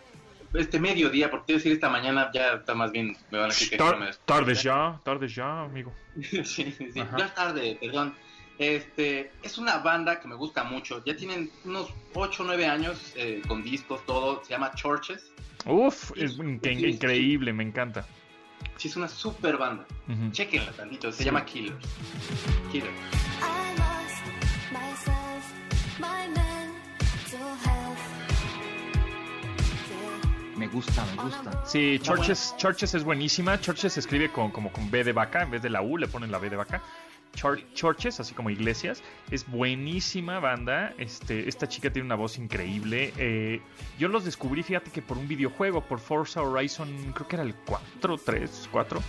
este 0.54 0.80
mediodía, 0.80 1.30
porque 1.30 1.48
quiero 1.48 1.60
decir 1.60 1.72
esta 1.74 1.90
mañana 1.90 2.30
ya 2.34 2.54
está 2.54 2.74
más 2.74 2.92
bien, 2.92 3.18
me 3.32 3.38
van 3.38 3.52
a 3.52 3.54
decir 3.54 3.70
que 3.70 3.78
Tarde 3.78 4.56
ya, 4.56 5.00
tarde 5.04 5.28
ya, 5.28 5.64
amigo. 5.64 5.94
sí, 6.22 6.44
sí, 6.44 6.92
ya 6.94 7.26
es 7.26 7.36
tarde, 7.36 7.78
perdón. 7.80 8.16
Este, 8.60 9.32
es 9.44 9.58
una 9.60 9.78
banda 9.78 10.20
que 10.20 10.28
me 10.28 10.36
gusta 10.36 10.64
mucho. 10.64 11.04
Ya 11.06 11.16
tienen 11.16 11.52
unos 11.64 11.94
8 12.14 12.42
o 12.42 12.46
9 12.46 12.66
años 12.66 13.14
eh, 13.16 13.42
con 13.48 13.64
discos, 13.64 14.04
todo. 14.06 14.44
Se 14.44 14.50
llama 14.50 14.72
Churches. 14.74 15.32
Uf, 15.66 16.12
es 16.16 16.38
increíble, 16.40 17.54
me 17.54 17.64
encanta. 17.64 18.06
Sí, 18.78 18.88
es 18.88 18.96
una 18.96 19.08
super 19.08 19.58
banda. 19.58 19.86
Chequenla 20.32 20.72
tantito, 20.72 21.12
se 21.12 21.24
llama 21.24 21.46
Killers. 21.46 21.86
Killers. 22.72 23.57
Me 30.68 30.74
gusta, 30.74 31.06
me 31.06 31.24
gusta. 31.24 31.66
Sí, 31.66 31.98
Churches, 32.02 32.54
Churches 32.58 32.94
es 32.94 33.06
buenísima. 33.06 33.58
Churches 33.62 33.94
se 33.94 34.02
escribe 34.02 34.30
con, 34.30 34.52
como 34.52 34.70
con 34.70 34.92
B 34.92 35.02
de 35.06 35.14
vaca, 35.14 35.42
en 35.42 35.50
vez 35.50 35.62
de 35.62 35.70
la 35.70 35.82
U 35.82 35.98
le 35.98 36.10
ponen 36.10 36.30
la 36.30 36.40
B 36.40 36.50
de 36.50 36.58
vaca. 36.58 36.82
Churches, 37.74 38.20
así 38.20 38.34
como 38.34 38.50
iglesias, 38.50 39.02
es 39.32 39.48
buenísima 39.48 40.42
banda. 40.42 40.94
Este, 40.98 41.48
esta 41.48 41.70
chica 41.70 41.90
tiene 41.90 42.06
una 42.06 42.16
voz 42.16 42.38
increíble. 42.38 43.14
Eh, 43.16 43.62
yo 43.98 44.10
los 44.10 44.26
descubrí, 44.26 44.62
fíjate 44.62 44.92
que 44.92 45.02
por 45.02 45.18
un 45.18 45.30
videojuego, 45.30 45.80
por 45.80 46.00
Forza 46.00 46.42
Horizon, 46.42 47.14
creo 47.14 47.28
que 47.30 47.36
era 47.38 47.44
el 47.44 47.56
4, 47.56 48.18
3, 48.18 48.70
4 48.70 49.02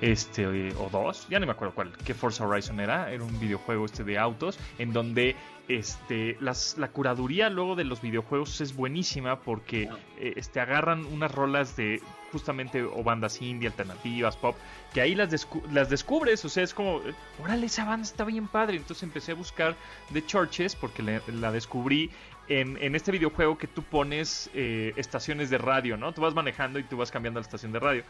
este 0.00 0.74
o 0.74 0.88
2, 0.90 1.28
ya 1.28 1.38
no 1.38 1.46
me 1.46 1.52
acuerdo 1.52 1.74
cuál, 1.74 1.92
qué 2.04 2.12
Forza 2.12 2.44
Horizon 2.44 2.80
era, 2.80 3.12
era 3.12 3.22
un 3.22 3.38
videojuego 3.38 3.84
este 3.84 4.02
de 4.02 4.18
autos 4.18 4.58
en 4.78 4.92
donde 4.92 5.36
este, 5.68 6.36
las, 6.40 6.76
la 6.78 6.88
curaduría 6.88 7.48
luego 7.48 7.76
de 7.76 7.84
los 7.84 8.00
videojuegos 8.00 8.60
es 8.60 8.74
buenísima 8.74 9.40
porque 9.40 9.88
eh, 10.18 10.34
este, 10.36 10.60
agarran 10.60 11.04
unas 11.06 11.32
rolas 11.32 11.76
de 11.76 12.02
justamente 12.32 12.82
o 12.82 13.02
bandas 13.02 13.42
indie, 13.42 13.68
alternativas, 13.68 14.36
pop, 14.36 14.56
que 14.94 15.02
ahí 15.02 15.14
las, 15.14 15.46
las 15.70 15.90
descubres, 15.90 16.44
o 16.44 16.48
sea, 16.48 16.64
es 16.64 16.72
como, 16.72 17.00
órale, 17.42 17.66
esa 17.66 17.84
banda 17.84 18.04
está 18.04 18.24
bien 18.24 18.48
padre. 18.48 18.78
Entonces 18.78 19.02
empecé 19.02 19.32
a 19.32 19.34
buscar 19.34 19.76
de 20.10 20.24
Churches 20.24 20.74
porque 20.74 21.02
la 21.02 21.52
descubrí 21.52 22.10
en, 22.48 22.94
este 22.94 23.12
videojuego 23.12 23.56
que 23.58 23.66
tú 23.66 23.82
pones 23.82 24.50
eh, 24.54 24.92
estaciones 24.96 25.50
de 25.50 25.58
radio, 25.58 25.96
¿no? 25.96 26.12
Tú 26.12 26.20
vas 26.20 26.34
manejando 26.34 26.78
y 26.78 26.84
tú 26.84 26.96
vas 26.96 27.10
cambiando 27.10 27.40
la 27.40 27.44
estación 27.44 27.72
de 27.72 27.80
radio. 27.80 28.04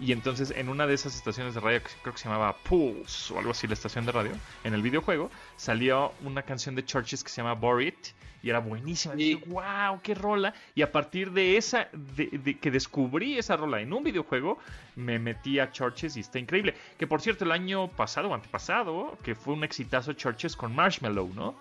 Y 0.00 0.12
entonces 0.12 0.52
en 0.56 0.68
una 0.68 0.86
de 0.86 0.94
esas 0.94 1.14
estaciones 1.14 1.54
de 1.54 1.60
radio, 1.60 1.82
que 1.82 1.90
creo 2.02 2.14
que 2.14 2.20
se 2.20 2.28
llamaba 2.28 2.56
Pulse 2.56 3.32
o 3.32 3.38
algo 3.38 3.50
así, 3.50 3.66
la 3.66 3.74
estación 3.74 4.06
de 4.06 4.12
radio, 4.12 4.32
en 4.64 4.74
el 4.74 4.82
videojuego 4.82 5.30
salió 5.56 6.12
una 6.24 6.42
canción 6.42 6.74
de 6.74 6.84
Churches 6.84 7.22
que 7.22 7.30
se 7.30 7.36
llama 7.36 7.54
Borit 7.54 8.12
y 8.42 8.50
era 8.50 8.60
buenísima. 8.60 9.14
Y 9.14 9.34
dije, 9.34 9.44
wow, 9.46 10.00
qué 10.02 10.14
rola. 10.14 10.54
Y 10.74 10.82
a 10.82 10.92
partir 10.92 11.32
de 11.32 11.56
esa, 11.56 11.88
de, 11.92 12.58
que 12.60 12.70
descubrí 12.70 13.38
esa 13.38 13.56
rola 13.56 13.80
en 13.80 13.92
un 13.92 14.04
videojuego, 14.04 14.58
me 14.94 15.18
metí 15.18 15.58
a 15.58 15.70
Churches 15.70 16.16
y 16.16 16.20
está 16.20 16.38
increíble. 16.38 16.74
Que 16.98 17.06
por 17.06 17.20
cierto, 17.20 17.44
el 17.44 17.52
año 17.52 17.88
pasado 17.88 18.28
o 18.28 18.34
antepasado, 18.34 19.18
que 19.22 19.34
fue 19.34 19.54
un 19.54 19.64
exitazo 19.64 20.12
Churches 20.12 20.54
con 20.56 20.74
Marshmallow, 20.74 21.32
¿no? 21.34 21.56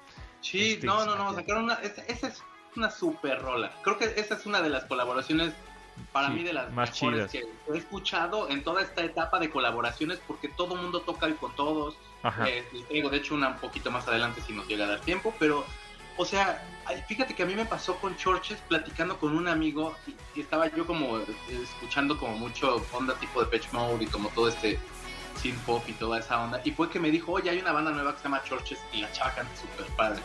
Sí, 0.46 0.74
este, 0.74 0.86
no, 0.86 1.06
no, 1.06 1.16
no, 1.16 1.34
sacaron 1.34 1.64
una, 1.64 1.74
esa, 1.76 2.04
es 2.04 2.44
una 2.76 2.92
super 2.92 3.42
rola. 3.42 3.72
Creo 3.82 3.98
que 3.98 4.06
esa 4.16 4.36
es 4.36 4.46
una 4.46 4.62
de 4.62 4.70
las 4.70 4.86
colaboraciones, 4.86 5.54
para 6.12 6.30
mí, 6.30 6.44
de 6.44 6.54
las 6.54 6.72
más 6.72 6.92
mejores 6.92 7.32
que 7.32 7.44
he 7.74 7.78
escuchado 7.78 8.48
en 8.50 8.64
toda 8.64 8.84
esta 8.84 9.04
etapa 9.04 9.40
de 9.40 9.50
colaboraciones, 9.50 10.20
porque 10.28 10.48
todo 10.50 10.76
mundo 10.76 11.02
toca 11.02 11.34
con 11.36 11.56
todos. 11.56 11.98
Eh, 12.46 12.64
digo, 12.92 13.10
de 13.10 13.18
hecho, 13.18 13.34
una 13.34 13.50
un 13.50 13.58
poquito 13.58 13.90
más 13.90 14.08
adelante 14.08 14.42
si 14.46 14.54
nos 14.54 14.68
llega 14.68 14.86
a 14.86 14.90
dar 14.90 15.00
tiempo, 15.00 15.34
pero, 15.40 15.66
o 16.16 16.26
sea, 16.26 16.64
fíjate 17.08 17.34
que 17.34 17.42
a 17.42 17.46
mí 17.48 17.56
me 17.56 17.66
pasó 17.66 17.96
con 17.96 18.16
Churches 18.16 18.60
platicando 18.68 19.18
con 19.18 19.36
un 19.36 19.48
amigo 19.48 19.96
y, 20.36 20.42
estaba 20.42 20.68
yo 20.68 20.86
como 20.86 21.18
eh, 21.18 21.26
escuchando 21.64 22.20
como 22.20 22.38
mucho 22.38 22.86
onda 22.92 23.16
tipo 23.16 23.44
de 23.44 23.48
Patch 23.48 23.72
Mode 23.74 24.04
y 24.04 24.08
como 24.08 24.30
todo 24.30 24.48
este 24.48 24.80
synth 25.36 25.60
pop 25.66 25.84
y 25.88 25.94
toda 25.94 26.20
esa 26.20 26.44
onda. 26.44 26.62
Y 26.64 26.72
fue 26.72 26.90
que 26.90 27.00
me 27.00 27.12
dijo, 27.12 27.34
oye, 27.34 27.50
hay 27.50 27.60
una 27.60 27.72
banda 27.72 27.92
nueva 27.92 28.14
que 28.14 28.20
se 28.20 28.24
llama 28.26 28.44
Churches 28.44 28.80
y 28.94 29.02
la 29.02 29.12
chava 29.12 29.34
canta 29.36 29.56
súper 29.56 29.86
padre. 29.96 30.22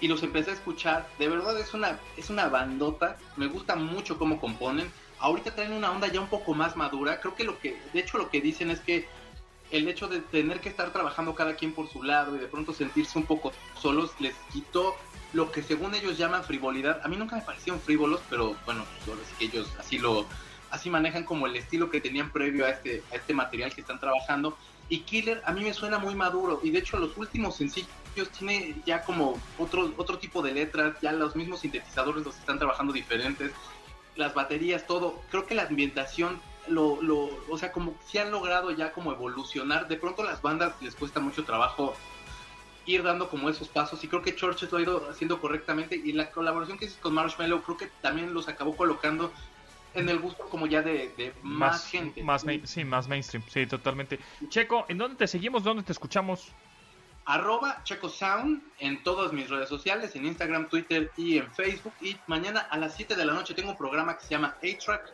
Y 0.00 0.08
los 0.08 0.22
empecé 0.22 0.50
a 0.50 0.54
escuchar. 0.54 1.08
De 1.18 1.28
verdad 1.28 1.58
es 1.58 1.74
una, 1.74 1.98
es 2.16 2.30
una 2.30 2.48
bandota. 2.48 3.16
Me 3.36 3.46
gusta 3.46 3.76
mucho 3.76 4.18
cómo 4.18 4.40
componen. 4.40 4.90
Ahorita 5.18 5.54
traen 5.54 5.72
una 5.72 5.90
onda 5.90 6.08
ya 6.08 6.20
un 6.20 6.28
poco 6.28 6.54
más 6.54 6.76
madura. 6.76 7.20
Creo 7.20 7.34
que 7.34 7.44
lo 7.44 7.58
que, 7.58 7.80
de 7.92 8.00
hecho, 8.00 8.18
lo 8.18 8.30
que 8.30 8.40
dicen 8.40 8.70
es 8.70 8.80
que 8.80 9.08
el 9.70 9.88
hecho 9.88 10.08
de 10.08 10.20
tener 10.20 10.60
que 10.60 10.68
estar 10.68 10.92
trabajando 10.92 11.34
cada 11.34 11.56
quien 11.56 11.72
por 11.72 11.88
su 11.88 12.02
lado 12.02 12.36
y 12.36 12.38
de 12.38 12.46
pronto 12.46 12.72
sentirse 12.72 13.18
un 13.18 13.26
poco 13.26 13.52
solos 13.80 14.12
les 14.20 14.34
quitó 14.52 14.94
lo 15.32 15.50
que 15.50 15.62
según 15.62 15.94
ellos 15.94 16.16
llaman 16.18 16.44
frivolidad. 16.44 17.00
A 17.04 17.08
mí 17.08 17.16
nunca 17.16 17.36
me 17.36 17.42
parecieron 17.42 17.80
frívolos, 17.80 18.20
pero 18.30 18.56
bueno, 18.64 18.84
pues 19.04 19.18
que 19.38 19.46
ellos 19.46 19.68
así 19.78 19.98
lo, 19.98 20.26
así 20.70 20.90
manejan 20.90 21.24
como 21.24 21.46
el 21.46 21.56
estilo 21.56 21.90
que 21.90 22.00
tenían 22.00 22.30
previo 22.30 22.66
a 22.66 22.70
este, 22.70 23.02
a 23.12 23.16
este 23.16 23.34
material 23.34 23.74
que 23.74 23.80
están 23.80 24.00
trabajando. 24.00 24.56
Y 24.88 25.00
Killer 25.00 25.42
a 25.44 25.52
mí 25.52 25.62
me 25.64 25.74
suena 25.74 25.98
muy 25.98 26.14
maduro 26.14 26.60
y 26.62 26.70
de 26.70 26.78
hecho 26.78 26.98
los 26.98 27.16
últimos 27.16 27.56
sencillos 27.56 27.88
tiene 28.38 28.76
ya 28.86 29.02
como 29.02 29.38
otro, 29.58 29.92
otro 29.96 30.18
tipo 30.18 30.42
de 30.42 30.52
letras, 30.52 30.96
ya 31.02 31.12
los 31.12 31.34
mismos 31.34 31.60
sintetizadores 31.60 32.24
los 32.24 32.36
están 32.36 32.58
trabajando 32.58 32.92
diferentes, 32.92 33.52
las 34.14 34.34
baterías, 34.34 34.86
todo. 34.86 35.20
Creo 35.30 35.46
que 35.46 35.54
la 35.54 35.64
ambientación 35.64 36.40
lo, 36.68 37.00
lo, 37.02 37.30
o 37.48 37.58
sea, 37.58 37.72
como 37.72 37.94
si 38.06 38.18
han 38.18 38.30
logrado 38.30 38.70
ya 38.70 38.92
como 38.92 39.12
evolucionar. 39.12 39.88
De 39.88 39.96
pronto 39.96 40.22
las 40.22 40.40
bandas 40.40 40.74
les 40.80 40.94
cuesta 40.94 41.20
mucho 41.20 41.44
trabajo 41.44 41.94
ir 42.86 43.02
dando 43.02 43.28
como 43.28 43.50
esos 43.50 43.68
pasos 43.68 44.02
y 44.04 44.08
creo 44.08 44.22
que 44.22 44.36
Churches 44.36 44.70
lo 44.70 44.78
ha 44.78 44.82
ido 44.82 45.10
haciendo 45.10 45.40
correctamente 45.40 45.96
y 45.96 46.12
la 46.12 46.30
colaboración 46.30 46.78
que 46.78 46.84
hice 46.86 47.00
con 47.00 47.14
Marshmallow 47.14 47.62
creo 47.62 47.76
que 47.76 47.90
también 48.00 48.32
los 48.32 48.48
acabó 48.48 48.76
colocando 48.76 49.32
en 49.96 50.08
el 50.08 50.18
gusto 50.18 50.44
como 50.48 50.66
ya 50.66 50.82
de, 50.82 51.32
más, 51.42 51.88
gente. 51.88 52.22
Más 52.22 52.44
sí, 52.64 52.84
más 52.84 53.08
mainstream, 53.08 53.44
sí, 53.48 53.66
totalmente. 53.66 54.18
Checo, 54.48 54.84
¿en 54.88 54.98
dónde 54.98 55.16
te 55.16 55.26
seguimos? 55.26 55.64
¿Dónde 55.64 55.82
te 55.82 55.92
escuchamos? 55.92 56.52
Arroba 57.24 57.82
Checo 57.82 58.08
Sound 58.08 58.62
en 58.78 59.02
todas 59.02 59.32
mis 59.32 59.50
redes 59.50 59.68
sociales, 59.68 60.14
en 60.14 60.26
Instagram, 60.26 60.68
Twitter 60.68 61.10
y 61.16 61.38
en 61.38 61.52
Facebook. 61.52 61.92
Y 62.00 62.16
mañana 62.28 62.60
a 62.60 62.78
las 62.78 62.94
7 62.94 63.16
de 63.16 63.26
la 63.26 63.34
noche 63.34 63.52
tengo 63.54 63.70
un 63.70 63.76
programa 63.76 64.16
que 64.16 64.24
se 64.24 64.30
llama 64.30 64.56
A-Track. 64.58 65.12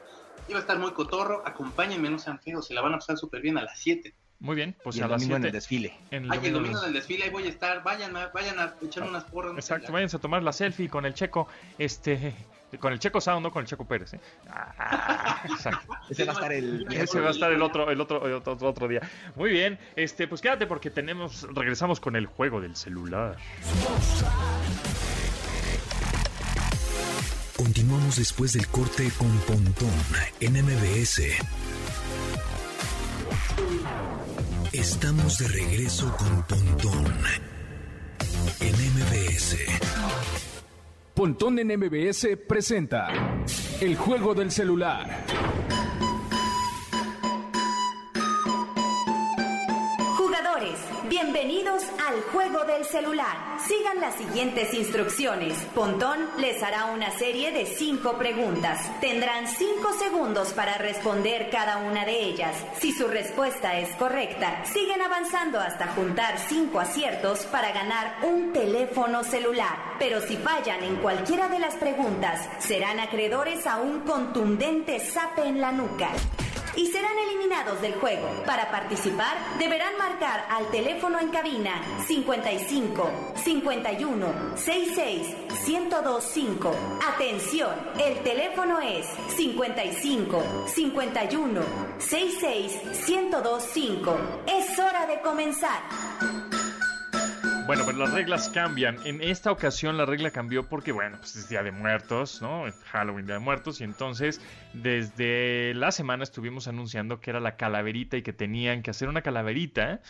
Y 0.48 0.52
va 0.52 0.59
a 0.59 0.62
estar 0.62 0.78
muy 0.78 0.92
cotorro. 0.92 1.42
Acompáñenme, 1.46 2.11
no 2.11 2.18
sean 2.18 2.38
feos, 2.40 2.66
se 2.66 2.74
la 2.74 2.82
van 2.82 2.94
a 2.94 2.98
pasar 2.98 3.16
súper 3.16 3.40
bien 3.40 3.56
a 3.56 3.62
las 3.62 3.78
7. 3.78 4.14
Muy 4.40 4.56
bien, 4.56 4.76
pues 4.82 5.00
a 5.00 5.06
las 5.06 5.22
7. 5.22 5.36
en 5.36 5.44
el 5.44 5.52
desfile. 5.52 5.96
En 6.11 6.24
el, 6.24 6.44
el 6.44 6.52
domingo 6.52 6.80
en 6.80 6.88
el 6.88 6.92
desfile, 6.92 7.24
ahí 7.24 7.30
voy 7.30 7.44
a 7.44 7.48
estar. 7.48 7.82
Vayan 7.82 8.14
a, 8.16 8.26
vayan 8.28 8.59
a 8.59 8.74
echar 8.82 9.04
unas 9.04 9.24
porras. 9.24 9.54
Exacto, 9.54 9.92
váyanse 9.92 10.16
a 10.16 10.20
tomar 10.20 10.42
la 10.42 10.52
selfie 10.52 10.90
con 10.90 11.06
el 11.06 11.14
Checo. 11.14 11.46
Este 11.78 12.34
con 12.78 12.92
el 12.92 12.98
Checo 12.98 13.20
Sound, 13.20 13.42
no 13.42 13.52
con 13.52 13.62
el 13.62 13.66
Checo 13.68 13.84
Pérez. 13.84 14.14
¿eh? 14.14 14.20
Ah, 14.48 15.42
ese 16.10 16.24
va 16.24 16.32
a 16.32 16.34
estar 16.34 16.52
el 16.52 16.86
Ese 16.90 17.20
va 17.20 17.28
a 17.28 17.30
estar 17.32 17.52
el 17.52 17.62
otro, 17.62 17.90
el 17.90 18.00
otro, 18.00 18.26
el 18.26 18.32
otro, 18.34 18.56
otro, 18.60 18.88
día. 18.88 19.00
Muy 19.36 19.50
bien, 19.50 19.78
este, 19.96 20.28
pues 20.28 20.40
quédate 20.40 20.66
porque 20.66 20.90
tenemos, 20.90 21.46
regresamos 21.54 22.00
con 22.00 22.16
el 22.16 22.26
juego 22.26 22.60
del 22.60 22.76
celular. 22.76 23.36
Continuamos 27.56 28.16
después 28.16 28.54
del 28.54 28.66
corte 28.68 29.10
con 29.16 29.30
Pontón 29.40 29.90
en 30.40 30.52
MBS. 30.54 31.22
Estamos 34.72 35.38
de 35.38 35.48
regreso 35.48 36.16
con 36.16 36.42
Pontón 36.44 37.06
en 38.60 38.74
MBS. 38.74 40.51
Pontón 41.14 41.58
en 41.58 41.68
MBS 41.78 42.38
presenta 42.48 43.08
El 43.82 43.96
juego 43.96 44.34
del 44.34 44.50
celular. 44.50 45.26
Al 52.12 52.22
juego 52.24 52.64
del 52.64 52.84
celular. 52.84 53.58
Sigan 53.66 54.00
las 54.00 54.14
siguientes 54.16 54.74
instrucciones. 54.74 55.56
Pontón 55.74 56.28
les 56.36 56.62
hará 56.62 56.86
una 56.86 57.10
serie 57.12 57.52
de 57.52 57.64
cinco 57.64 58.18
preguntas. 58.18 58.80
Tendrán 59.00 59.48
cinco 59.48 59.92
segundos 59.94 60.52
para 60.52 60.76
responder 60.76 61.48
cada 61.50 61.78
una 61.78 62.04
de 62.04 62.22
ellas. 62.22 62.54
Si 62.78 62.92
su 62.92 63.08
respuesta 63.08 63.78
es 63.78 63.88
correcta, 63.96 64.64
siguen 64.66 65.00
avanzando 65.00 65.58
hasta 65.58 65.88
juntar 65.88 66.38
cinco 66.38 66.80
aciertos 66.80 67.46
para 67.46 67.72
ganar 67.72 68.18
un 68.24 68.52
teléfono 68.52 69.24
celular. 69.24 69.94
Pero 69.98 70.20
si 70.20 70.36
fallan 70.36 70.82
en 70.82 70.96
cualquiera 70.96 71.48
de 71.48 71.60
las 71.60 71.74
preguntas, 71.76 72.46
serán 72.58 73.00
acreedores 73.00 73.66
a 73.66 73.78
un 73.78 74.00
contundente 74.00 75.00
zape 75.00 75.46
en 75.46 75.60
la 75.60 75.72
nuca 75.72 76.10
y 76.76 76.86
serán 76.86 77.16
eliminados 77.18 77.80
del 77.80 77.94
juego. 77.94 78.28
Para 78.46 78.70
participar, 78.70 79.36
deberán 79.58 79.96
marcar 79.98 80.46
al 80.48 80.70
teléfono 80.70 81.18
en 81.18 81.28
cabina 81.28 81.82
55 82.06 83.10
51 83.44 84.56
66 84.56 85.36
1025. 85.66 86.74
Atención, 87.14 87.74
el 87.98 88.22
teléfono 88.22 88.80
es 88.80 89.06
55 89.36 90.42
51 90.66 91.60
66 91.98 93.08
1025. 93.08 94.18
Es 94.46 94.78
hora 94.78 95.06
de 95.06 95.20
comenzar. 95.20 96.51
Bueno, 97.72 97.86
pero 97.86 98.00
las 98.00 98.12
reglas 98.12 98.50
cambian. 98.50 98.98
En 99.06 99.22
esta 99.22 99.50
ocasión 99.50 99.96
la 99.96 100.04
regla 100.04 100.30
cambió 100.30 100.68
porque, 100.68 100.92
bueno, 100.92 101.16
pues 101.16 101.36
es 101.36 101.48
Día 101.48 101.62
de 101.62 101.70
Muertos, 101.70 102.42
¿no? 102.42 102.64
Halloween, 102.84 103.24
Día 103.24 103.36
de 103.36 103.40
Muertos. 103.40 103.80
Y 103.80 103.84
entonces, 103.84 104.42
desde 104.74 105.72
la 105.72 105.90
semana 105.90 106.22
estuvimos 106.22 106.68
anunciando 106.68 107.18
que 107.18 107.30
era 107.30 107.40
la 107.40 107.56
calaverita 107.56 108.18
y 108.18 108.22
que 108.22 108.34
tenían 108.34 108.82
que 108.82 108.90
hacer 108.90 109.08
una 109.08 109.22
calaverita 109.22 110.02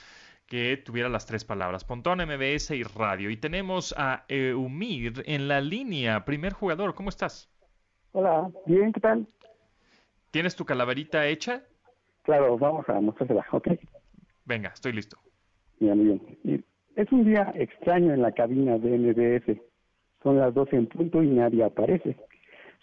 que 0.48 0.76
tuviera 0.76 1.08
las 1.08 1.24
tres 1.24 1.44
palabras, 1.44 1.84
Pontón, 1.84 2.18
MBS 2.18 2.72
y 2.72 2.82
Radio. 2.82 3.30
Y 3.30 3.36
tenemos 3.36 3.94
a 3.96 4.24
Eumir 4.26 5.22
en 5.26 5.46
la 5.46 5.60
línea, 5.60 6.24
primer 6.24 6.54
jugador. 6.54 6.96
¿Cómo 6.96 7.10
estás? 7.10 7.48
Hola, 8.10 8.50
bien, 8.66 8.92
¿qué 8.92 8.98
tal? 8.98 9.28
¿Tienes 10.32 10.56
tu 10.56 10.64
calaverita 10.64 11.28
hecha? 11.28 11.62
Claro, 12.22 12.58
vamos 12.58 12.88
a 12.88 13.00
mostrársela, 13.00 13.46
¿ok? 13.52 13.68
Venga, 14.46 14.70
estoy 14.70 14.94
listo. 14.94 15.16
Bien, 15.78 16.02
bien. 16.42 16.64
Es 16.94 17.10
un 17.10 17.24
día 17.24 17.50
extraño 17.54 18.12
en 18.12 18.20
la 18.20 18.32
cabina 18.32 18.76
de 18.76 18.98
MBS. 18.98 19.58
Son 20.22 20.38
las 20.38 20.52
12 20.52 20.76
en 20.76 20.86
punto 20.88 21.22
y 21.22 21.28
nadie 21.28 21.64
aparece. 21.64 22.16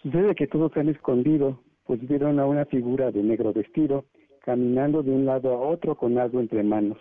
Sucede 0.02 0.34
que 0.34 0.48
todos 0.48 0.72
se 0.72 0.80
han 0.80 0.88
escondido, 0.88 1.60
pues 1.86 2.00
vieron 2.08 2.40
a 2.40 2.46
una 2.46 2.64
figura 2.64 3.12
de 3.12 3.22
negro 3.22 3.52
vestido 3.52 4.04
caminando 4.40 5.04
de 5.04 5.12
un 5.12 5.26
lado 5.26 5.52
a 5.52 5.60
otro 5.60 5.94
con 5.94 6.18
algo 6.18 6.40
entre 6.40 6.64
manos. 6.64 6.98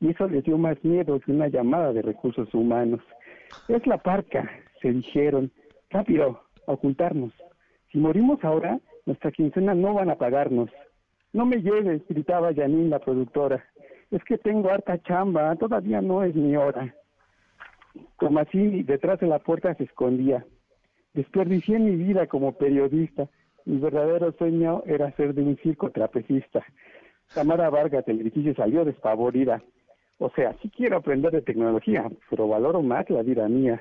Y 0.00 0.08
eso 0.08 0.26
les 0.26 0.42
dio 0.44 0.56
más 0.56 0.82
miedo 0.82 1.20
que 1.20 1.32
una 1.32 1.48
llamada 1.48 1.92
de 1.92 2.00
recursos 2.00 2.52
humanos. 2.54 3.00
Es 3.68 3.86
la 3.86 3.98
parca, 3.98 4.50
se 4.80 4.90
dijeron. 4.90 5.50
Rápido, 5.90 6.40
ocultarnos. 6.64 7.32
Si 7.92 7.98
morimos 7.98 8.42
ahora, 8.42 8.80
nuestra 9.04 9.32
quincena 9.32 9.74
no 9.74 9.92
van 9.92 10.08
a 10.08 10.16
pagarnos. 10.16 10.70
No 11.34 11.44
me 11.44 11.60
lleves, 11.60 12.00
gritaba 12.08 12.54
Janine, 12.54 12.88
la 12.88 13.00
productora 13.00 13.62
es 14.10 14.24
que 14.24 14.38
tengo 14.38 14.70
harta 14.70 14.98
chamba, 15.02 15.54
todavía 15.56 16.00
no 16.00 16.22
es 16.24 16.34
mi 16.34 16.56
hora. 16.56 16.94
Como 18.16 18.38
así, 18.38 18.82
detrás 18.82 19.20
de 19.20 19.26
la 19.26 19.38
puerta 19.38 19.74
se 19.74 19.84
escondía. 19.84 20.44
Desperdicié 21.14 21.78
mi 21.78 21.96
vida 21.96 22.26
como 22.26 22.52
periodista. 22.52 23.28
Mi 23.64 23.78
verdadero 23.78 24.32
sueño 24.32 24.82
era 24.86 25.12
ser 25.12 25.34
de 25.34 25.42
un 25.42 25.56
circo 25.58 25.90
trapecista. 25.90 26.64
Tamara 27.34 27.68
Vargas 27.70 28.06
del 28.06 28.20
edificio 28.20 28.54
salió 28.54 28.84
despavorida. 28.84 29.62
O 30.18 30.30
sea, 30.30 30.54
sí 30.62 30.70
quiero 30.70 30.96
aprender 30.96 31.32
de 31.32 31.42
tecnología, 31.42 32.08
pero 32.30 32.48
valoro 32.48 32.82
más 32.82 33.08
la 33.10 33.22
vida 33.22 33.48
mía. 33.48 33.80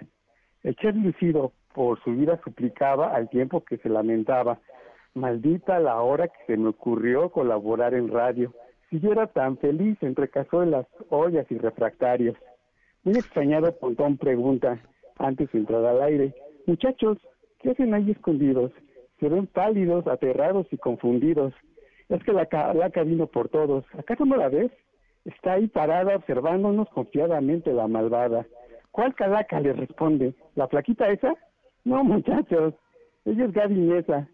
El 0.64 0.76
chef 0.76 0.96
lucido 0.96 1.54
por 1.74 2.02
su 2.04 2.12
vida 2.12 2.40
suplicaba 2.44 3.16
al 3.16 3.30
tiempo 3.30 3.64
que 3.64 3.78
se 3.78 3.90
lamentaba. 3.90 4.60
Maldita 5.14 5.80
la 5.80 6.02
hora 6.02 6.28
que 6.28 6.46
se 6.48 6.58
me 6.58 6.70
ocurrió 6.70 7.30
colaborar 7.32 7.94
en 7.94 8.10
radio 8.10 8.54
si 8.90 9.00
yo 9.00 9.12
era 9.12 9.28
tan 9.28 9.58
feliz 9.58 9.98
entre 10.02 10.30
cazuelas, 10.30 10.88
ollas 11.10 11.46
y 11.52 11.58
refractarios. 11.58 12.36
Muy 13.04 13.16
extrañado, 13.16 13.72
Pontón 13.78 14.18
pregunta, 14.18 14.80
antes 15.18 15.52
de 15.52 15.60
entrar 15.60 15.86
al 15.86 16.02
aire, 16.02 16.34
muchachos, 16.66 17.18
¿qué 17.60 17.72
hacen 17.72 17.94
ahí 17.94 18.12
escondidos? 18.12 18.72
Se 19.20 19.30
ven 19.30 19.48
pálidos, 19.48 20.08
aterrados 20.08 20.68
y 20.72 20.78
confundidos. 20.78 21.54
Es 22.10 22.24
que 22.24 22.34
la 22.34 22.46
calaca 22.46 23.04
vino 23.04 23.28
por 23.28 23.50
todos. 23.50 23.86
¿Acaso 23.98 24.26
no 24.26 24.38
la 24.38 24.50
ves? 24.50 24.72
Está 25.26 25.54
ahí 25.54 25.68
parada 25.68 26.16
observándonos 26.16 26.88
confiadamente 26.90 27.74
la 27.74 27.88
malvada. 27.88 28.46
¿Cuál 28.92 29.14
calaca? 29.16 29.60
le 29.60 29.74
responde. 29.74 30.34
¿La 30.56 30.68
flaquita 30.68 31.10
esa? 31.10 31.36
No, 31.84 32.04
muchachos. 32.04 32.74
Ella 33.26 33.46
es 33.46 33.52
Gaby 33.52 33.76
Mesa, 33.76 34.30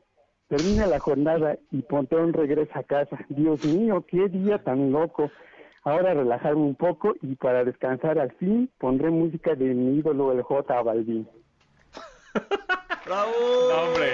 Termina 0.47 0.85
la 0.85 0.99
jornada 0.99 1.57
y 1.71 1.81
Pontón 1.81 2.33
regresa 2.33 2.79
a 2.79 2.83
casa. 2.83 3.17
Dios 3.29 3.63
mío, 3.65 4.05
qué 4.07 4.27
día 4.29 4.63
tan 4.63 4.91
loco. 4.91 5.31
Ahora 5.83 6.13
relajarme 6.13 6.61
un 6.61 6.75
poco 6.75 7.13
y 7.21 7.35
para 7.35 7.65
descansar 7.65 8.17
al 8.17 8.31
fin 8.33 8.69
pondré 8.77 9.09
música 9.09 9.55
de 9.55 9.65
mi 9.65 9.97
ídolo, 9.97 10.31
el 10.31 10.41
J. 10.41 10.81
Balvin. 10.81 11.27
¡Bravo! 13.05 13.31
hombre, 13.83 14.13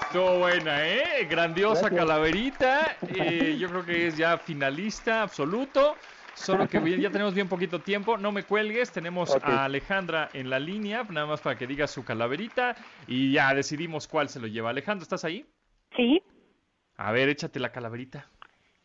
estuvo 0.00 0.38
buena, 0.38 0.88
¿eh? 0.88 1.26
Grandiosa 1.28 1.90
calaverita. 1.90 2.96
Eh, 3.14 3.56
yo 3.58 3.68
creo 3.68 3.84
que 3.84 4.06
es 4.06 4.16
ya 4.16 4.38
finalista 4.38 5.22
absoluto. 5.22 5.96
Solo 6.34 6.66
que 6.66 6.80
ya 6.98 7.10
tenemos 7.10 7.34
bien 7.34 7.48
poquito 7.48 7.80
tiempo. 7.80 8.16
No 8.16 8.32
me 8.32 8.44
cuelgues. 8.44 8.90
Tenemos 8.90 9.36
a 9.42 9.64
Alejandra 9.64 10.30
en 10.32 10.48
la 10.48 10.58
línea, 10.58 11.04
nada 11.10 11.26
más 11.26 11.42
para 11.42 11.58
que 11.58 11.66
diga 11.66 11.86
su 11.86 12.04
calaverita. 12.04 12.74
Y 13.06 13.32
ya 13.32 13.52
decidimos 13.54 14.08
cuál 14.08 14.30
se 14.30 14.40
lo 14.40 14.46
lleva. 14.46 14.70
Alejandra, 14.70 15.02
¿estás 15.02 15.24
ahí? 15.24 15.46
Sí. 15.96 16.22
A 16.96 17.12
ver, 17.12 17.28
échate 17.28 17.60
la 17.60 17.72
calaverita. 17.72 18.26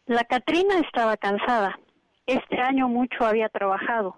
La 0.05 0.23
Catrina 0.23 0.79
estaba 0.79 1.17
cansada. 1.17 1.77
Este 2.25 2.59
año 2.59 2.87
mucho 2.87 3.25
había 3.25 3.49
trabajado. 3.49 4.17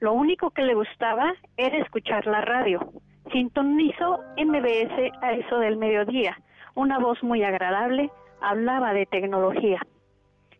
Lo 0.00 0.12
único 0.12 0.50
que 0.50 0.62
le 0.62 0.74
gustaba 0.74 1.32
era 1.56 1.78
escuchar 1.78 2.26
la 2.26 2.40
radio. 2.40 2.92
Sintonizó 3.32 4.20
MBS 4.36 5.12
a 5.22 5.32
eso 5.32 5.58
del 5.58 5.76
mediodía. 5.76 6.38
Una 6.74 6.98
voz 6.98 7.22
muy 7.22 7.42
agradable 7.42 8.10
hablaba 8.40 8.92
de 8.92 9.06
tecnología. 9.06 9.80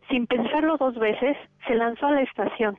Sin 0.08 0.26
pensarlo 0.26 0.76
dos 0.76 0.98
veces, 0.98 1.36
se 1.66 1.74
lanzó 1.74 2.06
a 2.06 2.12
la 2.12 2.22
estación, 2.22 2.78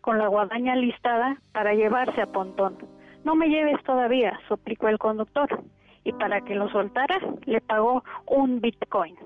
con 0.00 0.18
la 0.18 0.28
guadaña 0.28 0.76
listada 0.76 1.38
para 1.52 1.74
llevarse 1.74 2.20
a 2.20 2.26
Pontón. 2.26 2.76
No 3.24 3.34
me 3.34 3.48
lleves 3.48 3.82
todavía, 3.82 4.38
suplicó 4.48 4.88
el 4.88 4.98
conductor 4.98 5.64
y 6.06 6.12
para 6.12 6.40
que 6.40 6.54
lo 6.54 6.70
soltara 6.70 7.18
le 7.46 7.60
pagó 7.60 8.04
un 8.26 8.60
bitcoin. 8.60 9.16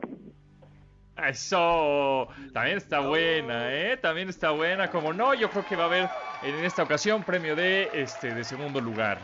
Eso, 1.29 2.29
también 2.55 2.79
está 2.79 3.01
buena, 3.01 3.71
¿eh? 3.71 3.99
También 3.99 4.31
está 4.31 4.53
buena. 4.53 4.91
Como 4.91 5.13
no, 5.13 5.35
yo 5.35 5.51
creo 5.51 5.67
que 5.67 5.77
va 5.77 5.83
a 5.85 5.87
haber 5.87 6.09
en 6.43 6.65
esta 6.65 6.83
ocasión 6.83 7.23
premio 7.23 7.55
de 7.55 7.91
este 7.93 8.35
de 8.35 8.43
segundo 8.43 8.81
lugar. 8.81 9.19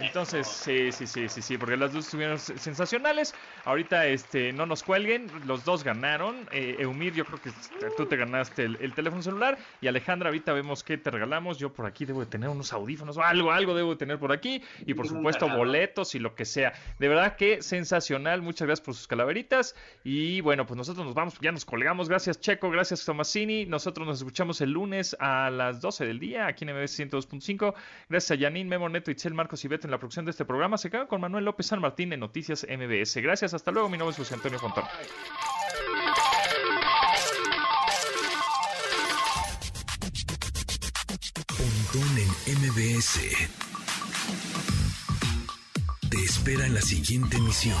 Entonces, 0.00 0.46
sí, 0.46 0.90
sí, 0.92 1.06
sí, 1.06 1.28
sí, 1.28 1.42
sí, 1.42 1.58
porque 1.58 1.76
las 1.76 1.92
dos 1.92 2.06
estuvieron 2.06 2.38
sensacionales. 2.38 3.34
Ahorita, 3.64 4.06
este, 4.06 4.52
no 4.52 4.64
nos 4.64 4.82
cuelguen, 4.82 5.26
los 5.46 5.64
dos 5.64 5.84
ganaron. 5.84 6.48
Eh, 6.52 6.76
Eumir, 6.78 7.12
yo 7.12 7.24
creo 7.26 7.40
que 7.40 7.50
tú 7.96 8.06
te 8.06 8.16
ganaste 8.16 8.64
el, 8.64 8.94
teléfono 8.94 9.22
celular. 9.22 9.58
Y 9.80 9.88
Alejandra, 9.88 10.28
ahorita 10.28 10.52
vemos 10.52 10.82
qué 10.82 10.96
te 10.96 11.10
regalamos. 11.10 11.58
Yo 11.58 11.72
por 11.72 11.86
aquí 11.86 12.06
debo 12.06 12.20
de 12.20 12.26
tener 12.26 12.48
unos 12.48 12.72
audífonos 12.72 13.18
o 13.18 13.22
algo, 13.22 13.52
algo 13.52 13.74
debo 13.74 13.90
de 13.90 13.96
tener 13.96 14.18
por 14.18 14.32
aquí. 14.32 14.62
Y 14.86 14.94
por 14.94 15.06
supuesto, 15.06 15.48
boletos 15.48 16.14
y 16.14 16.18
lo 16.18 16.34
que 16.34 16.46
sea. 16.46 16.72
De 16.98 17.08
verdad 17.08 17.36
que 17.36 17.60
sensacional. 17.62 18.40
Muchas 18.40 18.66
gracias 18.66 18.84
por 18.84 18.94
sus 18.94 19.06
calaveritas. 19.06 19.76
Y 20.02 20.40
bueno, 20.40 20.66
pues 20.66 20.78
nosotros 20.78 21.04
nos 21.04 21.14
vamos, 21.14 21.38
ya 21.40 21.52
nos 21.52 21.66
colgamos. 21.66 22.08
Gracias, 22.08 22.40
Checo, 22.40 22.70
gracias, 22.70 23.04
Tomasini. 23.04 23.66
Nosotros 23.66 24.06
nos 24.06 24.18
escuchamos 24.18 24.60
el 24.62 24.70
lunes 24.70 25.14
a 25.20 25.50
las 25.50 25.82
12 25.82 26.06
del 26.06 26.18
día 26.18 26.46
aquí 26.46 26.64
en 26.64 26.74
MBS 26.74 26.98
102.5. 26.98 27.74
Gracias 28.08 28.38
a 28.38 28.40
Janine, 28.40 28.70
Memo 28.70 28.88
Neto, 28.88 29.10
Itzel, 29.10 29.34
Marcos 29.34 29.62
y 29.64 29.68
Beto 29.68 29.89
la 29.90 29.98
producción 29.98 30.24
de 30.24 30.30
este 30.30 30.44
programa. 30.44 30.78
Se 30.78 30.90
quedan 30.90 31.06
con 31.06 31.20
Manuel 31.20 31.44
López 31.44 31.66
San 31.66 31.80
Martín 31.80 32.12
en 32.12 32.20
Noticias 32.20 32.66
MBS. 32.68 33.16
Gracias, 33.16 33.54
hasta 33.54 33.70
luego. 33.70 33.88
Mi 33.88 33.98
nombre 33.98 34.12
es 34.12 34.18
José 34.18 34.34
Antonio 34.34 34.58
Fontón. 34.58 34.84
Pontón 41.46 42.18
en 42.18 42.58
MBS. 42.58 43.20
Te 46.10 46.18
espera 46.18 46.66
en 46.66 46.74
la 46.74 46.80
siguiente 46.80 47.36
emisión. 47.36 47.76